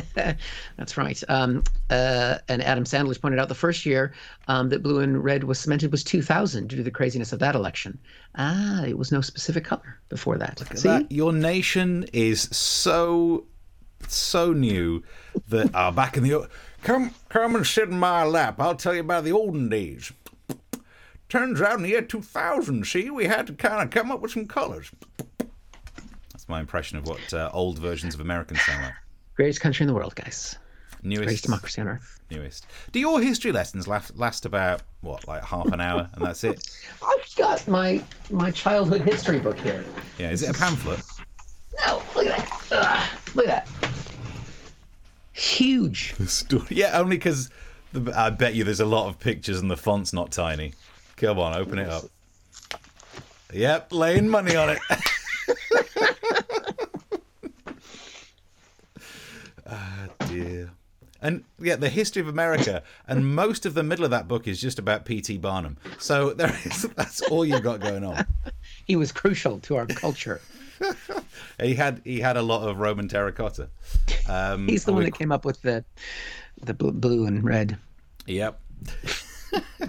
That's 0.78 0.96
right. 0.98 1.22
Um, 1.28 1.64
uh, 1.90 2.38
and 2.48 2.62
Adam 2.64 2.86
Sandler's 2.86 3.18
pointed 3.18 3.40
out 3.40 3.50
the 3.50 3.56
first 3.56 3.86
year 3.86 4.14
um, 4.48 4.70
that 4.70 4.82
blue 4.82 5.00
and 5.00 5.22
red 5.22 5.44
was 5.44 5.60
cemented 5.60 5.92
was 5.92 6.04
2000 6.06 6.68
due 6.68 6.78
to 6.78 6.84
the 6.84 6.92
craziness 6.92 7.34
of 7.34 7.40
that 7.40 7.54
election. 7.56 8.00
Ah, 8.36 8.84
it 8.86 8.98
was 8.98 9.12
no 9.12 9.20
specific 9.22 9.66
color 9.66 10.00
before 10.10 10.38
that. 10.38 10.60
See? 10.76 10.88
That- 10.88 11.12
your 11.12 11.34
nation 11.34 12.06
is 12.14 12.44
so 12.56 13.46
so 14.08 14.52
new 14.52 15.04
that 15.50 15.70
uh, 15.76 15.92
back 15.92 16.18
in 16.18 16.24
the 16.24 16.50
come 16.84 17.14
come 17.30 17.56
and 17.56 17.66
sit 17.66 17.90
in 17.90 18.00
my 18.00 18.24
lap. 18.24 18.60
I'll 18.60 18.76
tell 18.76 18.94
you 18.94 19.02
about 19.02 19.24
the 19.24 19.32
olden 19.32 19.70
days. 19.70 20.12
Turns 21.30 21.62
out 21.62 21.78
in 21.78 21.84
the 21.84 21.90
year 21.90 22.02
2000, 22.02 22.86
see, 22.86 23.10
we 23.10 23.24
had 23.26 23.48
to 23.48 23.54
kind 23.54 23.82
of 23.82 23.90
come 23.90 24.12
up 24.12 24.20
with 24.20 24.32
some 24.32 24.48
colors. 24.48 24.92
That's 26.34 26.50
my 26.50 26.60
impression 26.60 26.98
of 26.98 27.08
what 27.08 27.34
uh, 27.34 27.50
old 27.54 27.80
versions 27.80 28.14
of 28.14 28.20
Americans 28.20 28.62
sound 28.64 28.84
like. 28.84 28.94
Greatest 29.36 29.62
country 29.62 29.86
in 29.86 29.88
the 29.88 29.94
world, 29.94 30.14
guys. 30.16 30.58
Newest 31.04 31.20
Greatest 31.20 31.32
Newest, 31.32 31.44
democracy 31.46 31.82
on 31.82 31.88
earth. 31.88 32.20
newest. 32.30 32.68
Do 32.92 33.00
your 33.00 33.22
history 33.22 33.52
lessons 33.54 33.88
last, 33.88 34.18
last 34.18 34.46
about 34.46 34.84
what, 35.00 35.26
like 35.28 35.44
half 35.44 35.68
an 35.68 35.80
hour, 35.82 36.10
and 36.14 36.26
that's 36.26 36.44
it? 36.44 36.62
I've 37.08 37.36
got 37.38 37.66
my 37.68 38.04
my 38.30 38.52
childhood 38.52 39.02
history 39.02 39.40
book 39.40 39.58
here. 39.58 39.84
Yeah, 40.20 40.32
is 40.32 40.44
it 40.44 40.50
a 40.50 40.54
pamphlet? 40.60 41.00
No, 41.88 42.04
look 42.16 42.28
at 42.28 42.38
that. 42.38 42.62
Ugh, 42.72 43.36
look 43.36 43.48
at 43.48 43.66
that. 43.66 43.92
Huge. 45.32 46.16
Story. 46.28 46.66
Yeah, 46.70 47.00
only 47.00 47.18
because 47.18 47.50
I 48.16 48.30
bet 48.30 48.54
you 48.54 48.64
there's 48.64 48.80
a 48.80 48.86
lot 48.86 49.08
of 49.08 49.20
pictures 49.20 49.60
and 49.60 49.70
the 49.70 49.78
font's 49.78 50.14
not 50.14 50.32
tiny. 50.32 50.74
Come 51.18 51.40
on, 51.40 51.56
open 51.56 51.80
it 51.80 51.90
up. 51.90 52.06
Yep, 53.54 53.92
laying 53.94 54.30
money 54.30 54.56
on 54.56 54.70
it. 54.70 54.80
ah, 59.70 60.08
dear. 60.28 60.72
And 61.22 61.44
yeah, 61.60 61.76
the 61.76 61.90
history 61.90 62.22
of 62.22 62.28
America, 62.28 62.82
and 63.08 63.36
most 63.36 63.66
of 63.66 63.74
the 63.76 63.84
middle 63.84 64.06
of 64.06 64.12
that 64.12 64.28
book 64.28 64.48
is 64.48 64.60
just 64.60 64.80
about 64.80 65.06
P.T. 65.06 65.38
Barnum. 65.38 65.78
So 66.00 66.34
there 66.34 66.58
is 66.66 66.82
that's 66.96 67.22
all 67.22 67.46
you've 67.46 67.62
got 67.62 67.80
going 67.80 68.04
on. 68.04 68.26
he 68.86 68.96
was 68.96 69.12
crucial 69.12 69.60
to 69.60 69.76
our 69.76 69.86
culture. 69.86 70.42
He 71.62 71.76
had 71.76 72.02
he 72.04 72.20
had 72.20 72.38
a 72.38 72.42
lot 72.42 72.68
of 72.68 72.80
Roman 72.80 73.08
terracotta. 73.08 73.70
Um, 74.28 74.68
He's 74.68 74.86
the 74.86 74.94
one 74.94 75.00
we- 75.04 75.06
that 75.10 75.18
came 75.18 75.32
up 75.32 75.46
with 75.46 75.62
the 75.62 75.86
the 76.62 76.74
blue 76.74 77.26
and 77.26 77.44
red. 77.44 77.78
Yep. 78.26 78.60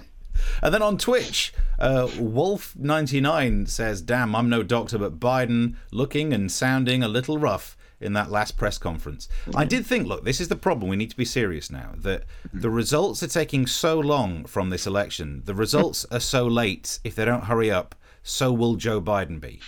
and 0.61 0.73
then 0.73 0.81
on 0.81 0.97
Twitch, 0.97 1.53
uh, 1.79 2.07
Wolf99 2.07 3.67
says, 3.69 4.01
Damn, 4.01 4.35
I'm 4.35 4.49
no 4.49 4.63
doctor, 4.63 4.97
but 4.97 5.19
Biden 5.19 5.75
looking 5.91 6.33
and 6.33 6.51
sounding 6.51 7.03
a 7.03 7.07
little 7.07 7.37
rough 7.37 7.77
in 8.01 8.13
that 8.13 8.31
last 8.31 8.57
press 8.57 8.77
conference. 8.77 9.29
I 9.55 9.65
did 9.65 9.85
think, 9.85 10.07
look, 10.07 10.25
this 10.25 10.41
is 10.41 10.49
the 10.49 10.55
problem. 10.55 10.89
We 10.89 10.97
need 10.97 11.11
to 11.11 11.17
be 11.17 11.25
serious 11.25 11.71
now. 11.71 11.93
That 11.97 12.23
the 12.53 12.69
results 12.69 13.23
are 13.23 13.27
taking 13.27 13.65
so 13.65 13.99
long 13.99 14.45
from 14.45 14.69
this 14.69 14.85
election. 14.85 15.43
The 15.45 15.55
results 15.55 16.05
are 16.11 16.19
so 16.19 16.45
late. 16.47 16.99
If 17.03 17.15
they 17.15 17.25
don't 17.25 17.45
hurry 17.45 17.71
up, 17.71 17.95
so 18.23 18.51
will 18.51 18.75
Joe 18.75 19.01
Biden 19.01 19.39
be. 19.39 19.61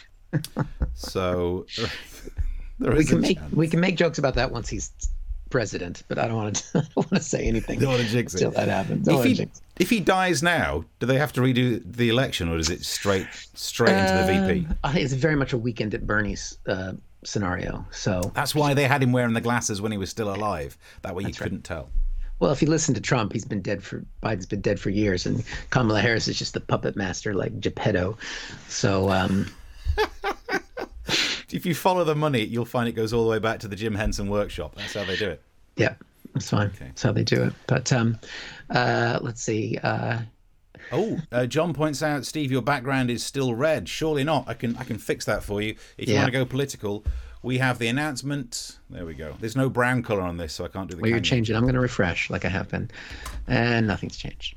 So 0.94 1.66
there 2.80 2.92
We 2.94 3.00
is 3.00 3.10
can 3.10 3.18
a 3.18 3.22
make 3.22 3.38
chance. 3.40 3.54
we 3.54 3.68
can 3.68 3.80
make 3.80 3.96
jokes 3.98 4.18
about 4.18 4.36
that 4.36 4.52
once 4.52 4.70
he's 4.70 4.92
president, 5.50 6.04
but 6.08 6.18
I 6.18 6.28
don't 6.28 6.38
want 6.38 6.56
to. 6.58 6.64
I 6.80 6.82
don't 6.82 6.96
want 6.98 7.10
to 7.12 7.20
say 7.22 7.46
anything 7.46 7.80
Don't 7.80 7.92
wanna 7.92 8.04
jinx 8.06 8.34
it. 8.34 8.42
until 8.44 8.52
that 8.60 8.68
happens. 8.70 9.06
Don't 9.06 9.20
If 9.20 9.26
he, 9.26 9.34
jinx 9.36 9.62
if 9.78 9.90
he 9.90 10.00
dies 10.00 10.42
now, 10.42 10.86
do 11.00 11.06
they 11.06 11.18
have 11.18 11.34
to 11.34 11.42
redo 11.42 11.82
the 11.86 12.10
election, 12.10 12.50
or 12.50 12.58
is 12.58 12.70
it 12.70 12.84
straight 12.84 13.28
straight 13.54 13.92
into 13.98 14.14
the 14.14 14.48
VP? 14.48 14.68
Um, 14.68 14.78
I 14.84 14.92
think 14.94 15.06
it's 15.06 15.14
very 15.14 15.36
much 15.36 15.54
a 15.54 15.58
weekend 15.58 15.94
at 15.94 16.08
Bernie's 16.08 16.58
uh, 16.68 16.94
scenario. 17.24 17.86
So, 17.92 18.22
That's 18.34 18.56
why 18.56 18.74
they 18.74 18.88
had 18.88 19.04
him 19.04 19.12
wearing 19.12 19.34
the 19.34 19.42
glasses 19.42 19.82
when 19.82 19.92
he 19.92 19.98
was 19.98 20.10
still 20.10 20.34
alive. 20.34 20.78
That 21.02 21.14
way 21.16 21.24
you 21.24 21.34
couldn't 21.34 21.64
tell. 21.64 21.90
well, 22.40 22.52
if 22.52 22.62
you 22.62 22.70
listen 22.70 22.94
to 22.96 23.02
Trump, 23.02 23.34
he's 23.34 23.46
been 23.46 23.62
dead 23.62 23.84
for 23.84 24.04
Biden's 24.24 24.46
been 24.46 24.62
dead 24.62 24.80
for 24.80 24.90
years, 24.90 25.26
and 25.26 25.44
Kamala 25.72 26.02
Harris 26.02 26.28
is 26.28 26.38
just 26.40 26.54
the 26.54 26.62
puppet 26.62 26.96
master 26.96 27.34
like 27.34 27.60
Geppetto. 27.60 28.18
So, 28.70 29.10
um, 29.12 29.46
If 31.52 31.66
you 31.66 31.74
follow 31.74 32.04
the 32.04 32.16
money, 32.16 32.44
you'll 32.44 32.66
find 32.66 32.90
it 32.90 32.94
goes 32.94 33.14
all 33.14 33.24
the 33.24 33.30
way 33.30 33.40
back 33.40 33.60
to 33.60 33.68
the 33.70 33.76
Jim 33.78 33.96
Henson 33.96 34.30
workshop. 34.30 34.76
That's 34.76 34.94
how 34.94 35.06
they 35.06 35.16
do 35.16 35.30
it. 35.30 35.42
yeah, 35.78 35.94
that's 36.34 36.50
fine. 36.50 36.70
That's 36.80 37.02
how 37.02 37.14
they 37.14 37.24
do 37.24 37.44
it. 37.44 37.54
But 37.68 37.94
um, 37.94 38.18
uh, 38.70 39.20
let's 39.22 39.42
see. 39.42 39.78
Uh, 39.82 40.20
Oh, 40.92 41.18
uh, 41.32 41.48
John 41.48 41.74
points 41.74 42.04
out, 42.04 42.26
Steve, 42.28 42.52
your 42.52 42.62
background 42.62 43.10
is 43.10 43.24
still 43.24 43.56
red. 43.56 43.90
Surely 43.90 44.24
not. 44.24 44.48
I 44.48 44.54
can 44.54 44.76
I 44.78 44.84
can 44.84 45.00
fix 45.00 45.26
that 45.26 45.44
for 45.44 45.60
you. 45.62 45.76
If 45.98 46.08
you 46.08 46.14
Yeah. 46.16 46.22
want 46.22 46.32
to 46.34 46.38
go 46.38 46.46
political, 46.46 47.04
we 47.42 47.58
have 47.58 47.80
the 47.80 47.88
announcement. 47.88 48.78
There 48.92 49.04
we 49.06 49.16
go. 49.16 49.36
There's 49.40 49.56
no 49.56 49.68
brown 49.68 50.04
color 50.04 50.22
on 50.22 50.38
this, 50.38 50.54
so 50.54 50.64
I 50.64 50.68
can't 50.68 50.88
do 50.90 50.96
the. 50.96 51.02
Well, 51.02 51.10
you're 51.10 51.20
changing. 51.22 51.56
I'm 51.56 51.64
going 51.64 51.74
to 51.74 51.80
refresh 51.80 52.30
like 52.30 52.46
I 52.46 52.50
have 52.50 52.70
been, 52.70 52.92
and 53.48 53.88
nothing's 53.88 54.16
changed. 54.18 54.56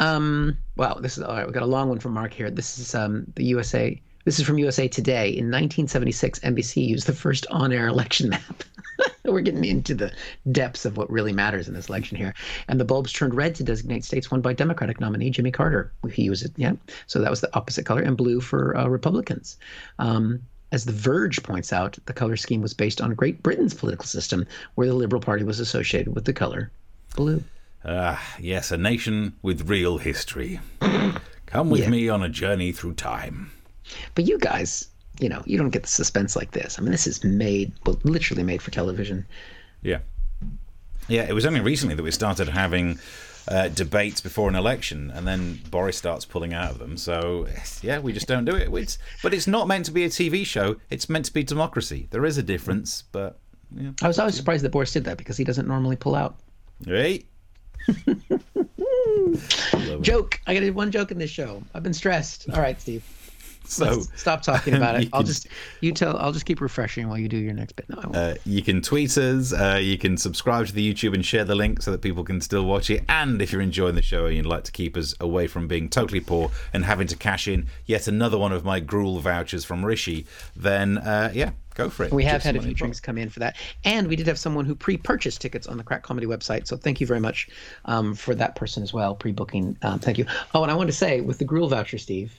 Um, 0.00 0.56
wow, 0.76 0.94
this 0.94 1.16
is 1.16 1.22
all 1.22 1.36
right. 1.36 1.46
We 1.46 1.52
got 1.52 1.62
a 1.62 1.66
long 1.66 1.88
one 1.90 2.00
from 2.00 2.12
Mark 2.12 2.32
here. 2.32 2.50
This 2.50 2.78
is 2.78 2.94
um, 2.96 3.26
the 3.36 3.44
USA. 3.44 4.00
This 4.28 4.38
is 4.38 4.44
from 4.44 4.58
USA 4.58 4.86
Today. 4.88 5.28
In 5.30 5.46
1976, 5.46 6.40
NBC 6.40 6.86
used 6.86 7.06
the 7.06 7.14
first 7.14 7.46
on-air 7.50 7.88
election 7.88 8.28
map. 8.28 8.62
We're 9.24 9.40
getting 9.40 9.64
into 9.64 9.94
the 9.94 10.12
depths 10.52 10.84
of 10.84 10.98
what 10.98 11.10
really 11.10 11.32
matters 11.32 11.66
in 11.66 11.72
this 11.72 11.88
election 11.88 12.18
here. 12.18 12.34
And 12.68 12.78
the 12.78 12.84
bulbs 12.84 13.10
turned 13.10 13.32
red 13.32 13.54
to 13.54 13.64
designate 13.64 14.04
states 14.04 14.30
won 14.30 14.42
by 14.42 14.52
Democratic 14.52 15.00
nominee 15.00 15.30
Jimmy 15.30 15.50
Carter. 15.50 15.90
He 16.12 16.24
used 16.24 16.44
it, 16.44 16.52
yeah. 16.56 16.74
So 17.06 17.22
that 17.22 17.30
was 17.30 17.40
the 17.40 17.48
opposite 17.56 17.86
color, 17.86 18.02
and 18.02 18.18
blue 18.18 18.42
for 18.42 18.76
uh, 18.76 18.86
Republicans. 18.88 19.56
Um, 19.98 20.42
as 20.72 20.84
The 20.84 20.92
Verge 20.92 21.42
points 21.42 21.72
out, 21.72 21.96
the 22.04 22.12
color 22.12 22.36
scheme 22.36 22.60
was 22.60 22.74
based 22.74 23.00
on 23.00 23.14
Great 23.14 23.42
Britain's 23.42 23.72
political 23.72 24.04
system, 24.04 24.44
where 24.74 24.88
the 24.88 24.92
Liberal 24.92 25.22
Party 25.22 25.44
was 25.44 25.58
associated 25.58 26.14
with 26.14 26.26
the 26.26 26.34
color 26.34 26.70
blue. 27.16 27.42
Ah, 27.82 28.22
yes, 28.38 28.72
a 28.72 28.76
nation 28.76 29.36
with 29.40 29.70
real 29.70 29.96
history. 29.96 30.60
Come 31.46 31.70
with 31.70 31.80
Yeah. 31.80 31.88
me 31.88 32.10
on 32.10 32.22
a 32.22 32.28
journey 32.28 32.72
through 32.72 32.92
time. 32.92 33.52
But 34.14 34.26
you 34.26 34.38
guys, 34.38 34.88
you 35.20 35.28
know, 35.28 35.42
you 35.46 35.58
don't 35.58 35.70
get 35.70 35.82
the 35.82 35.88
suspense 35.88 36.36
like 36.36 36.52
this. 36.52 36.78
I 36.78 36.82
mean, 36.82 36.92
this 36.92 37.06
is 37.06 37.24
made, 37.24 37.72
well, 37.84 37.98
literally 38.04 38.42
made 38.42 38.62
for 38.62 38.70
television. 38.70 39.26
Yeah. 39.82 40.00
Yeah, 41.08 41.22
it 41.22 41.32
was 41.32 41.46
only 41.46 41.60
recently 41.60 41.94
that 41.94 42.02
we 42.02 42.10
started 42.10 42.48
having 42.48 42.98
uh, 43.48 43.68
debates 43.68 44.20
before 44.20 44.48
an 44.48 44.54
election, 44.54 45.10
and 45.14 45.26
then 45.26 45.58
Boris 45.70 45.96
starts 45.96 46.26
pulling 46.26 46.52
out 46.52 46.70
of 46.70 46.78
them. 46.78 46.96
So, 46.98 47.46
yeah, 47.80 47.98
we 47.98 48.12
just 48.12 48.26
don't 48.26 48.44
do 48.44 48.54
it. 48.54 48.68
It's, 48.74 48.98
but 49.22 49.32
it's 49.32 49.46
not 49.46 49.66
meant 49.66 49.86
to 49.86 49.90
be 49.90 50.04
a 50.04 50.08
TV 50.08 50.44
show, 50.44 50.76
it's 50.90 51.08
meant 51.08 51.24
to 51.26 51.32
be 51.32 51.42
democracy. 51.42 52.08
There 52.10 52.26
is 52.26 52.36
a 52.38 52.42
difference, 52.42 53.04
but. 53.10 53.38
Yeah. 53.74 53.90
I 54.02 54.08
was 54.08 54.18
always 54.18 54.34
surprised 54.34 54.64
that 54.64 54.70
Boris 54.70 54.92
did 54.92 55.04
that 55.04 55.18
because 55.18 55.36
he 55.36 55.44
doesn't 55.44 55.66
normally 55.66 55.96
pull 55.96 56.14
out. 56.14 56.36
Right? 56.86 57.26
Joke. 60.00 60.40
I 60.46 60.54
got 60.58 60.74
one 60.74 60.90
joke 60.90 61.10
in 61.10 61.18
this 61.18 61.30
show. 61.30 61.62
I've 61.74 61.82
been 61.82 61.94
stressed. 61.94 62.48
All 62.50 62.60
right, 62.60 62.80
Steve. 62.80 63.02
So 63.68 63.84
Let's 63.84 64.20
stop 64.20 64.42
talking 64.42 64.74
about 64.74 65.00
it. 65.00 65.08
I'll 65.12 65.20
can- 65.20 65.26
just 65.26 65.46
you 65.80 65.92
tell. 65.92 66.16
I'll 66.16 66.32
just 66.32 66.46
keep 66.46 66.60
refreshing 66.60 67.08
while 67.08 67.18
you 67.18 67.28
do 67.28 67.36
your 67.36 67.52
next 67.52 67.76
bit. 67.76 67.88
No, 67.88 67.98
I 67.98 68.06
won't. 68.06 68.16
uh, 68.16 68.34
you 68.46 68.62
can 68.62 68.80
tweet 68.80 69.16
us, 69.18 69.52
uh, 69.52 69.78
you 69.80 69.98
can 69.98 70.16
subscribe 70.16 70.66
to 70.66 70.72
the 70.72 70.94
YouTube 70.94 71.14
and 71.14 71.24
share 71.24 71.44
the 71.44 71.54
link 71.54 71.82
so 71.82 71.90
that 71.90 72.00
people 72.00 72.24
can 72.24 72.40
still 72.40 72.64
watch 72.64 72.88
it. 72.88 73.04
And 73.08 73.42
if 73.42 73.52
you're 73.52 73.60
enjoying 73.60 73.94
the 73.94 74.02
show 74.02 74.26
and 74.26 74.36
you'd 74.36 74.46
like 74.46 74.64
to 74.64 74.72
keep 74.72 74.96
us 74.96 75.14
away 75.20 75.46
from 75.46 75.68
being 75.68 75.88
totally 75.88 76.20
poor 76.20 76.50
and 76.72 76.84
having 76.84 77.06
to 77.08 77.16
cash 77.16 77.46
in 77.46 77.66
yet 77.84 78.08
another 78.08 78.38
one 78.38 78.52
of 78.52 78.64
my 78.64 78.80
gruel 78.80 79.18
vouchers 79.18 79.64
from 79.64 79.84
Rishi, 79.84 80.26
then 80.56 80.98
uh, 80.98 81.30
yeah, 81.34 81.50
go 81.74 81.90
for 81.90 82.04
it. 82.04 82.12
We 82.12 82.24
have 82.24 82.42
had 82.42 82.56
a 82.56 82.62
few 82.62 82.74
drinks 82.74 83.00
come 83.00 83.18
in 83.18 83.28
for 83.28 83.40
that, 83.40 83.56
and 83.84 84.08
we 84.08 84.16
did 84.16 84.26
have 84.26 84.38
someone 84.38 84.64
who 84.64 84.74
pre-purchased 84.74 85.40
tickets 85.40 85.66
on 85.66 85.76
the 85.76 85.84
Crack 85.84 86.02
Comedy 86.02 86.26
website. 86.26 86.66
So 86.66 86.76
thank 86.76 87.00
you 87.00 87.06
very 87.06 87.20
much 87.20 87.48
um, 87.84 88.14
for 88.14 88.34
that 88.34 88.56
person 88.56 88.82
as 88.82 88.92
well, 88.94 89.14
pre-booking. 89.14 89.76
Um, 89.82 89.98
thank 89.98 90.16
you. 90.16 90.26
Oh, 90.54 90.62
and 90.62 90.72
I 90.72 90.74
want 90.74 90.88
to 90.88 90.96
say 90.96 91.20
with 91.20 91.38
the 91.38 91.44
Gruel 91.44 91.68
voucher, 91.68 91.98
Steve, 91.98 92.32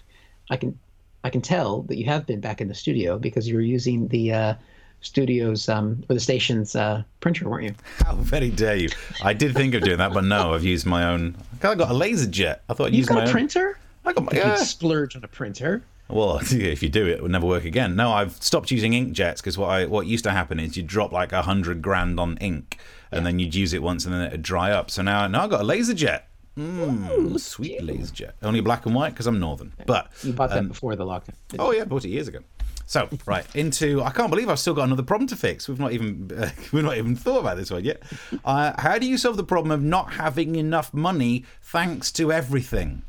I 0.50 0.58
can 0.58 0.78
I 1.24 1.30
can 1.30 1.42
tell 1.42 1.82
that 1.84 1.98
you 1.98 2.06
have 2.06 2.26
been 2.26 2.40
back 2.40 2.62
in 2.62 2.68
the 2.68 2.76
studio 2.76 3.18
because 3.20 3.48
you 3.48 3.56
were 3.56 3.62
using 3.62 4.08
the 4.08 4.32
uh, 4.34 4.54
studio's 5.02 5.68
um, 5.70 6.04
or 6.10 6.14
the 6.14 6.20
station's 6.20 6.76
uh, 6.76 7.04
printer, 7.20 7.50
weren't 7.50 7.64
you? 7.66 7.76
How 8.06 8.16
very 8.16 8.50
dare 8.50 8.76
you? 8.76 8.90
I 9.24 9.34
did 9.34 9.54
think 9.54 9.74
of 9.74 9.84
doing 9.84 9.98
that, 9.98 10.14
but 10.14 10.24
no, 10.24 10.54
I've 10.54 10.64
used 10.64 10.86
my 10.86 11.06
own. 11.06 11.36
I 11.62 11.76
got 11.76 11.90
a 11.90 11.94
laser 11.94 12.28
jet. 12.30 12.64
I 12.70 12.74
thought 12.74 12.88
I'd 12.88 12.94
You've 12.94 13.00
use 13.00 13.10
my 13.10 13.16
got 13.18 13.24
a 13.24 13.28
own. 13.28 13.32
printer. 13.32 13.78
I 14.06 14.14
got 14.14 14.24
my. 14.26 14.32
You 14.32 14.40
Yeah. 14.40 14.56
splurge 14.56 15.16
on 15.16 15.24
a 15.24 15.28
printer. 15.28 15.84
Well, 16.08 16.38
if 16.42 16.82
you 16.82 16.90
do, 16.90 17.06
it 17.06 17.12
it 17.12 17.22
would 17.22 17.32
never 17.32 17.46
work 17.46 17.66
again. 17.66 17.96
No, 17.96 18.12
I've 18.12 18.42
stopped 18.42 18.72
using 18.72 18.94
inkjets 18.94 19.38
because 19.38 19.58
what 19.58 19.70
I 19.70 19.86
what 19.86 20.08
used 20.08 20.24
to 20.24 20.32
happen 20.32 20.60
is 20.60 20.76
you 20.78 20.84
drop 20.84 21.12
like 21.12 21.34
a 21.34 21.42
hundred 21.42 21.82
grand 21.82 22.20
on 22.20 22.38
ink, 22.38 22.78
and 23.12 23.26
then 23.26 23.40
you'd 23.40 23.54
use 23.56 23.74
it 23.74 23.84
once, 23.84 24.06
and 24.06 24.14
then 24.14 24.22
it'd 24.28 24.42
dry 24.42 24.72
up. 24.72 24.90
So 24.90 25.02
now, 25.02 25.28
now 25.28 25.44
I've 25.44 25.50
got 25.50 25.62
a 25.62 25.66
laser 25.66 25.94
jet. 25.94 26.29
Mm, 26.60 27.40
sweet 27.40 27.82
laser 27.84 28.14
jet. 28.14 28.36
Only 28.44 28.62
black 28.62 28.86
and 28.86 28.94
white 28.94 29.12
because 29.14 29.28
I'm 29.28 29.40
northern. 29.40 29.72
But 29.86 30.12
You 30.24 30.34
bought 30.34 30.50
that 30.50 30.68
before 30.68 30.96
the 30.96 31.06
lockdown. 31.06 31.34
oh 31.58 31.72
yeah, 31.72 31.86
bought 31.86 32.06
it 32.06 32.10
years 32.10 32.28
ago. 32.28 32.40
So 32.86 33.08
right 33.28 33.46
into 33.56 34.02
I 34.02 34.10
can't 34.10 34.32
believe 34.32 34.50
I've 34.50 34.60
still 34.60 34.74
got 34.74 34.84
another 34.86 35.04
problem 35.04 35.28
to 35.28 35.36
fix. 35.36 35.70
We've 35.70 35.80
not 35.80 35.94
even 35.94 36.32
uh, 36.36 36.50
we've 36.74 36.84
not 36.84 36.98
even 36.98 37.16
thought 37.16 37.40
about 37.40 37.58
this 37.58 37.72
one 37.72 37.84
yet. 37.84 38.02
Uh, 38.44 38.74
how 38.82 38.98
do 38.98 39.08
you 39.08 39.18
solve 39.18 39.38
the 39.38 39.44
problem 39.44 39.72
of 39.72 39.82
not 39.84 40.14
having 40.14 40.56
enough 40.56 40.94
money 40.94 41.46
thanks 41.62 42.12
to 42.14 42.32
everything? 42.32 43.04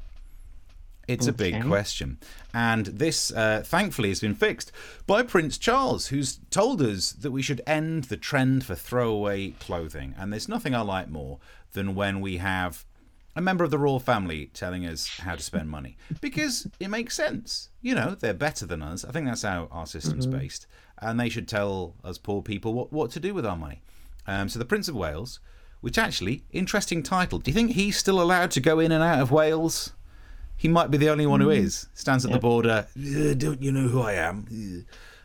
It's 1.09 1.27
a 1.27 1.33
big 1.33 1.67
question. 1.67 2.19
And 2.55 2.87
this, 2.87 3.33
uh, 3.33 3.63
thankfully, 3.67 4.11
has 4.11 4.21
been 4.21 4.37
fixed 4.37 4.71
by 5.09 5.25
Prince 5.25 5.59
Charles, 5.59 6.09
who's 6.09 6.39
told 6.51 6.81
us 6.81 7.11
that 7.11 7.33
we 7.33 7.43
should 7.43 7.61
end 7.67 8.05
the 8.05 8.17
trend 8.17 8.65
for 8.65 8.77
throwaway 8.77 9.51
clothing. 9.59 10.15
And 10.17 10.33
there's 10.33 10.49
nothing 10.49 10.73
I 10.73 10.83
like 10.83 11.09
more 11.09 11.39
than 11.73 11.97
when 11.97 12.21
we 12.21 12.37
have 12.37 12.85
a 13.41 13.43
member 13.43 13.65
of 13.65 13.71
the 13.71 13.79
royal 13.79 13.99
family 13.99 14.47
telling 14.55 14.87
us 14.87 15.09
how 15.19 15.35
to 15.35 15.43
spend 15.43 15.69
money 15.71 15.97
because 16.21 16.69
it 16.79 16.89
makes 16.89 17.17
sense. 17.17 17.71
You 17.81 17.95
know, 17.95 18.15
they're 18.15 18.35
better 18.35 18.67
than 18.67 18.83
us. 18.83 19.05
I 19.05 19.11
think 19.11 19.27
that's 19.27 19.43
how 19.43 19.69
our 19.73 19.87
system's 19.87 20.27
based. 20.27 20.67
And 20.99 21.19
they 21.19 21.29
should 21.31 21.49
tell 21.49 21.97
us 22.05 22.19
poor 22.19 22.43
people 22.43 22.75
what, 22.75 22.93
what 22.93 23.11
to 23.13 23.21
do 23.21 23.33
with 23.35 23.47
our 23.47 23.57
money. 23.57 23.83
Um, 24.27 24.49
so 24.49 24.59
the 24.59 24.65
Prince 24.67 24.87
of 24.89 24.95
Wales, 24.95 25.41
which 25.81 25.97
actually, 25.99 26.45
interesting 26.53 27.03
title. 27.03 27.39
Do 27.39 27.51
you 27.51 27.55
think 27.55 27.73
he's 27.73 27.97
still 27.97 28.21
allowed 28.21 28.51
to 28.53 28.61
go 28.61 28.79
in 28.79 28.93
and 28.93 29.03
out 29.03 29.21
of 29.21 29.31
Wales? 29.33 29.95
He 30.57 30.69
might 30.69 30.91
be 30.91 30.99
the 30.99 31.09
only 31.09 31.25
one 31.27 31.41
who 31.41 31.49
is. 31.49 31.87
Stands 31.95 32.27
at 32.27 32.33
the 32.33 32.39
border. 32.39 32.87
"Uh, 32.95 33.33
Don't 33.35 33.63
you 33.63 33.73
know 33.73 33.89
who 33.89 34.03
I 34.03 34.13
am? 34.13 34.47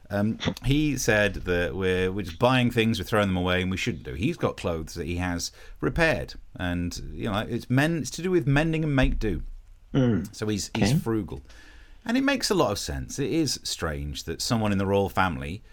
Uh." 0.10 0.16
Um, 0.16 0.40
he 0.64 0.98
said 0.98 1.36
that 1.36 1.76
we're, 1.76 2.12
we're 2.12 2.24
just 2.24 2.40
buying 2.40 2.72
things, 2.72 3.00
we're 3.00 3.06
throwing 3.06 3.28
them 3.28 3.38
away, 3.38 3.62
and 3.62 3.72
we 3.72 3.78
shouldn't 3.78 4.04
do. 4.04 4.14
He's 4.14 4.38
got 4.38 4.58
clothes 4.58 4.94
that 4.94 5.06
he 5.06 5.18
has 5.18 5.52
repaired, 5.82 6.36
and 6.56 7.00
you 7.14 7.30
know 7.30 7.40
it's 7.40 7.70
men. 7.70 8.00
It's 8.00 8.10
to 8.12 8.22
do 8.22 8.32
with 8.32 8.48
mending 8.48 8.84
and 8.84 8.96
make 8.96 9.20
do. 9.20 9.42
So 10.32 10.48
he's 10.48 10.72
he's 10.76 10.92
frugal, 11.02 11.42
and 12.06 12.18
it 12.18 12.24
makes 12.24 12.50
a 12.50 12.56
lot 12.56 12.72
of 12.72 12.80
sense. 12.80 13.18
It 13.20 13.32
is 13.32 13.60
strange 13.64 14.24
that 14.24 14.42
someone 14.42 14.72
in 14.72 14.78
the 14.78 14.86
royal 14.86 15.10
family 15.10 15.64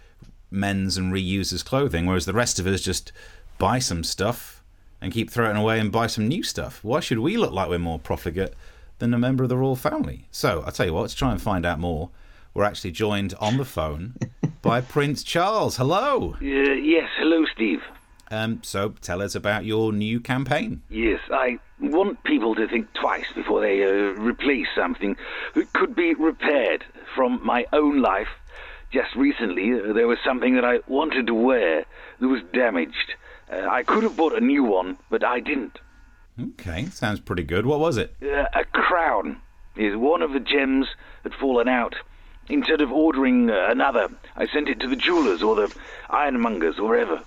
mends 0.51 0.97
and 0.97 1.12
reuses 1.12 1.64
clothing, 1.64 2.07
whereas 2.07 2.24
the 2.26 2.33
rest 2.33 2.59
of 2.59 2.66
us 2.66 2.80
just 2.83 3.11
buy 3.59 3.78
some 3.78 4.05
stuff 4.05 4.62
and 5.01 5.12
keep 5.12 5.30
throwing 5.30 5.57
away 5.57 5.80
and 5.80 5.91
buy 5.91 6.07
some 6.07 6.28
new 6.28 6.43
stuff. 6.43 6.85
Why 6.85 7.01
should 7.01 7.18
we 7.18 7.37
look 7.37 7.53
like 7.53 7.68
we're 7.68 7.78
more 7.78 7.99
profligate 7.99 8.55
than 8.99 9.12
a 9.12 9.18
member 9.18 9.43
of 9.43 9.49
the 9.49 9.57
royal 9.57 9.76
family? 9.76 10.28
So 10.30 10.62
I'll 10.64 10.72
tell 10.72 10.87
you 10.87 10.93
what, 10.95 11.03
let's 11.03 11.14
try 11.14 11.33
and 11.33 11.43
find 11.43 11.66
out 11.66 11.80
more. 11.80 12.11
We're 12.55 12.65
actually 12.65 12.93
joined 12.93 13.35
on 13.41 13.57
the 13.57 13.65
phone 13.65 14.17
by 14.61 14.81
Prince 14.97 15.23
Charles. 15.23 15.77
Hello. 15.77 16.35
Uh, 16.35 16.45
yes, 16.45 17.09
hello, 17.19 17.45
Steve. 17.55 17.81
Um, 18.31 18.63
so 18.63 18.91
tell 19.01 19.21
us 19.23 19.35
about 19.35 19.65
your 19.65 19.93
new 19.93 20.21
campaign. 20.21 20.83
Yes, 20.91 21.21
I 21.31 21.59
want 21.81 22.23
people 22.25 22.55
to 22.55 22.67
think 22.69 22.93
twice 22.95 23.27
before 23.35 23.61
they 23.61 23.83
uh, 23.83 23.89
replace 24.21 24.67
something 24.75 25.17
that 25.55 25.73
could 25.73 25.95
be 25.95 26.15
repaired 26.15 26.85
from 27.15 27.45
my 27.45 27.67
own 27.73 28.01
life. 28.01 28.29
Just 28.91 29.15
recently, 29.17 29.73
uh, 29.73 29.93
there 29.95 30.07
was 30.07 30.19
something 30.25 30.55
that 30.55 30.65
I 30.65 30.81
wanted 30.87 31.27
to 31.29 31.35
wear 31.35 31.85
that 32.21 32.29
was 32.29 32.43
damaged. 32.53 33.15
Uh, 33.51 33.67
I 33.69 33.83
could 33.83 34.03
have 34.03 34.17
bought 34.17 34.35
a 34.35 34.41
new 34.41 34.65
one, 34.65 34.99
but 35.11 35.25
I 35.25 35.41
didn't. 35.41 35.79
Okay, 36.41 36.87
sounds 36.87 37.21
pretty 37.21 37.43
good. 37.45 37.65
What 37.67 37.81
was 37.81 37.97
it? 37.97 38.15
Uh, 38.23 38.45
a 38.55 38.65
crown. 38.65 39.41
Is 39.75 39.97
one 39.97 40.21
of 40.21 40.33
the 40.33 40.41
gems 40.41 40.87
had 41.23 41.33
fallen 41.35 41.67
out. 41.67 41.95
Instead 42.49 42.80
of 42.80 42.93
ordering 42.93 43.51
uh, 43.51 43.68
another, 43.70 44.09
I 44.36 44.47
sent 44.47 44.68
it 44.68 44.80
to 44.80 44.88
the 44.88 44.97
jewelers 44.97 45.43
or 45.43 45.55
the 45.55 45.74
ironmongers 46.11 46.78
or 46.78 46.88
wherever. 46.88 47.22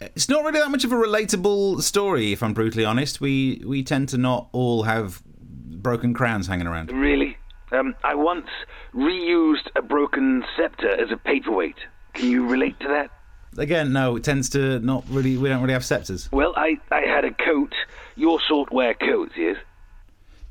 It's 0.00 0.28
not 0.28 0.44
really 0.44 0.60
that 0.60 0.70
much 0.70 0.84
of 0.84 0.92
a 0.92 0.96
relatable 0.96 1.82
story, 1.82 2.32
if 2.32 2.42
I'm 2.42 2.54
brutally 2.54 2.84
honest. 2.84 3.20
We 3.20 3.62
we 3.66 3.82
tend 3.82 4.08
to 4.10 4.18
not 4.18 4.48
all 4.52 4.84
have 4.84 5.22
broken 5.24 6.14
crowns 6.14 6.46
hanging 6.46 6.66
around. 6.66 6.92
Really? 6.92 7.36
Um, 7.72 7.94
I 8.04 8.14
once 8.14 8.48
reused 8.94 9.68
a 9.74 9.82
broken 9.82 10.44
scepter 10.56 10.88
as 10.88 11.10
a 11.10 11.16
paperweight. 11.16 11.76
Can 12.14 12.30
you 12.30 12.46
relate 12.46 12.78
to 12.80 12.88
that? 12.88 13.10
Again, 13.56 13.92
no, 13.92 14.16
it 14.16 14.24
tends 14.24 14.48
to 14.50 14.78
not 14.80 15.04
really. 15.08 15.36
We 15.36 15.48
don't 15.48 15.60
really 15.62 15.72
have 15.72 15.84
scepters. 15.84 16.30
Well, 16.30 16.52
I, 16.56 16.78
I 16.90 17.00
had 17.00 17.24
a 17.24 17.32
coat. 17.32 17.74
Your 18.14 18.40
sort 18.46 18.72
wear 18.72 18.94
coats, 18.94 19.32
yes? 19.36 19.56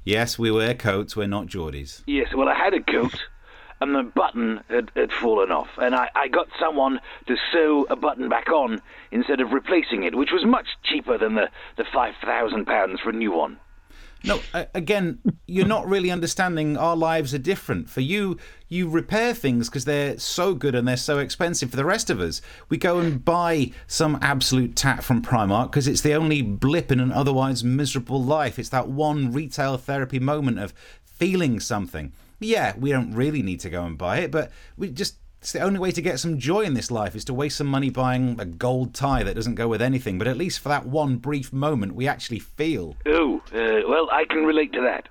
Yes, 0.08 0.40
we 0.40 0.52
wear 0.52 0.74
coats. 0.74 1.18
We're 1.18 1.28
not 1.28 1.48
Geordies. 1.48 2.02
Yes, 2.08 2.30
well, 2.34 2.48
I 2.48 2.56
had 2.56 2.74
a 2.74 2.82
coat, 2.82 3.26
and 3.82 3.94
the 3.94 4.04
button 4.04 4.62
had, 4.70 4.90
had 4.96 5.12
fallen 5.12 5.52
off, 5.52 5.68
and 5.78 5.94
I, 5.94 6.08
I 6.16 6.30
got 6.30 6.48
someone 6.58 7.02
to 7.28 7.36
sew 7.52 7.86
a 7.90 7.98
button 7.98 8.30
back 8.30 8.50
on 8.50 8.82
instead 9.12 9.42
of 9.42 9.52
replacing 9.52 10.04
it, 10.04 10.16
which 10.16 10.32
was 10.32 10.46
much 10.46 10.68
cheaper 10.82 11.18
than 11.18 11.36
the, 11.36 11.50
the 11.76 11.84
£5,000 11.84 13.00
for 13.02 13.10
a 13.10 13.14
new 13.14 13.34
one. 13.34 13.60
No, 14.24 14.42
again, 14.74 15.20
you're 15.46 15.68
not 15.68 15.88
really 15.88 16.12
understanding 16.12 16.76
our 16.76 16.96
lives 16.96 17.34
are 17.34 17.40
different. 17.40 17.90
For 17.90 18.02
you, 18.02 18.38
you 18.68 18.90
repair 18.90 19.34
things 19.34 19.70
because 19.70 19.86
they're 19.86 20.18
so 20.18 20.54
good 20.54 20.76
and 20.76 20.88
they're 20.88 20.98
so 20.98 21.20
expensive. 21.20 21.70
For 21.70 21.76
the 21.76 21.86
rest 21.86 22.10
of 22.10 22.20
us, 22.20 22.42
we 22.68 22.78
go 22.78 23.00
and 23.00 23.24
buy 23.24 23.72
some 23.86 24.18
absolute 24.22 24.76
tat 24.76 25.04
from 25.04 25.22
Primark 25.22 25.72
because 25.72 25.88
it's 25.88 26.02
the 26.02 26.14
only 26.14 26.42
blip 26.42 26.92
in 26.92 27.00
an 27.00 27.12
otherwise 27.12 27.64
miserable 27.64 28.22
life. 28.22 28.58
It's 28.60 28.70
that 28.70 28.90
one 28.90 29.32
retail 29.32 29.78
therapy 29.78 30.20
moment 30.20 30.60
of 30.60 30.74
feeling 31.06 31.60
something. 31.60 32.12
Yeah, 32.40 32.74
we 32.78 32.92
don't 32.92 33.14
really 33.14 33.42
need 33.42 33.60
to 33.62 33.70
go 33.70 33.86
and 33.86 33.98
buy 33.98 34.20
it, 34.20 34.32
but 34.32 34.52
we 34.78 34.90
just. 34.90 35.18
It's 35.48 35.54
the 35.54 35.62
only 35.62 35.80
way 35.80 35.92
to 35.92 36.02
get 36.02 36.20
some 36.20 36.40
joy 36.40 36.64
in 36.64 36.74
this 36.74 36.92
life 36.92 37.16
is 37.16 37.24
to 37.24 37.34
waste 37.34 37.56
some 37.56 37.68
money 37.68 37.90
buying 37.90 38.38
a 38.38 38.44
gold 38.44 38.94
tie 38.94 39.24
that 39.24 39.36
doesn't 39.36 39.56
go 39.56 39.70
with 39.70 39.82
anything. 39.82 40.18
But 40.18 40.28
at 40.28 40.36
least 40.36 40.60
for 40.60 40.68
that 40.68 40.86
one 40.86 41.16
brief 41.16 41.54
moment, 41.54 41.96
we 41.96 42.06
actually 42.06 42.40
feel. 42.40 42.98
Oh, 43.06 43.42
uh, 43.54 43.88
well, 43.88 44.10
I 44.12 44.26
can 44.26 44.44
relate 44.44 44.74
to 44.74 44.82
that. 44.82 45.08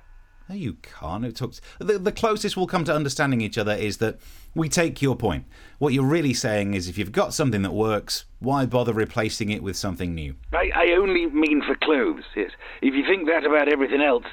No, 0.51 0.55
you 0.55 0.75
can't. 0.83 1.25
It 1.25 1.37
talks. 1.37 1.63
The, 1.79 1.99
the 1.99 2.13
closest 2.13 2.55
we'll 2.55 2.67
come 2.67 2.85
to 2.85 2.95
understanding 2.95 3.41
each 3.41 3.57
other 3.57 3.73
is 3.73 3.97
that 3.97 4.19
we 4.55 4.69
take 4.69 5.01
your 5.01 5.17
point. 5.17 5.47
What 5.79 5.95
you're 5.95 6.05
really 6.05 6.35
saying 6.35 6.75
is 6.75 6.87
if 6.87 6.99
you've 6.99 7.13
got 7.13 7.33
something 7.33 7.63
that 7.63 7.73
works, 7.73 8.27
why 8.39 8.67
bother 8.67 8.93
replacing 8.93 9.49
it 9.49 9.63
with 9.63 9.75
something 9.79 10.15
new? 10.15 10.35
I, 10.53 10.71
I 10.75 10.87
only 10.99 11.25
mean 11.29 11.63
for 11.63 11.77
clothes, 11.77 12.25
yes. 12.37 12.51
If 12.83 12.93
you 12.93 13.07
think 13.07 13.27
that 13.29 13.47
about 13.47 13.73
everything 13.73 14.03
else, 14.03 14.27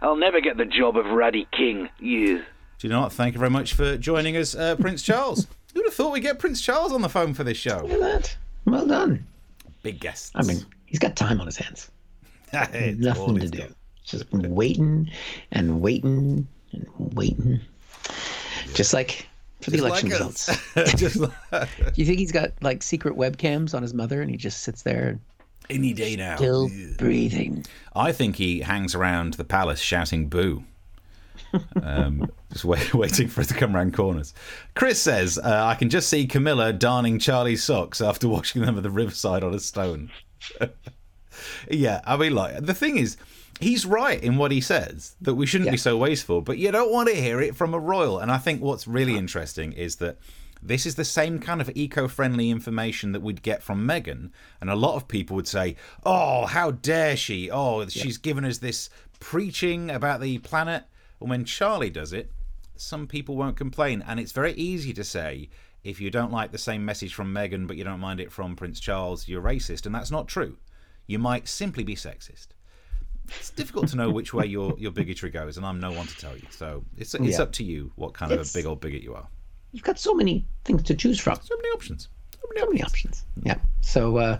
I'll 0.00 0.16
never 0.16 0.40
get 0.40 0.56
the 0.56 0.64
job 0.64 0.96
of 0.96 1.04
Ruddy 1.04 1.46
King, 1.52 1.90
yes. 2.00 2.46
Do 2.80 2.88
you 2.88 2.94
know 2.94 3.02
what? 3.02 3.12
Thank 3.12 3.34
you 3.34 3.38
very 3.38 3.50
much 3.50 3.74
for 3.74 3.98
joining 3.98 4.38
us, 4.38 4.54
uh, 4.54 4.74
Prince 4.76 5.02
Charles. 5.02 5.46
Who'd 5.74 5.84
have 5.84 5.92
thought 5.94 6.12
we'd 6.12 6.20
get 6.20 6.38
Prince 6.38 6.62
Charles 6.62 6.92
on 6.92 7.02
the 7.02 7.10
phone 7.10 7.34
for 7.34 7.44
this 7.44 7.58
show? 7.58 7.82
Look 7.82 7.92
at 7.92 8.00
that. 8.00 8.36
Well 8.64 8.86
done. 8.86 9.26
Big 9.82 10.00
guest. 10.00 10.32
I 10.34 10.42
mean, 10.42 10.64
he's 10.86 10.98
got 10.98 11.14
time 11.14 11.40
on 11.40 11.46
his 11.46 11.58
hands. 11.58 11.90
Nothing 12.52 13.38
to 13.38 13.48
do. 13.48 13.64
Just 14.02 14.32
waiting 14.32 15.10
and 15.52 15.82
waiting 15.82 16.48
and 16.72 16.86
waiting. 16.98 17.60
Just 18.72 18.94
like 18.94 19.28
for 19.60 19.70
the 19.70 19.76
Just 19.76 19.86
election 19.86 20.08
like 20.10 20.18
results. 20.18 20.46
Just 20.96 21.16
like- 21.16 21.32
Do 21.50 21.92
you 21.96 22.06
think 22.06 22.18
he's 22.18 22.32
got 22.32 22.52
like 22.62 22.82
secret 22.82 23.14
webcams 23.14 23.74
on 23.74 23.82
his 23.82 23.92
mother 23.92 24.22
and 24.22 24.30
he 24.30 24.38
just 24.38 24.62
sits 24.62 24.82
there 24.82 25.20
any 25.68 25.92
day 25.92 26.16
now. 26.16 26.36
still 26.36 26.70
breathing? 26.96 27.64
I 27.94 28.12
think 28.12 28.36
he 28.36 28.60
hangs 28.60 28.94
around 28.94 29.34
the 29.34 29.44
palace 29.44 29.80
shouting 29.80 30.28
"boo," 30.28 30.64
um, 31.82 32.30
just 32.52 32.64
wait, 32.64 32.94
waiting 32.94 33.28
for 33.28 33.40
it 33.40 33.48
to 33.48 33.54
come 33.54 33.74
round 33.74 33.94
corners. 33.94 34.34
Chris 34.74 35.00
says, 35.00 35.38
uh, 35.38 35.64
"I 35.64 35.74
can 35.74 35.90
just 35.90 36.08
see 36.08 36.26
Camilla 36.26 36.72
darning 36.72 37.18
Charlie's 37.18 37.62
socks 37.62 38.00
after 38.00 38.28
washing 38.28 38.62
them 38.62 38.76
at 38.76 38.82
the 38.82 38.90
riverside 38.90 39.44
on 39.44 39.54
a 39.54 39.60
stone." 39.60 40.10
yeah, 41.70 42.00
I 42.04 42.16
mean, 42.16 42.34
like 42.34 42.64
the 42.64 42.74
thing 42.74 42.98
is, 42.98 43.16
he's 43.60 43.86
right 43.86 44.22
in 44.22 44.36
what 44.36 44.52
he 44.52 44.60
says 44.60 45.16
that 45.20 45.34
we 45.34 45.46
shouldn't 45.46 45.70
be 45.70 45.76
so 45.76 45.96
wasteful, 45.96 46.40
but 46.40 46.58
you 46.58 46.70
don't 46.70 46.92
want 46.92 47.08
to 47.08 47.14
hear 47.14 47.40
it 47.40 47.56
from 47.56 47.74
a 47.74 47.78
royal. 47.78 48.18
And 48.18 48.30
I 48.30 48.38
think 48.38 48.60
what's 48.62 48.86
really 48.86 49.16
interesting 49.16 49.72
is 49.72 49.96
that. 49.96 50.18
This 50.62 50.84
is 50.84 50.96
the 50.96 51.06
same 51.06 51.38
kind 51.38 51.62
of 51.62 51.70
eco-friendly 51.74 52.50
information 52.50 53.12
that 53.12 53.22
we'd 53.22 53.40
get 53.40 53.62
from 53.62 53.88
Meghan, 53.88 54.28
and 54.60 54.68
a 54.68 54.76
lot 54.76 54.96
of 54.96 55.08
people 55.08 55.34
would 55.36 55.48
say, 55.48 55.74
"Oh, 56.04 56.44
how 56.44 56.72
dare 56.72 57.16
she? 57.16 57.50
Oh, 57.50 57.88
she's 57.88 58.18
given 58.18 58.44
us 58.44 58.58
this 58.58 58.90
preaching 59.20 59.88
about 59.88 60.20
the 60.20 60.36
planet." 60.40 60.84
And 61.20 61.28
when 61.30 61.44
Charlie 61.44 61.90
does 61.90 62.12
it, 62.12 62.30
some 62.76 63.06
people 63.06 63.36
won't 63.36 63.56
complain, 63.56 64.02
and 64.06 64.18
it's 64.18 64.32
very 64.32 64.52
easy 64.54 64.92
to 64.94 65.04
say 65.04 65.48
if 65.84 66.00
you 66.00 66.10
don't 66.10 66.32
like 66.32 66.52
the 66.52 66.58
same 66.58 66.84
message 66.84 67.14
from 67.14 67.32
Meghan 67.34 67.66
but 67.66 67.76
you 67.76 67.84
don't 67.84 68.00
mind 68.00 68.20
it 68.20 68.32
from 68.32 68.56
Prince 68.56 68.80
Charles, 68.80 69.28
you're 69.28 69.42
racist, 69.42 69.86
and 69.86 69.94
that's 69.94 70.10
not 70.10 70.28
true. 70.28 70.56
You 71.06 71.18
might 71.18 71.48
simply 71.48 71.84
be 71.84 71.94
sexist. 71.94 72.48
It's 73.28 73.50
difficult 73.50 73.88
to 73.88 73.96
know 73.96 74.10
which 74.10 74.32
way 74.34 74.46
your, 74.46 74.74
your 74.78 74.90
bigotry 74.92 75.30
goes, 75.30 75.56
and 75.56 75.64
I'm 75.64 75.78
no 75.78 75.92
one 75.92 76.06
to 76.06 76.16
tell 76.16 76.36
you. 76.36 76.46
So 76.50 76.84
it's 76.96 77.14
it's 77.14 77.38
Yeah. 77.38 77.42
up 77.42 77.52
to 77.52 77.64
you 77.64 77.92
what 77.96 78.12
kind 78.14 78.32
of 78.32 78.38
It's- 78.40 78.54
a 78.54 78.58
big 78.58 78.66
old 78.66 78.80
bigot 78.80 79.02
you 79.02 79.14
are. 79.14 79.28
You've 79.72 79.84
got 79.84 79.98
so 80.00 80.14
many 80.14 80.46
things 80.64 80.82
to 80.84 80.94
choose 80.96 81.20
from. 81.20 81.36
So 81.42 81.54
many 81.56 81.68
options. 81.68 82.08
So 82.58 82.66
many 82.66 82.82
options. 82.82 83.24
Yeah. 83.42 83.56
So, 83.80 84.16
uh, 84.18 84.38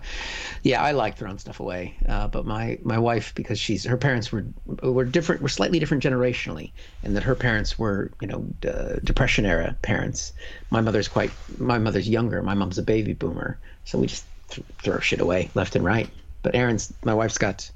yeah, 0.63 0.83
I 0.83 0.93
like 0.93 1.17
throwing 1.17 1.39
stuff 1.39 1.61
away. 1.61 1.97
Uh, 2.09 2.29
but 2.29 2.45
my 2.47 2.79
my 2.83 2.99
wife, 2.99 3.35
because 3.35 3.59
she's 3.59 3.85
her 3.85 3.97
parents 3.97 4.31
were 4.31 4.45
were 4.83 5.05
different, 5.05 5.43
were 5.43 5.49
slightly 5.49 5.79
different 5.79 6.03
generationally, 6.03 6.73
and 7.03 7.17
that 7.17 7.23
her 7.23 7.35
parents 7.35 7.79
were 7.79 8.11
you 8.21 8.29
know 8.29 8.45
uh, 8.69 8.97
depression 9.05 9.47
era 9.47 9.77
parents. 9.83 10.33
My 10.71 10.81
mother's 10.81 11.09
quite 11.09 11.31
my 11.59 11.79
mother's 11.79 12.09
younger. 12.09 12.43
My 12.43 12.55
mom's 12.55 12.79
a 12.79 12.83
baby 12.83 13.13
boomer, 13.13 13.59
so 13.85 13.99
we 13.99 14.07
just 14.07 14.25
th- 14.51 14.67
throw 14.83 14.99
shit 15.01 15.21
away 15.21 15.51
left 15.55 15.75
and 15.77 15.85
right. 15.85 16.09
But 16.43 16.55
Aaron's 16.55 16.93
my 17.05 17.15
wife's 17.15 17.39
got 17.39 17.71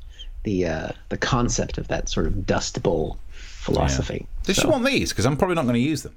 the 0.45 0.66
uh, 0.66 0.89
the 1.09 1.16
concept 1.16 1.78
of 1.78 1.89
that 1.89 2.09
sort 2.09 2.26
of 2.26 2.47
dust 2.47 2.82
bowl 2.82 3.18
philosophy. 3.30 4.26
Does 4.45 4.57
she 4.57 4.66
want 4.66 4.85
these? 4.85 5.11
Because 5.11 5.26
I'm 5.26 5.37
probably 5.37 5.57
not 5.57 5.62
going 5.62 5.74
to 5.74 5.80
use 5.80 6.03
them. 6.03 6.14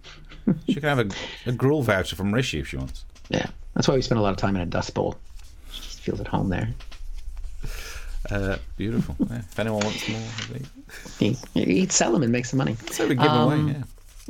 She 0.67 0.75
can 0.75 0.83
have 0.83 0.99
a, 0.99 1.09
a 1.49 1.51
gruel 1.51 1.81
voucher 1.81 2.15
from 2.15 2.33
Rishi 2.33 2.59
if 2.59 2.69
she 2.69 2.77
wants. 2.77 3.03
Yeah, 3.29 3.47
that's 3.77 3.87
why 3.87 3.93
we 3.93 4.01
spend 4.01 4.17
a 4.17 4.21
lot 4.23 4.31
of 4.31 4.37
time 4.37 4.55
in 4.55 4.61
a 4.63 4.65
dust 4.65 4.91
bowl. 4.95 5.15
Just 5.71 6.01
feels 6.01 6.19
at 6.19 6.27
home 6.27 6.49
there. 6.49 6.69
Uh, 8.31 8.57
beautiful. 8.75 9.15
Yeah. 9.29 9.37
If 9.37 9.59
anyone 9.59 9.83
wants 9.85 10.09
more, 10.09 10.19
He, 11.19 11.37
he 11.53 11.87
sell 11.87 12.11
them 12.11 12.23
and 12.23 12.31
make 12.31 12.45
some 12.45 12.57
money. 12.57 12.75
so 12.91 13.03
we 13.07 13.15
give 13.15 13.23
them 13.23 13.35
away. 13.35 13.73
Yeah. 13.73 13.83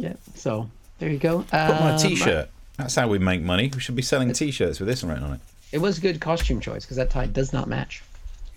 Yeah. 0.10 0.14
So 0.36 0.70
there 1.00 1.10
you 1.10 1.18
go. 1.18 1.39
Put 1.43 1.54
on 1.54 1.91
a 1.91 1.93
Um, 1.93 1.98
t-shirt. 1.98 2.50
That's 2.78 2.93
how 2.95 3.08
we 3.08 3.18
make 3.20 3.41
money. 3.41 3.72
We 3.74 3.80
should 3.80 3.95
be 3.95 4.02
selling 4.04 4.32
t-shirts 4.34 4.80
with 4.80 4.88
this 4.89 5.04
written 5.04 5.24
on 5.24 5.34
It 5.36 5.39
It 5.72 5.78
was 5.80 5.98
a 5.98 6.02
good 6.02 6.20
costume 6.20 6.60
choice 6.60 6.84
because 6.86 6.98
that 6.98 7.10
tie 7.10 7.26
does 7.28 7.54
not 7.54 7.68
match. 7.70 8.04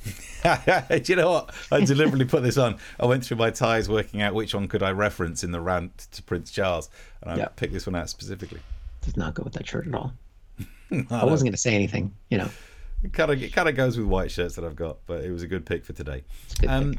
Do 0.45 1.03
you 1.05 1.17
know 1.17 1.31
what? 1.31 1.55
I 1.71 1.85
deliberately 1.85 2.25
put 2.27 2.43
this 2.43 2.57
on. 2.59 2.79
I 2.99 3.07
went 3.07 3.25
through 3.25 3.37
my 3.37 3.51
ties, 3.51 3.89
working 3.89 4.21
out 4.23 4.35
which 4.35 4.55
one 4.55 4.69
could 4.69 4.83
I 4.83 4.91
reference 4.91 5.45
in 5.45 5.53
the 5.53 5.61
rant 5.61 6.07
to 6.13 6.23
Prince 6.23 6.51
Charles, 6.51 6.89
and 7.23 7.31
I 7.31 7.37
Yeah. 7.37 7.49
picked 7.57 7.73
this 7.73 7.87
one 7.87 7.95
out 7.95 8.09
specifically. 8.11 8.61
Does 9.03 9.17
not 9.17 9.35
go 9.35 9.43
with 9.43 9.53
that 9.55 9.67
shirt 9.67 9.87
at 9.87 9.95
all. 9.95 10.13
I 11.11 11.21
I 11.21 11.25
wasn't 11.25 11.47
going 11.47 11.53
to 11.53 11.59
say 11.59 11.75
anything. 11.75 12.13
You 12.29 12.39
know. 12.39 12.49
It 13.03 13.15
kind 13.15 13.31
of 13.31 13.43
it 13.43 13.53
kind 13.53 13.69
of 13.69 13.77
goes 13.77 13.97
with 13.97 14.07
white 14.07 14.31
shirts 14.31 14.57
that 14.57 14.65
I've 14.65 14.77
got, 14.77 14.99
but 15.07 15.25
it 15.25 15.31
was 15.31 15.43
a 15.43 15.47
good 15.47 15.65
pick 15.65 15.85
for 15.85 15.95
today. 15.95 16.23
Um, 16.69 16.97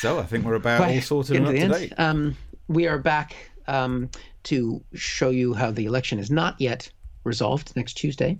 so 0.00 0.18
I 0.18 0.24
think 0.24 0.44
we're 0.44 0.54
about 0.54 0.90
all 0.90 1.00
sorted 1.00 1.36
and 1.36 1.46
up 1.46 1.54
to 1.54 1.60
to 1.60 1.68
date. 1.68 1.92
Um, 1.98 2.36
we 2.68 2.86
are 2.86 2.98
back 2.98 3.34
um, 3.66 4.10
to 4.44 4.82
show 4.92 5.30
you 5.30 5.54
how 5.54 5.70
the 5.70 5.86
election 5.86 6.18
is 6.18 6.30
not 6.30 6.60
yet 6.60 6.90
resolved 7.24 7.74
next 7.74 7.94
Tuesday. 7.94 8.38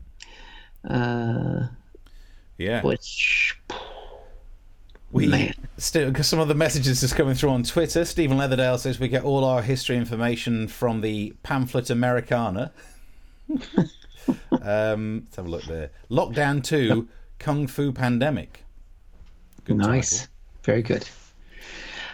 Uh, 0.88 1.68
Yeah, 2.58 2.82
which 2.82 3.58
we 5.12 5.26
man. 5.26 5.54
still 5.78 6.08
because 6.10 6.28
some 6.28 6.38
of 6.38 6.48
the 6.48 6.54
messages 6.54 7.00
just 7.00 7.16
coming 7.16 7.34
through 7.34 7.50
on 7.50 7.62
Twitter. 7.62 8.04
Stephen 8.04 8.36
Leatherdale 8.36 8.78
says 8.78 9.00
we 9.00 9.08
get 9.08 9.24
all 9.24 9.44
our 9.44 9.62
history 9.62 9.96
information 9.96 10.68
from 10.68 11.00
the 11.00 11.34
pamphlet 11.42 11.88
Americana. 11.88 12.72
um, 14.62 15.22
let's 15.24 15.36
have 15.36 15.46
a 15.46 15.48
look 15.48 15.64
there. 15.64 15.90
Lockdown 16.10 16.62
Two, 16.62 17.08
Kung 17.38 17.66
Fu 17.66 17.92
Pandemic. 17.92 18.64
Good 19.64 19.76
nice, 19.76 20.20
title. 20.20 20.32
very 20.64 20.82
good. 20.82 21.08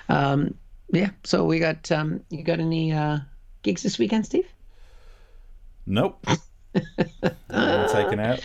Um, 0.08 0.54
yeah. 0.92 1.10
So 1.24 1.44
we 1.44 1.58
got. 1.58 1.90
Um, 1.90 2.22
you 2.30 2.42
got 2.42 2.60
any 2.60 2.92
uh, 2.92 3.18
gigs 3.62 3.82
this 3.82 3.98
weekend, 3.98 4.26
Steve? 4.26 4.46
Nope. 5.86 6.24
Taken 7.50 8.20
out. 8.20 8.40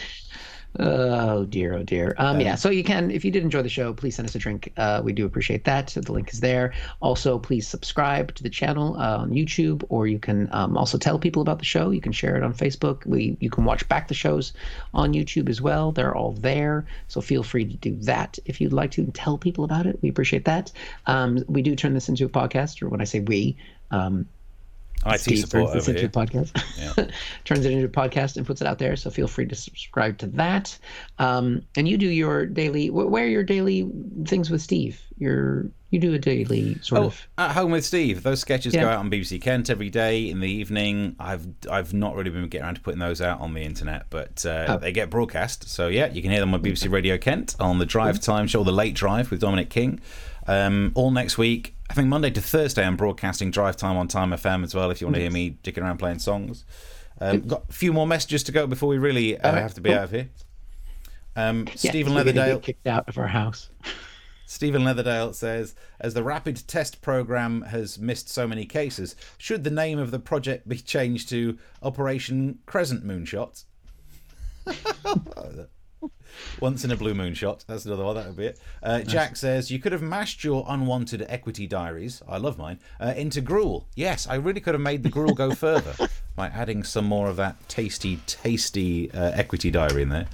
Oh 0.79 1.43
dear, 1.43 1.73
oh 1.73 1.83
dear. 1.83 2.15
Um, 2.17 2.39
yeah, 2.39 2.55
so 2.55 2.69
you 2.69 2.83
can, 2.83 3.11
if 3.11 3.25
you 3.25 3.31
did 3.31 3.43
enjoy 3.43 3.61
the 3.61 3.69
show, 3.69 3.93
please 3.93 4.15
send 4.15 4.27
us 4.27 4.35
a 4.35 4.39
drink. 4.39 4.71
Uh, 4.77 5.01
we 5.03 5.11
do 5.11 5.25
appreciate 5.25 5.65
that. 5.65 5.87
The 5.87 6.11
link 6.11 6.31
is 6.31 6.39
there. 6.39 6.73
Also, 7.01 7.37
please 7.37 7.67
subscribe 7.67 8.33
to 8.35 8.43
the 8.43 8.49
channel 8.49 8.95
uh, 8.97 9.17
on 9.17 9.31
YouTube, 9.31 9.83
or 9.89 10.07
you 10.07 10.17
can 10.17 10.47
um, 10.53 10.77
also 10.77 10.97
tell 10.97 11.19
people 11.19 11.41
about 11.41 11.59
the 11.59 11.65
show. 11.65 11.91
You 11.91 11.99
can 11.99 12.13
share 12.13 12.37
it 12.37 12.43
on 12.43 12.53
Facebook. 12.53 13.05
We 13.05 13.35
you 13.41 13.49
can 13.49 13.65
watch 13.65 13.87
back 13.89 14.07
the 14.07 14.13
shows 14.13 14.53
on 14.93 15.13
YouTube 15.13 15.49
as 15.49 15.61
well. 15.61 15.91
They're 15.91 16.15
all 16.15 16.33
there, 16.33 16.85
so 17.09 17.19
feel 17.19 17.43
free 17.43 17.65
to 17.65 17.75
do 17.75 17.97
that 18.03 18.39
if 18.45 18.61
you'd 18.61 18.73
like 18.73 18.91
to 18.91 19.05
tell 19.07 19.37
people 19.37 19.65
about 19.65 19.85
it. 19.85 19.99
We 20.01 20.07
appreciate 20.07 20.45
that. 20.45 20.71
Um, 21.05 21.43
we 21.47 21.61
do 21.61 21.75
turn 21.75 21.93
this 21.93 22.07
into 22.07 22.25
a 22.25 22.29
podcast, 22.29 22.81
or 22.81 22.87
when 22.87 23.01
I 23.01 23.05
say 23.05 23.19
we, 23.19 23.57
um, 23.91 24.25
IT 25.05 25.19
Steve 25.19 25.39
support 25.39 25.73
turns 25.73 25.85
this 25.85 25.89
over 25.89 25.97
into 25.97 26.19
a 26.19 26.25
podcast. 26.25 27.11
turns 27.45 27.65
it 27.65 27.71
into 27.71 27.85
a 27.85 27.89
podcast 27.89 28.37
and 28.37 28.45
puts 28.45 28.61
it 28.61 28.67
out 28.67 28.77
there. 28.79 28.95
So 28.95 29.09
feel 29.09 29.27
free 29.27 29.47
to 29.47 29.55
subscribe 29.55 30.17
to 30.19 30.27
that. 30.27 30.77
Um, 31.19 31.63
and 31.75 31.87
you 31.87 31.97
do 31.97 32.07
your 32.07 32.45
daily. 32.45 32.89
Where 32.89 33.23
are 33.23 33.27
your 33.27 33.43
daily 33.43 33.89
things 34.25 34.49
with 34.51 34.61
Steve? 34.61 35.01
Your 35.17 35.65
you 35.91 35.99
do 35.99 36.13
a 36.13 36.19
daily 36.19 36.77
sort 36.81 37.01
Oh, 37.01 37.05
of. 37.07 37.27
at 37.37 37.51
home 37.51 37.71
with 37.71 37.83
Steve. 37.85 38.23
Those 38.23 38.39
sketches 38.39 38.73
go 38.73 38.87
out 38.87 38.99
on 38.99 39.11
BBC 39.11 39.41
Kent 39.41 39.69
every 39.69 39.89
day 39.89 40.29
in 40.29 40.39
the 40.39 40.49
evening. 40.49 41.15
I've 41.19 41.45
I've 41.69 41.93
not 41.93 42.15
really 42.15 42.29
been 42.29 42.47
getting 42.47 42.65
around 42.65 42.75
to 42.75 42.81
putting 42.81 42.99
those 42.99 43.21
out 43.21 43.41
on 43.41 43.53
the 43.53 43.61
internet, 43.61 44.05
but 44.09 44.45
uh, 44.45 44.65
Oh. 44.69 44.77
they 44.77 44.91
get 44.91 45.09
broadcast. 45.09 45.67
So 45.69 45.87
yeah, 45.89 46.07
you 46.11 46.21
can 46.21 46.31
hear 46.31 46.39
them 46.39 46.53
on 46.53 46.61
BBC 46.63 46.89
Radio 46.91 47.17
Kent 47.17 47.55
on 47.59 47.77
the 47.79 47.85
Drive 47.85 48.19
Time 48.21 48.47
show, 48.47 48.63
the 48.63 48.71
Late 48.71 48.93
Drive 48.95 49.31
with 49.31 49.41
Dominic 49.41 49.69
King. 49.69 49.99
Um, 50.47 50.91
all 50.95 51.11
next 51.11 51.37
week. 51.37 51.75
I 51.89 51.93
think 51.93 52.07
Monday 52.07 52.29
to 52.31 52.41
Thursday, 52.41 52.85
I'm 52.85 52.95
broadcasting 52.95 53.51
Drive 53.51 53.75
Time 53.77 53.97
on 53.97 54.07
Time 54.07 54.31
FM 54.31 54.63
as 54.63 54.73
well. 54.73 54.91
If 54.91 55.01
you 55.01 55.07
want 55.07 55.15
to 55.15 55.21
hear 55.21 55.31
me 55.31 55.57
dicking 55.63 55.83
around 55.83 55.97
playing 55.97 56.19
songs. 56.19 56.63
Um, 57.19 57.41
got 57.41 57.65
a 57.69 57.73
few 57.73 57.93
more 57.93 58.07
messages 58.07 58.41
to 58.43 58.51
go 58.51 58.65
before 58.65 58.89
we 58.89 58.97
really 58.97 59.37
uh, 59.37 59.47
Alright, 59.47 59.61
have 59.61 59.73
to 59.75 59.81
be 59.81 59.89
cool. 59.89 59.99
out 59.99 60.05
of 60.05 60.11
here. 60.11 60.29
Um, 61.35 61.67
Yeah, 61.67 61.91
Stephen 61.91 62.13
Leatherdale. 62.13 62.61
kicked 62.61 62.87
out 62.87 63.07
of 63.07 63.17
our 63.17 63.27
house. 63.27 63.69
Stephen 64.45 64.81
Leatherdale 64.81 65.33
says, 65.33 65.75
as 65.99 66.13
the 66.13 66.23
rapid 66.23 66.67
test 66.67 67.01
program 67.01 67.61
has 67.61 67.97
missed 67.99 68.27
so 68.27 68.47
many 68.47 68.65
cases, 68.65 69.15
should 69.37 69.63
the 69.63 69.71
name 69.71 69.97
of 69.97 70.11
the 70.11 70.19
project 70.19 70.67
be 70.67 70.77
changed 70.77 71.29
to 71.29 71.57
Operation 71.81 72.59
Crescent 72.65 73.05
Moonshot? 73.05 73.63
Once 76.59 76.83
in 76.83 76.91
a 76.91 76.95
blue 76.95 77.13
moon 77.13 77.33
shot. 77.33 77.63
That's 77.67 77.85
another 77.85 78.03
one. 78.03 78.15
That 78.15 78.27
would 78.27 78.35
be 78.35 78.45
it. 78.47 78.59
Uh, 78.81 79.01
Jack 79.01 79.35
says 79.35 79.71
you 79.71 79.79
could 79.79 79.91
have 79.91 80.01
mashed 80.01 80.43
your 80.43 80.65
unwanted 80.67 81.25
equity 81.29 81.67
diaries. 81.67 82.21
I 82.27 82.37
love 82.37 82.57
mine 82.57 82.79
uh, 82.99 83.13
into 83.15 83.41
gruel. 83.41 83.87
Yes, 83.95 84.27
I 84.27 84.35
really 84.35 84.59
could 84.59 84.73
have 84.73 84.81
made 84.81 85.03
the 85.03 85.09
gruel 85.09 85.33
go 85.33 85.51
further 85.51 86.09
by 86.35 86.47
adding 86.47 86.83
some 86.83 87.05
more 87.05 87.29
of 87.29 87.35
that 87.37 87.57
tasty, 87.67 88.19
tasty 88.25 89.11
uh, 89.11 89.31
equity 89.33 89.71
diary 89.71 90.03
in 90.03 90.09
there. 90.09 90.27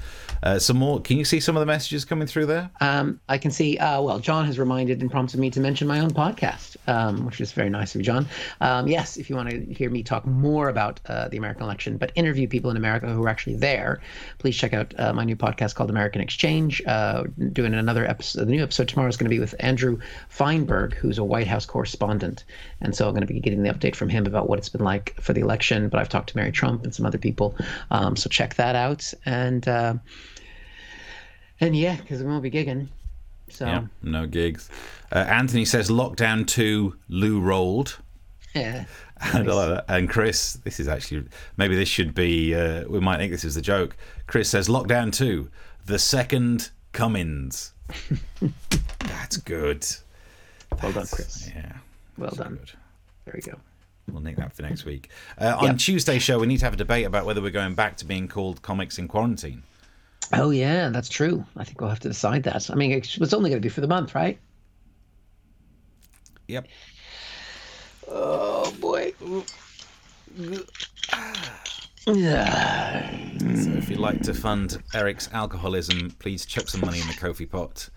Uh, 0.44 0.60
some 0.60 0.78
more. 0.78 1.02
Can 1.02 1.18
you 1.18 1.26
see 1.26 1.40
some 1.40 1.56
of 1.56 1.62
the 1.62 1.66
messages 1.66 2.06
coming 2.06 2.28
through 2.28 2.46
there? 2.46 2.70
Um, 2.80 3.20
I 3.28 3.38
can 3.38 3.52
see. 3.52 3.78
Uh, 3.78 4.02
well, 4.02 4.20
John 4.20 4.46
has 4.46 4.60
reminded 4.60 5.02
and 5.02 5.10
prompted 5.10 5.40
me 5.40 5.50
to 5.52 5.60
mention 5.60 5.88
my 5.88 6.00
own 6.00 6.12
podcast, 6.12 6.78
um, 6.88 7.26
which 7.26 7.42
is 7.42 7.52
very 7.52 7.70
nice 7.70 7.96
of 7.96 8.02
John. 8.02 8.28
Um, 8.62 8.88
yes, 8.88 9.18
if 9.18 9.30
you 9.30 9.36
want 9.36 9.50
to 9.50 9.74
hear 9.74 9.90
me 9.90 10.04
talk 10.04 10.26
more 10.26 10.70
about 10.70 11.00
uh, 11.08 11.28
the 11.30 11.38
American 11.38 11.64
election, 11.64 11.98
but 11.98 12.12
interview 12.16 12.48
people 12.48 12.70
in 12.70 12.78
America 12.78 13.08
who 13.08 13.24
are 13.24 13.30
actually 13.30 13.56
there, 13.56 14.02
please 14.38 14.56
check 14.56 14.74
out 14.74 14.94
uh, 15.00 15.12
my 15.14 15.24
new 15.24 15.36
podcast 15.36 15.76
called 15.76 15.87
American 15.90 16.22
Exchange. 16.22 16.82
Uh, 16.86 17.24
doing 17.52 17.74
another 17.74 18.06
episode. 18.06 18.46
The 18.46 18.52
new 18.52 18.64
episode 18.64 18.88
tomorrow 18.88 19.10
is 19.10 19.18
going 19.18 19.30
to 19.30 19.36
be 19.36 19.40
with 19.40 19.56
Andrew 19.60 20.00
Feinberg, 20.30 20.94
who's 20.94 21.18
a 21.18 21.24
White 21.24 21.48
House 21.48 21.66
correspondent, 21.66 22.44
and 22.82 22.96
so 22.96 23.08
I'm 23.08 23.14
going 23.14 23.26
to 23.26 23.32
be 23.34 23.40
getting 23.40 23.64
the 23.64 23.70
update 23.70 23.96
from 23.96 24.10
him 24.10 24.26
about 24.26 24.50
what 24.50 24.60
it's 24.60 24.70
been 24.70 24.84
like 24.84 25.20
for 25.22 25.34
the 25.34 25.42
election. 25.42 25.90
But 25.90 26.00
I've 26.00 26.10
talked 26.10 26.30
to 26.30 26.38
Mary 26.38 26.52
Trump 26.52 26.84
and 26.84 26.94
some 26.94 27.06
other 27.06 27.18
people, 27.18 27.56
um, 27.92 28.16
so 28.16 28.30
check 28.30 28.56
that 28.56 28.76
out. 28.76 29.14
And 29.26 29.68
uh, 29.68 29.96
and 31.60 31.76
yeah, 31.76 31.96
because 31.96 32.22
we 32.22 32.28
won't 32.28 32.44
be 32.44 32.52
gigging. 32.52 32.88
So 33.50 33.66
Yeah, 33.66 33.86
no 34.04 34.28
gigs. 34.28 34.70
Uh, 35.12 35.20
Anthony 35.20 35.66
says 35.66 35.90
lockdown 35.90 36.46
two, 36.46 36.98
Lou 37.08 37.40
rolled. 37.40 37.98
yeah. 38.54 38.86
And, 39.34 39.48
that. 39.48 39.86
and 39.88 40.08
Chris, 40.10 40.54
this 40.64 40.80
is 40.80 40.88
actually 40.88 41.26
maybe 41.58 41.76
this 41.76 41.90
should 41.90 42.14
be. 42.14 42.54
Uh, 42.54 42.84
we 42.88 43.00
might 43.00 43.18
think 43.18 43.32
this 43.32 43.44
is 43.46 43.58
a 43.58 43.62
joke. 43.62 43.96
Chris 44.28 44.50
says 44.50 44.68
lockdown 44.68 45.12
two, 45.12 45.50
the 45.86 45.98
second 46.00 46.70
Cummings. 46.94 47.74
That's 49.00 49.38
good. 49.38 49.86
Well 50.84 50.92
done, 50.92 51.08
Chris. 51.08 51.50
Yeah, 51.56 51.74
Well 52.18 52.32
done. 52.32 52.56
good. 52.56 52.72
There 53.26 53.34
we 53.36 53.42
go. 53.42 53.58
We'll 54.12 54.22
nick 54.22 54.38
that 54.38 54.54
for 54.54 54.62
next 54.62 54.86
week. 54.86 55.10
Uh, 55.38 55.56
on 55.60 55.66
Yeah. 55.66 55.74
Tuesday's 55.74 56.24
show, 56.24 56.40
we 56.40 56.48
need 56.48 56.60
to 56.60 56.66
have 56.66 56.74
a 56.74 56.78
debate 56.78 57.06
about 57.06 57.26
whether 57.26 57.42
we're 57.42 57.50
going 57.52 57.76
back 57.76 57.98
to 57.98 58.06
being 58.06 58.28
called 58.28 58.62
comics 58.62 58.98
in 59.00 59.08
quarantine. 59.08 59.64
Oh 60.34 60.50
yeah, 60.52 60.90
that's 60.90 61.10
true. 61.10 61.46
I 61.56 61.64
think 61.64 61.80
we'll 61.82 61.90
have 61.90 62.00
to 62.02 62.08
decide 62.10 62.44
that. 62.44 62.70
I 62.70 62.76
mean, 62.76 62.92
it's 62.92 63.18
only 63.34 63.50
going 63.50 63.62
to 63.62 63.66
be 63.66 63.70
for 63.70 63.82
the 63.82 63.88
month, 63.88 64.14
right? 64.16 64.38
Yep. 66.48 66.68
Oh 68.10 68.72
boy. 68.80 69.14
Yeah. 72.06 73.10
So 73.40 73.72
if 73.72 73.90
you'd 73.90 74.00
like 74.00 74.22
to 74.24 74.34
fund 74.34 74.82
Eric's 74.94 75.30
alcoholism, 75.34 76.12
please 76.20 76.46
chuck 76.46 76.68
some 76.70 76.82
money 76.82 77.02
in 77.02 77.08
the 77.08 77.14
Ko-fi 77.14 77.46
pot. 77.46 77.90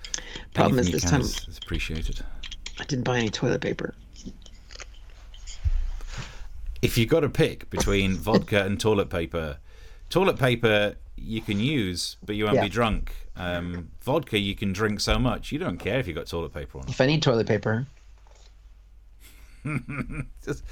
Problem 0.54 0.78
is 0.80 0.88
Anything 0.88 0.94
you 0.94 1.00
this 1.00 1.10
time- 1.10 1.20
is, 1.20 1.48
is 1.48 1.58
appreciated. 1.58 2.24
I 2.80 2.84
didn't 2.84 3.04
buy 3.04 3.18
any 3.18 3.28
toilet 3.30 3.60
paper. 3.60 3.94
If 6.82 6.96
you've 6.96 7.10
got 7.10 7.20
to 7.20 7.28
pick 7.28 7.68
between 7.70 8.14
vodka 8.16 8.64
and 8.64 8.80
toilet 8.80 9.10
paper, 9.10 9.58
toilet 10.08 10.38
paper 10.38 10.96
you 11.16 11.42
can 11.42 11.60
use, 11.60 12.16
but 12.24 12.34
you 12.34 12.44
won't 12.44 12.56
Yeah. 12.56 12.62
be 12.64 12.68
drunk. 12.70 13.12
Um, 13.36 13.90
vodka 14.02 14.38
you 14.38 14.54
can 14.56 14.72
drink 14.72 15.00
so 15.00 15.18
much 15.18 15.52
you 15.52 15.58
don't 15.58 15.78
care 15.78 15.98
if 15.98 16.06
you've 16.06 16.16
got 16.16 16.26
toilet 16.26 16.52
paper 16.52 16.78
on. 16.78 16.88
If 16.88 17.00
I 17.00 17.06
need 17.06 17.22
toilet 17.22 17.46
paper, 17.46 17.86
Just, 20.44 20.64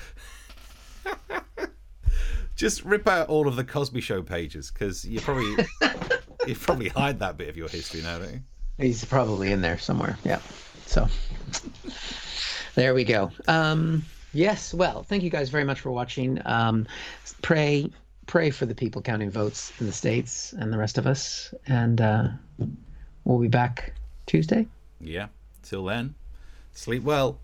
just 2.57 2.85
rip 2.85 3.07
out 3.07 3.29
all 3.29 3.47
of 3.47 3.57
the 3.57 3.65
Cosby 3.65 4.01
Show 4.01 4.23
pages 4.23 4.71
because 4.71 5.05
you 5.05 5.21
probably 5.21 5.65
you 6.47 6.55
probably 6.55 6.89
hide 6.89 7.19
that 7.21 7.37
bit 7.37 7.49
of 7.49 7.57
your 7.57 7.69
history 7.69 8.03
now, 8.03 8.19
don't 8.19 8.33
you? 8.33 8.41
he's 8.79 9.05
probably 9.05 9.53
in 9.53 9.61
there 9.61 9.79
somewhere. 9.79 10.17
Yeah. 10.25 10.41
So 10.87 11.09
there 12.75 12.95
we 12.95 13.05
go. 13.05 13.31
Um, 13.47 14.05
yes. 14.33 14.73
Well, 14.73 15.03
thank 15.03 15.23
you 15.23 15.31
guys 15.31 15.51
very 15.51 15.65
much 15.65 15.81
for 15.81 15.91
watching. 15.91 16.41
Um, 16.45 16.87
pray, 17.43 17.91
pray 18.27 18.51
for 18.51 18.67
the 18.67 18.75
people 18.75 19.03
counting 19.03 19.31
votes 19.31 19.73
in 19.81 19.87
the 19.87 19.93
states 19.93 20.53
and 20.53 20.73
the 20.73 20.79
rest 20.79 20.99
of 20.99 21.07
us, 21.07 21.53
and 21.67 22.01
uh, 22.01 22.29
we'll 23.25 23.39
be 23.39 23.49
back 23.49 23.93
Tuesday. 24.27 24.67
Yeah. 25.01 25.29
Till 25.63 25.85
then, 25.85 26.15
sleep 26.73 27.03
well. 27.03 27.39